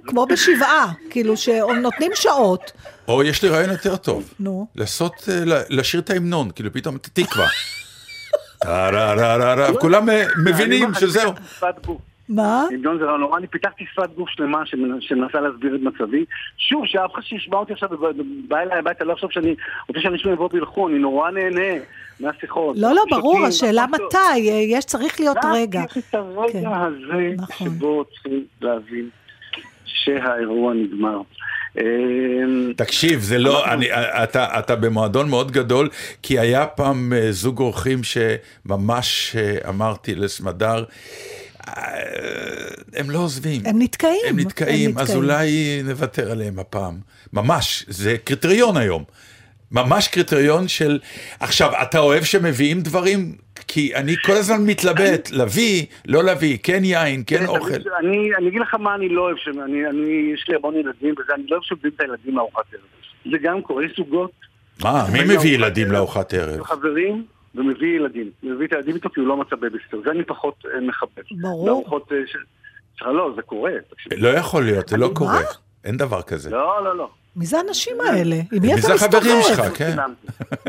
כמו 0.06 0.26
בשבעה, 0.26 0.92
כאילו, 1.10 1.36
שנותנים 1.36 2.10
שעות. 2.14 2.72
או 3.08 3.22
יש 3.22 3.42
לי 3.42 3.48
רעיון 3.48 3.70
יותר 3.70 3.96
טוב. 3.96 4.34
נו. 4.40 4.66
לעשות, 4.74 5.28
אה, 5.28 5.62
לשיר 5.68 6.00
את 6.00 6.10
ההמנון, 6.10 6.50
כאילו 6.50 6.72
פתאום 6.72 6.96
את 6.96 7.06
התקווה. 7.06 7.46
טה-רה-רה-רה-רה, 8.58 9.78
כולם 9.80 10.10
אה, 10.10 10.26
מבינים 10.44 10.88
אני 10.88 11.00
שזהו. 11.00 11.32
מה? 12.34 12.64
עידון 12.70 12.98
זה 12.98 13.04
לא 13.04 13.18
נורא, 13.18 13.38
אני 13.38 13.46
פיתחתי 13.46 13.84
שפת 13.92 14.10
גוף 14.16 14.28
שלמה 14.28 14.62
שמנ- 14.64 15.00
שמנסה 15.00 15.40
להסביר 15.40 15.74
את 15.74 15.80
מצבי. 15.80 16.24
שוב, 16.56 16.82
שאף 16.86 17.10
אחד 17.14 17.22
שישמע 17.22 17.56
אותי 17.56 17.72
עכשיו 17.72 17.88
ובא 17.92 18.58
אליי 18.60 18.78
הביתה, 18.78 19.04
לא 19.04 19.12
יחשוב 19.12 19.30
שאני 19.32 19.54
רוצה 19.88 20.00
שאנשים 20.00 20.32
יבואו 20.32 20.50
וילכו, 20.52 20.88
אני 20.88 20.98
נורא 20.98 21.30
נהנה 21.30 21.82
מהשיחות. 22.20 22.76
לא, 22.78 22.94
לא, 22.94 23.02
ברור, 23.10 23.46
השאלה. 23.46 23.86
מתי, 23.86 24.50
אה, 24.50 24.54
יש, 24.54 24.84
צריך 24.84 25.20
להיות 25.20 25.36
רק 25.36 25.44
רגע. 25.54 25.82
יש 25.96 26.04
את 26.08 26.14
הרגע 26.14 26.52
כן. 26.52 26.66
הזה 26.66 27.34
נכון. 27.36 27.66
שבו 27.66 28.04
צריכים 28.04 28.44
להבין 28.60 29.08
שהאירוע 29.84 30.74
נגמר. 30.74 31.20
אמ, 31.78 32.72
תקשיב, 32.76 33.20
זה 33.20 33.38
לא, 33.38 33.72
אני, 33.72 33.86
אתה, 34.22 34.58
אתה 34.58 34.76
במועדון 34.76 35.30
מאוד 35.30 35.50
גדול, 35.50 35.88
כי 36.22 36.38
היה 36.38 36.66
פעם 36.66 37.12
אה, 37.12 37.32
זוג 37.32 37.60
אורחים 37.60 37.98
שממש 38.02 39.36
אה, 39.36 39.68
אמרתי 39.68 40.14
לסמדר, 40.14 40.84
הם 42.94 43.10
לא 43.10 43.18
עוזבים. 43.18 43.60
הם 43.64 43.82
נתקעים. 43.82 44.20
הם 44.28 44.38
נתקעים, 44.40 44.98
אז 44.98 45.16
אולי 45.16 45.48
נוותר 45.84 46.30
עליהם 46.32 46.58
הפעם. 46.58 46.94
ממש, 47.32 47.84
זה 47.88 48.16
קריטריון 48.24 48.76
היום. 48.76 49.04
ממש 49.72 50.08
קריטריון 50.08 50.68
של... 50.68 50.98
עכשיו, 51.40 51.70
אתה 51.82 51.98
אוהב 51.98 52.24
שמביאים 52.24 52.80
דברים? 52.80 53.32
כי 53.68 53.94
אני 53.94 54.14
כל 54.24 54.32
הזמן 54.32 54.64
מתלבט, 54.66 55.30
להביא, 55.30 55.84
לא 56.06 56.24
להביא, 56.24 56.58
כן 56.62 56.84
יין, 56.84 57.22
כן 57.26 57.46
אוכל. 57.46 57.70
אני 58.00 58.30
אני 58.38 58.48
אגיד 58.48 58.60
לך 58.60 58.74
מה 58.74 58.94
אני 58.94 59.08
לא 59.08 59.20
אוהב, 59.22 59.36
שאני- 59.36 59.58
אני- 59.90 60.30
יש 60.34 60.44
לי 60.48 60.56
המון 60.56 60.74
ילדים 60.74 61.14
וזה, 61.18 61.32
אני 61.34 61.42
לא 61.48 61.56
אוהב 61.56 61.62
שמביאים 61.64 61.92
את 61.96 62.00
הילדים 62.00 62.36
לארוחת 62.36 62.62
ערב. 62.72 62.82
זה 63.32 63.38
גם 63.42 63.62
קורה, 63.62 63.84
יש 63.84 63.92
זוגות 63.96 64.30
מה, 64.82 65.06
מי 65.12 65.36
מביא 65.36 65.50
ילדים. 65.54 65.92
לארוחת 65.92 66.34
ערב? 66.34 66.62
חברים 66.62 67.24
ומביא 67.54 67.96
ילדים. 67.96 68.30
מביא 68.42 68.66
את 68.66 68.72
הילדים 68.72 68.94
איתו 68.94 69.10
כי 69.10 69.20
הוא 69.20 69.28
לא 69.28 69.36
מצא 69.36 69.56
בייביסיטר, 69.56 70.00
זה 70.04 70.10
אני 70.10 70.24
פחות 70.24 70.54
אה, 70.74 70.80
מכבד. 70.80 71.22
ברור. 71.40 71.66
בארוחות 71.66 72.12
אה, 72.12 72.16
של... 72.26 72.38
שלך 72.96 73.08
לא, 73.08 73.32
זה 73.36 73.42
קורה. 73.42 73.72
לא 74.16 74.28
יכול 74.28 74.64
להיות, 74.64 74.88
זה 74.88 74.96
לא 74.96 75.08
מה? 75.08 75.14
קורה. 75.14 75.40
אין 75.84 75.96
דבר 75.96 76.22
כזה. 76.22 76.50
לא, 76.50 76.84
לא, 76.84 76.96
לא. 76.96 77.10
מי 77.36 77.46
זה 77.46 77.58
האנשים 77.58 77.96
האלה? 78.00 78.34
עם 78.36 78.62
מי 78.62 78.66
מי 78.66 78.72
אתה 78.74 78.80
זה 78.80 78.94
החברים 78.94 79.38
מסתובב? 79.38 79.56
שלך, 79.68 79.78
כן. 79.78 79.96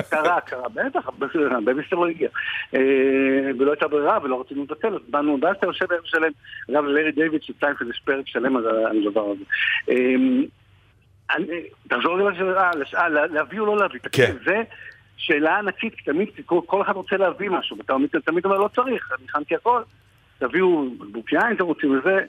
קרה, 0.10 0.42
קרה, 0.42 0.70
בטח, 0.70 1.10
בייביסיטר 1.66 1.96
לא 1.96 2.08
הגיע. 2.08 2.30
אה, 2.76 2.80
ולא 3.60 3.72
הייתה 3.72 3.88
ברירה 3.88 4.20
ולא 4.24 4.42
רצינו 4.42 4.64
לבטל, 4.64 4.94
אז 4.96 5.02
באנו, 5.10 5.38
ואז 5.42 5.56
אתה 5.60 5.68
יושב 5.68 5.92
ערב 5.92 6.02
שלם. 6.04 6.32
אגב, 6.72 6.84
לארי 6.84 7.12
דיוויד 7.12 7.44
שצייף 7.44 7.82
איזה 7.82 7.94
פרק 8.06 8.28
שלם 8.28 8.58
על 8.58 8.66
הדבר 9.08 9.32
הזה. 9.32 9.44
אה, 9.90 9.96
אני- 11.36 11.64
תחזור 11.88 12.20
רגע 12.20 12.30
לשאלה, 12.30 12.72
לשאלה, 12.80 13.10
לה- 13.10 13.26
להביא 13.28 13.60
או 13.60 13.66
לא 13.66 13.78
להביא. 13.78 14.00
כן. 14.00 14.10
תקשיב, 14.10 14.38
זה 14.46 14.62
שאלה 15.18 15.58
ענקית, 15.60 15.94
כי 15.96 16.04
תמיד, 16.04 16.28
כל- 16.46 16.60
כל 16.66 16.82
אחד 16.82 16.94
רוצה 16.96 17.18
להביא 17.18 17.50
משהו, 17.50 17.78
ואתה 17.78 17.94
תמיד- 17.94 18.10
תמיד 18.26 18.46
אומר, 18.46 18.58
לא 18.58 18.70
צריך, 18.76 19.10
אני 19.18 19.26
הכנתי 19.30 19.56
הכל, 19.56 19.82
תביאו 20.40 20.86
בקבוק 21.00 21.32
יין, 21.34 21.56
אתם 21.56 21.64
רוצים 21.64 21.96
לזה, 21.96 22.20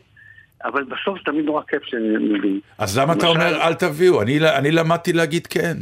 אבל 0.65 0.85
בסוף 0.85 1.19
זה 1.19 1.25
תמיד 1.25 1.45
נורא 1.45 1.63
כיף 1.69 1.83
שהם 1.85 2.03
מביאים. 2.35 2.61
אז 2.79 2.99
למה 2.99 3.13
אתה 3.13 3.27
אומר 3.27 3.63
אל 3.63 3.75
תביאו? 3.75 4.23
אני 4.23 4.39
אני 4.59 4.71
למדתי 4.71 5.13
להגיד 5.13 5.47
כן. 5.47 5.77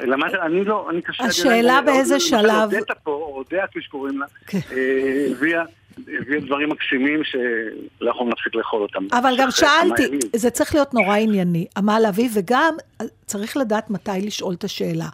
למדת, 0.00 0.34
אני 0.34 0.64
לא, 0.64 0.90
אני 0.90 1.02
קשה... 1.02 1.24
השאלה 1.24 1.80
באיזה 1.82 2.20
שלב- 2.20 2.74
אודטה 2.74 2.94
פה, 2.94 3.10
או 3.10 3.42
כפי 3.70 3.80
שקוראים 3.82 4.18
לה, 4.18 4.26
כן. 4.46 4.58
אה, 4.72 5.26
הביאה 5.30 5.64
הביאה 5.98 6.40
דברים 6.40 6.68
מקסימים 6.68 7.24
שלא 7.24 8.10
יכולים 8.10 8.28
להפסיק 8.28 8.54
לאכול 8.54 8.82
אותם. 8.82 9.06
אבל 9.12 9.34
גם 9.38 9.50
כמה 9.50 9.50
שאלתי. 9.50 10.18
זה 10.36 10.50
צריך 10.50 10.74
להיות 10.74 10.94
נורא 10.94 11.16
ענייני, 11.16 11.66
מה 11.82 12.00
להביא, 12.00 12.28
וגם 12.34 12.74
אה, 13.00 13.06
צריך 13.26 13.56
לדעת 13.56 13.90
מתי 13.90 14.10
לשאול 14.22 14.54
את 14.54 14.64
השאלה. 14.64 15.08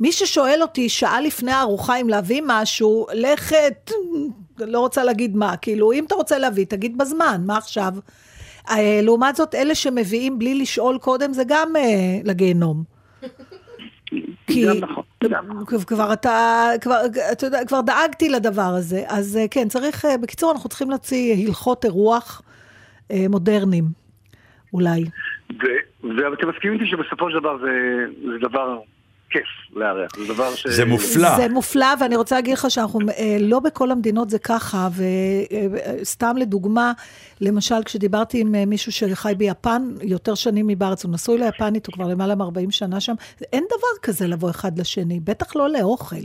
מי 0.00 0.12
ששואל 0.12 0.58
אותי 0.62 0.88
שעה 0.88 1.20
לפני 1.20 1.52
הארוחה 1.52 1.96
אם 1.96 2.08
להביא 2.08 2.42
משהו, 2.46 3.06
לכת, 3.14 3.90
לא 4.58 4.78
רוצה 4.80 5.04
להגיד 5.04 5.36
מה, 5.36 5.56
כאילו, 5.56 5.92
אם 5.92 6.04
אתה 6.04 6.14
רוצה 6.14 6.38
להביא, 6.38 6.66
תגיד 6.66 6.98
בזמן, 6.98 7.42
מה 7.46 7.56
עכשיו? 7.56 7.92
אה, 8.70 9.00
לעומת 9.02 9.36
זאת, 9.36 9.54
אלה 9.54 9.74
שמביאים 9.74 10.38
בלי 10.38 10.54
לשאול 10.54 10.98
קודם, 10.98 11.32
זה 11.32 11.42
גם 11.46 11.76
אה, 11.76 11.82
לגיהנום. 12.24 12.95
כי 14.46 14.66
גם 14.66 14.76
נכון, 14.80 15.04
גם 15.30 15.46
נכון. 15.46 15.78
כבר 15.80 16.12
אתה, 16.12 16.68
כבר, 16.80 17.00
אתה 17.32 17.46
יודע, 17.46 17.58
כבר 17.68 17.80
דאגתי 17.80 18.28
לדבר 18.28 18.62
הזה, 18.78 19.04
אז 19.08 19.36
אה, 19.36 19.48
כן, 19.50 19.68
צריך, 19.68 20.04
אה, 20.04 20.18
בקיצור, 20.18 20.52
אנחנו 20.52 20.68
צריכים 20.68 20.90
להוציא 20.90 21.46
הלכות 21.46 21.84
אירוח 21.84 22.42
אה, 23.10 23.26
מודרניים, 23.28 23.84
אולי. 24.72 25.04
ואתם 26.02 26.48
מסכימים 26.48 26.80
איתי 26.80 26.90
שבסופו 26.90 27.30
של 27.30 27.38
דבר 27.38 27.58
זה 27.58 28.04
זה 28.22 28.48
דבר 28.48 28.78
כיף 29.30 29.46
לארח, 29.74 30.10
זה 30.18 30.34
דבר 30.34 30.54
ש... 30.54 30.66
זה 30.66 30.84
מופלא. 30.84 31.36
זה 31.36 31.48
מופלא, 31.48 31.86
ואני 32.00 32.16
רוצה 32.16 32.34
להגיד 32.34 32.54
לך 32.54 32.70
שאנחנו, 32.70 33.00
אה, 33.18 33.36
לא 33.40 33.60
בכל 33.60 33.90
המדינות 33.90 34.30
זה 34.30 34.38
ככה, 34.38 34.88
וסתם 36.02 36.36
לדוגמה, 36.36 36.92
למשל, 37.40 37.82
כשדיברתי 37.84 38.40
עם 38.40 38.54
אה, 38.54 38.66
מישהו 38.66 38.92
שחי 38.92 39.32
ביפן 39.36 39.82
יותר 40.02 40.34
שנים 40.34 40.66
מבארץ, 40.66 41.04
הוא 41.04 41.12
נשוי 41.14 41.38
ליפנית, 41.38 41.86
הוא 41.86 41.92
כבר 41.92 42.08
למעלה 42.08 42.34
מ-40 42.34 42.70
שנה 42.70 43.00
שם, 43.00 43.14
אין 43.52 43.64
דבר 43.66 44.02
כזה 44.02 44.26
לבוא 44.26 44.50
אחד 44.50 44.78
לשני, 44.78 45.20
בטח 45.20 45.56
לא 45.56 45.70
לאוכל. 45.70 46.16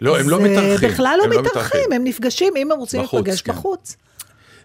לא, 0.00 0.18
הם 0.18 0.30
לא 0.30 0.38
מתארחים. 0.40 0.88
בכלל 0.88 1.18
הם 1.24 1.32
לא 1.32 1.40
מתארחים, 1.40 1.92
הם 1.94 2.04
נפגשים, 2.04 2.52
אם 2.56 2.72
הם 2.72 2.78
רוצים 2.78 3.00
להיפגש 3.00 3.42
כן. 3.42 3.52
בחוץ. 3.52 3.96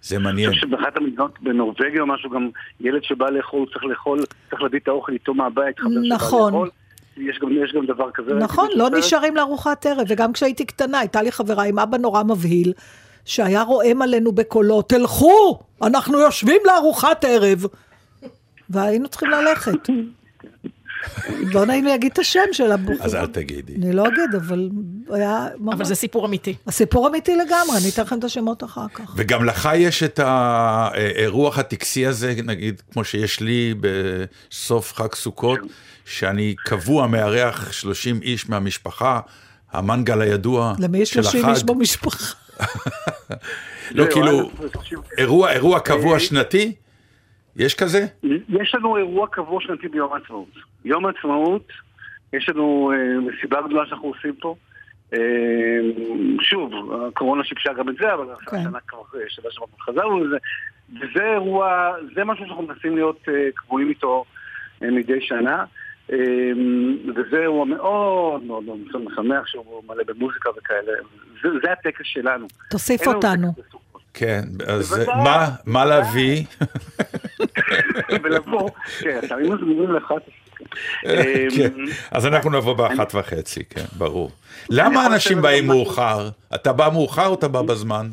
זה 0.01 0.15
אני 0.15 0.23
מעניין. 0.23 0.53
חושב 0.53 0.67
שבאחת 0.67 0.97
המדינות 0.97 1.39
בנורבגיה 1.41 2.01
או 2.01 2.07
משהו, 2.07 2.29
גם 2.29 2.49
ילד 2.79 3.03
שבא 3.03 3.29
לאכול, 3.29 3.65
צריך 3.73 3.83
לאכול, 3.85 4.23
צריך 4.49 4.61
להביא 4.61 4.79
את 4.79 4.87
האוכל 4.87 5.11
איתו 5.11 5.33
מהבית, 5.33 5.79
חבר 5.79 5.89
שבא 5.89 6.15
נכון. 6.15 6.53
לאכול. 6.53 6.69
יש 7.19 7.39
גם, 7.39 7.49
יש 7.51 7.73
גם 7.73 7.85
דבר 7.85 8.11
כזה. 8.13 8.33
נכון, 8.33 8.69
לא 8.75 8.89
בסרט. 8.89 8.99
נשארים 8.99 9.35
לארוחת 9.35 9.85
ערב, 9.85 10.05
וגם 10.07 10.33
כשהייתי 10.33 10.65
קטנה, 10.65 10.99
הייתה 10.99 11.21
לי 11.21 11.31
חברה 11.31 11.63
עם 11.63 11.79
אבא 11.79 11.97
נורא 11.97 12.23
מבהיל, 12.23 12.73
שהיה 13.25 13.61
רועם 13.61 14.01
עלינו 14.01 14.31
בקולו, 14.31 14.81
תלכו, 14.81 15.59
אנחנו 15.81 16.19
יושבים 16.19 16.61
לארוחת 16.65 17.25
ערב. 17.25 17.65
והיינו 18.69 19.07
צריכים 19.07 19.29
ללכת. 19.29 19.89
לא 21.53 21.65
נעים 21.65 21.83
לי 21.85 21.91
להגיד 21.91 22.11
את 22.11 22.19
השם 22.19 22.39
של 22.51 22.71
הבחור. 22.71 22.95
אז 22.99 23.15
אל 23.15 23.27
תגידי. 23.27 23.75
אני 23.75 23.93
לא 23.93 24.07
אגיד, 24.07 24.35
אבל 24.35 24.69
היה 25.09 25.47
ממש... 25.57 25.73
אבל 25.73 25.85
זה 25.85 25.95
סיפור 25.95 26.25
אמיתי. 26.25 26.55
הסיפור 26.67 27.07
אמיתי 27.07 27.35
לגמרי, 27.35 27.77
אני 27.81 27.89
אתן 27.93 28.01
לכם 28.01 28.19
את 28.19 28.23
השמות 28.23 28.63
אחר 28.63 28.87
כך. 28.93 29.13
וגם 29.15 29.45
לך 29.45 29.69
יש 29.75 30.03
את 30.03 30.19
האירוח 30.23 31.59
הטקסי 31.59 32.05
הזה, 32.05 32.33
נגיד, 32.45 32.81
כמו 32.93 33.03
שיש 33.03 33.39
לי 33.39 33.73
בסוף 33.81 34.93
חג 34.93 35.15
סוכות, 35.15 35.59
שאני 36.05 36.55
קבוע 36.65 37.07
מארח 37.07 37.71
30 37.71 38.19
איש 38.21 38.49
מהמשפחה, 38.49 39.19
המנגל 39.71 40.21
הידוע 40.21 40.73
למי 40.79 40.97
יש 40.97 41.09
של 41.09 41.23
30 41.23 41.41
החג. 41.41 41.53
איש 41.53 41.63
במשפחה? 41.63 42.33
לא, 43.91 44.03
זהו, 44.03 44.13
כאילו, 44.13 44.49
אירוע, 45.17 45.51
אירוע 45.51 45.79
קבוע 45.79 46.13
אה, 46.13 46.19
שנתי? 46.19 46.73
יש 47.55 47.75
כזה? 47.75 48.05
יש 48.49 48.75
לנו 48.75 48.97
אירוע 48.97 49.27
קבוע 49.31 49.61
שנתי 49.61 49.87
ביום 49.87 50.13
העצמאות. 50.13 50.68
יום 50.85 51.05
העצמאות, 51.05 51.67
יש 52.33 52.49
לנו 52.49 52.91
אה, 52.93 53.19
מסיבה 53.19 53.61
גדולה 53.61 53.85
שאנחנו 53.85 54.07
עושים 54.07 54.35
פה. 54.41 54.55
אה, 55.13 55.19
שוב, 56.41 56.71
הקורונה 57.07 57.43
שיבשה 57.43 57.73
גם 57.73 57.89
את 57.89 57.95
זה, 57.95 58.13
אבל 58.13 58.25
כן. 58.45 58.57
השנה 58.57 58.77
אה, 58.77 58.81
כבר, 58.87 59.01
חזרנו 59.79 60.23
לזה. 60.23 60.37
וזה 60.89 61.23
אירוע, 61.33 61.91
זה 62.15 62.23
משהו 62.23 62.45
שאנחנו 62.45 62.63
מנסים 62.63 62.95
להיות 62.95 63.19
קבועים 63.55 63.89
איתו 63.89 64.25
מדי 64.81 65.21
שנה. 65.21 65.65
וזה 67.15 67.37
אירוע 67.41 67.65
מאוד 67.65 68.43
מאוד 68.43 68.63
מאוד 68.63 68.77
משמח 69.05 69.47
שהוא 69.47 69.83
מלא 69.87 70.03
במוזיקה 70.07 70.49
וכאלה. 70.57 70.91
זה, 71.41 71.71
הטקס 71.71 72.01
שלנו. 72.03 72.47
תוסיף 72.69 73.07
אותנו. 73.07 73.47
כן, 74.13 74.41
אז 74.67 75.09
מה, 75.65 75.85
להביא? 75.85 76.43
ולבוא, 78.23 78.69
כן, 78.99 79.19
אתה 79.25 79.35
מזמין 79.35 79.91
לך 79.91 80.13
את 80.17 80.21
אז 82.11 82.25
אנחנו 82.25 82.49
נבוא 82.49 82.73
באחת 82.73 83.15
וחצי, 83.15 83.63
כן, 83.65 83.85
ברור. 83.97 84.31
למה 84.69 85.05
אנשים 85.05 85.41
באים 85.41 85.67
מאוחר? 85.67 86.29
אתה 86.55 86.73
בא 86.73 86.89
מאוחר 86.93 87.27
או 87.27 87.33
אתה 87.33 87.47
בא 87.47 87.61
בזמן? 87.61 88.07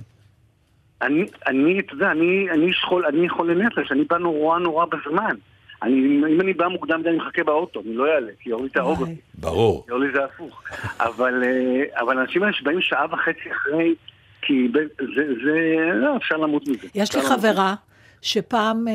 אני, 1.02 1.24
אני, 1.46 1.80
אתה 1.80 1.94
יודע, 1.94 2.10
אני, 2.10 2.50
אני 2.50 2.72
שכול, 2.72 3.06
אני 3.06 3.28
חולה 3.28 3.54
נפש, 3.54 3.92
אני 3.92 4.04
בא 4.04 4.18
נורא 4.18 4.58
נורא 4.58 4.86
בזמן. 4.86 5.36
אני, 5.82 5.92
אם 6.34 6.40
אני 6.40 6.52
בא 6.52 6.68
מוקדם 6.68 7.00
מדי, 7.00 7.08
אני 7.08 7.16
מחכה 7.16 7.44
באוטו, 7.44 7.80
אני 7.80 7.94
לא 7.94 8.06
אעלה, 8.14 8.32
כי 8.40 8.52
אורלי 8.52 8.68
תהרוג 8.68 9.00
אותי. 9.00 9.16
ברור. 9.34 9.86
אורלי 9.90 10.12
זה 10.12 10.24
הפוך. 10.24 10.62
אבל, 11.00 11.44
אה, 11.44 12.02
אבל 12.02 12.18
האנשים 12.18 12.42
האלה 12.42 12.52
שבאים 12.52 12.80
שעה 12.80 13.06
וחצי 13.12 13.52
אחרי, 13.52 13.94
כי 14.42 14.68
זה, 14.72 15.22
זה, 15.44 15.76
לא, 15.94 16.16
אפשר 16.16 16.36
למות 16.36 16.68
מזה. 16.68 16.88
יש 16.94 17.16
לי 17.16 17.22
חברה 17.22 17.74
שפעם 18.22 18.88
אה, 18.88 18.94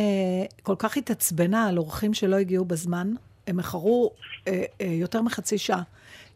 כל 0.64 0.76
כך 0.80 0.98
התעצבנה 0.98 1.68
על 1.70 1.78
אורחים 1.78 2.14
שלא 2.14 2.36
הגיעו 2.36 2.66
בזמן, 2.66 3.08
הם 3.52 3.60
איחרו 3.60 4.12
אה, 4.48 4.64
אה, 4.82 4.86
יותר 4.86 5.22
מחצי 5.22 5.58
שעה. 5.58 5.82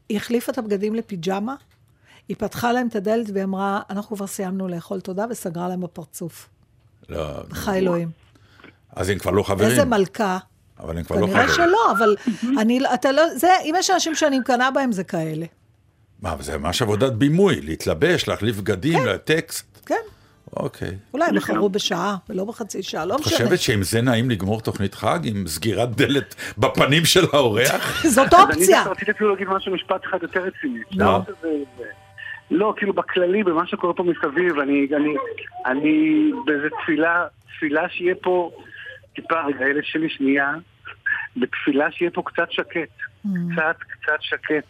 היא 0.10 0.18
החליפה 0.18 0.52
את 0.52 0.58
הבגדים 0.58 0.96
לפיג'מה, 0.96 1.56
היא 2.28 2.38
פתחה 2.40 2.72
להם 2.72 2.88
את 2.88 2.96
הדלת 2.96 3.30
והיא 3.34 3.44
אמרה, 3.44 3.82
אנחנו 3.90 4.16
כבר 4.16 4.28
סיימנו 4.28 4.68
לאכול 4.68 5.00
תודה, 5.00 5.26
וסגרה 5.30 5.68
להם 5.68 5.82
בפרצוף. 5.82 6.50
לא, 7.10 7.44
חי 7.52 7.78
אלוהים. 7.78 8.12
אז 8.96 9.10
הם 9.10 9.20
כבר 9.20 9.32
לא 9.32 9.44
חברים. 9.44 9.70
איזה 9.70 9.86
מלכה. 9.86 10.38
אבל 10.80 10.98
הם 10.98 11.04
כבר 11.04 11.16
לא 11.16 11.28
כנראה 11.28 11.48
חברים. 11.48 11.70
שלא, 11.70 11.92
אבל 11.92 12.16
אני, 12.58 12.80
אתה 12.94 13.12
לא, 13.12 13.24
זה, 13.36 13.50
אם 13.64 13.76
יש 13.78 13.90
אנשים 13.90 14.16
שאני 14.16 14.40
מקנאה 14.40 14.72
בהם, 14.72 14.92
זה 14.92 15.04
כאלה. 15.04 15.46
מה, 16.22 16.36
זה 16.40 16.58
ממש 16.58 16.82
עבודת 16.82 17.14
בימוי, 17.14 17.62
להתלבש, 17.62 18.28
להחליף 18.28 18.58
בגדים, 18.58 19.06
לטקסט. 19.06 19.66
כן. 19.86 19.96
אוקיי. 20.54 20.92
אולי 21.14 21.26
הם 21.26 21.36
בחרו 21.36 21.70
בשעה, 21.70 22.16
ולא 22.30 22.46
בחצי 22.46 22.84
שעה, 22.84 23.06
לא 23.06 23.16
את 23.16 23.20
משנה. 23.20 23.32
חושבת 23.38 23.60
שעם 23.60 23.84
זה 23.84 24.02
נעים 24.02 24.30
לגמור 24.30 24.62
תוכנית 24.62 24.96
חג? 24.96 25.20
עם 25.24 25.48
סגירת 25.48 25.96
דלת 25.96 26.36
בפנים 26.58 27.06
של 27.06 27.26
האורח? 27.34 28.04
זאת 28.16 28.34
אז 28.34 28.40
אני 28.40 28.44
אופציה. 28.44 28.78
דווקא 28.78 28.90
רציתי 28.92 29.12
אפילו 29.12 29.30
להגיד 29.34 29.48
משהו, 29.48 29.74
משפט 29.74 30.06
אחד 30.06 30.18
יותר 30.22 30.44
רציני. 30.44 30.80
זה- 30.92 31.84
לא, 32.52 32.74
כאילו 32.78 32.94
בכללי, 32.94 33.44
במה 33.44 33.68
שקורה 33.68 33.94
פה 33.94 34.04
מסביב, 34.04 34.60
אני, 34.60 34.88
אני, 34.96 35.14
אני 35.66 36.12
באיזה 36.46 36.68
תפילה, 36.84 37.26
תפילה 37.58 37.90
שיהיה 37.90 38.16
פה, 38.22 38.52
טיפה, 39.16 39.42
רגע, 39.46 39.66
הילד 39.66 39.84
שלי 39.84 40.10
שנייה, 40.10 40.54
בתפילה 41.38 41.92
שיהיה 41.92 42.12
פה 42.12 42.22
קצת 42.26 42.52
שקט. 42.52 42.90
קצת, 43.22 43.76
קצת 43.80 44.18
שקט 44.22 44.66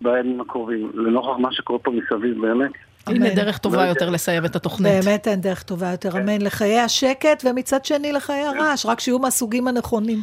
בימים 0.00 0.40
הקרובים, 0.40 0.90
לנוכח 0.94 1.38
מה 1.38 1.52
שקורה 1.52 1.78
פה 1.78 1.90
מסביב, 1.90 2.40
באמת. 2.46 2.70
הנה. 3.06 3.34
דרך 3.34 3.58
טובה 3.58 3.86
יותר 3.86 4.10
לסיים 4.10 4.44
את 4.44 4.56
התוכנית. 4.56 4.92
באמת 4.92 5.28
אין 5.28 5.40
דרך 5.40 5.62
טובה 5.62 5.90
יותר, 5.90 6.16
אמן, 6.18 6.42
לחיי 6.42 6.80
השקט, 6.80 7.44
ומצד 7.44 7.84
שני 7.84 8.12
לחיי 8.12 8.42
הרעש, 8.42 8.86
רק 8.86 9.00
שיהיו 9.00 9.18
מהסוגים 9.18 9.68
הנכונים. 9.68 10.22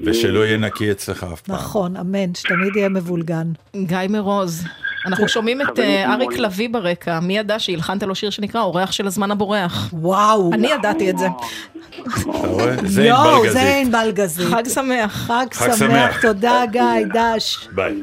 ושלא 0.00 0.46
יהיה 0.46 0.56
נקי 0.56 0.90
אצלך 0.90 1.26
אף 1.32 1.40
פעם. 1.40 1.56
נכון, 1.56 1.96
אמן, 1.96 2.34
שתמיד 2.34 2.76
יהיה 2.76 2.88
מבולגן. 2.88 3.52
גיא 3.76 3.98
מרוז. 4.08 4.64
אנחנו 5.06 5.28
שומעים 5.28 5.62
את 5.62 5.78
אה, 5.78 6.14
אריק. 6.14 6.38
לביא 6.38 6.68
ברקע. 6.68 7.20
מי 7.20 7.38
ידע 7.38 7.58
שהלחנת 7.58 8.02
לו 8.02 8.14
שיר 8.14 8.30
שנקרא 8.30 8.60
אורח 8.60 8.92
של 8.92 9.06
הזמן 9.06 9.30
הבורח? 9.30 9.88
וואו. 9.92 10.50
אני 10.52 10.68
ידעתי 10.68 11.10
את 11.10 11.18
זה. 11.18 11.26
אתה 11.26 12.48
רואה? 12.48 12.76
זה 12.84 13.04
יואו, 13.04 13.42
ענבל 13.80 14.10
גזית. 14.14 14.46
חג 14.46 14.68
שמח. 14.68 15.30
חג 15.52 15.74
שמח. 15.78 16.22
תודה 16.22 16.62
גיא, 16.72 16.82
דש. 17.14 17.68
ביי. 17.72 17.94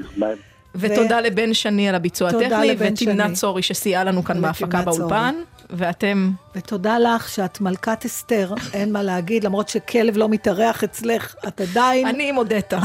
ותודה 0.79 1.21
לבן 1.21 1.53
שני 1.53 1.89
על 1.89 1.95
הביצוע 1.95 2.29
הטכני, 2.29 2.95
שני. 2.95 3.33
צורי 3.33 3.61
שסייעה 3.61 4.03
לנו 4.03 4.23
כאן 4.23 4.41
בהפקה. 4.41 4.81
באולפן. 4.81 5.35
ואתם, 5.69 6.31
ותודה 6.55 6.99
לך 6.99 7.29
שאת 7.29 7.61
מלכת 7.61 8.05
אסתר, 8.05 8.53
אין 8.73 8.91
מה 8.91 9.03
להגיד, 9.03 9.43
למרות 9.43 9.69
שכלב 9.69 10.17
לא 10.17 10.29
מתארח 10.29 10.83
אצלך, 10.83 11.35
את 11.47 11.61
עדיין 11.61 12.07
אני 12.07 12.29
עם 12.29 12.37
אודטה. 12.37 12.79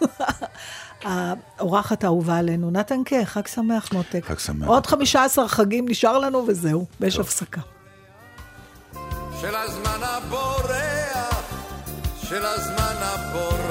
האורחת 1.04 2.04
האהובה 2.04 2.36
עלינו. 2.38 2.70
נתן 2.70 3.04
קיי, 3.04 3.26
חג 3.26 3.46
שמח 3.46 3.92
מותק. 3.92 4.24
חג 4.24 4.38
שמח. 4.38 4.68
עוד 4.68 4.86
15 4.86 5.48
חגים 5.48 5.88
נשאר 5.88 6.18
לנו 6.18 6.44
וזהו, 6.46 6.86
ויש 7.00 7.18
הפסקה. 7.18 7.60
של 9.40 9.54
הזמן 9.54 10.00
הבורח, 10.02 11.42
של 12.22 12.46
הזמן 12.46 12.94
הבורח. 13.00 13.67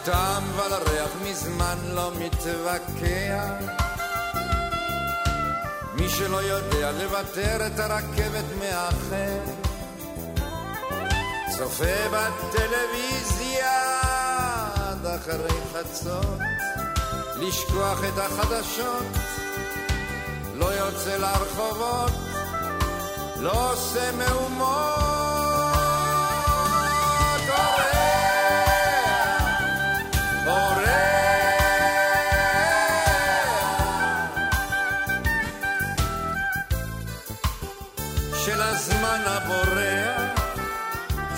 על 0.00 0.06
טעם 0.06 0.42
ועל 0.56 0.72
ריח 0.72 1.10
מזמן 1.24 1.78
לא 1.94 2.10
מתווכח. 2.18 3.74
מי 5.94 6.08
שלא 6.08 6.42
יודע 6.42 6.92
לוותר 6.92 7.66
את 7.66 7.80
הרכבת 7.80 8.44
מאחר 8.58 9.38
צופה 11.58 12.08
בטלוויזיה 12.12 13.80
עד 14.74 15.06
אחרי 15.06 15.60
חצות 15.72 16.38
לשכוח 17.36 18.04
את 18.04 18.18
החדשות 18.18 19.06
לא 20.54 20.66
יוצא 20.66 21.16
לרחובות 21.16 22.12
לא 23.36 23.72
עושה 23.72 24.12
מהומות 24.12 25.19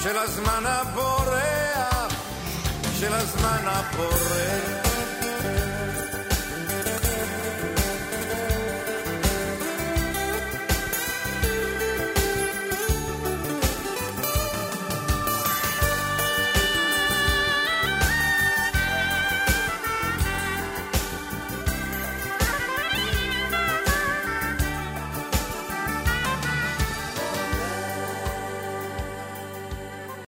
של 0.03 0.19
הזמן 0.19 0.63
הבורח, 0.67 2.15
של 3.01 3.13
הזמן 3.13 3.63
הבורח. 3.65 4.82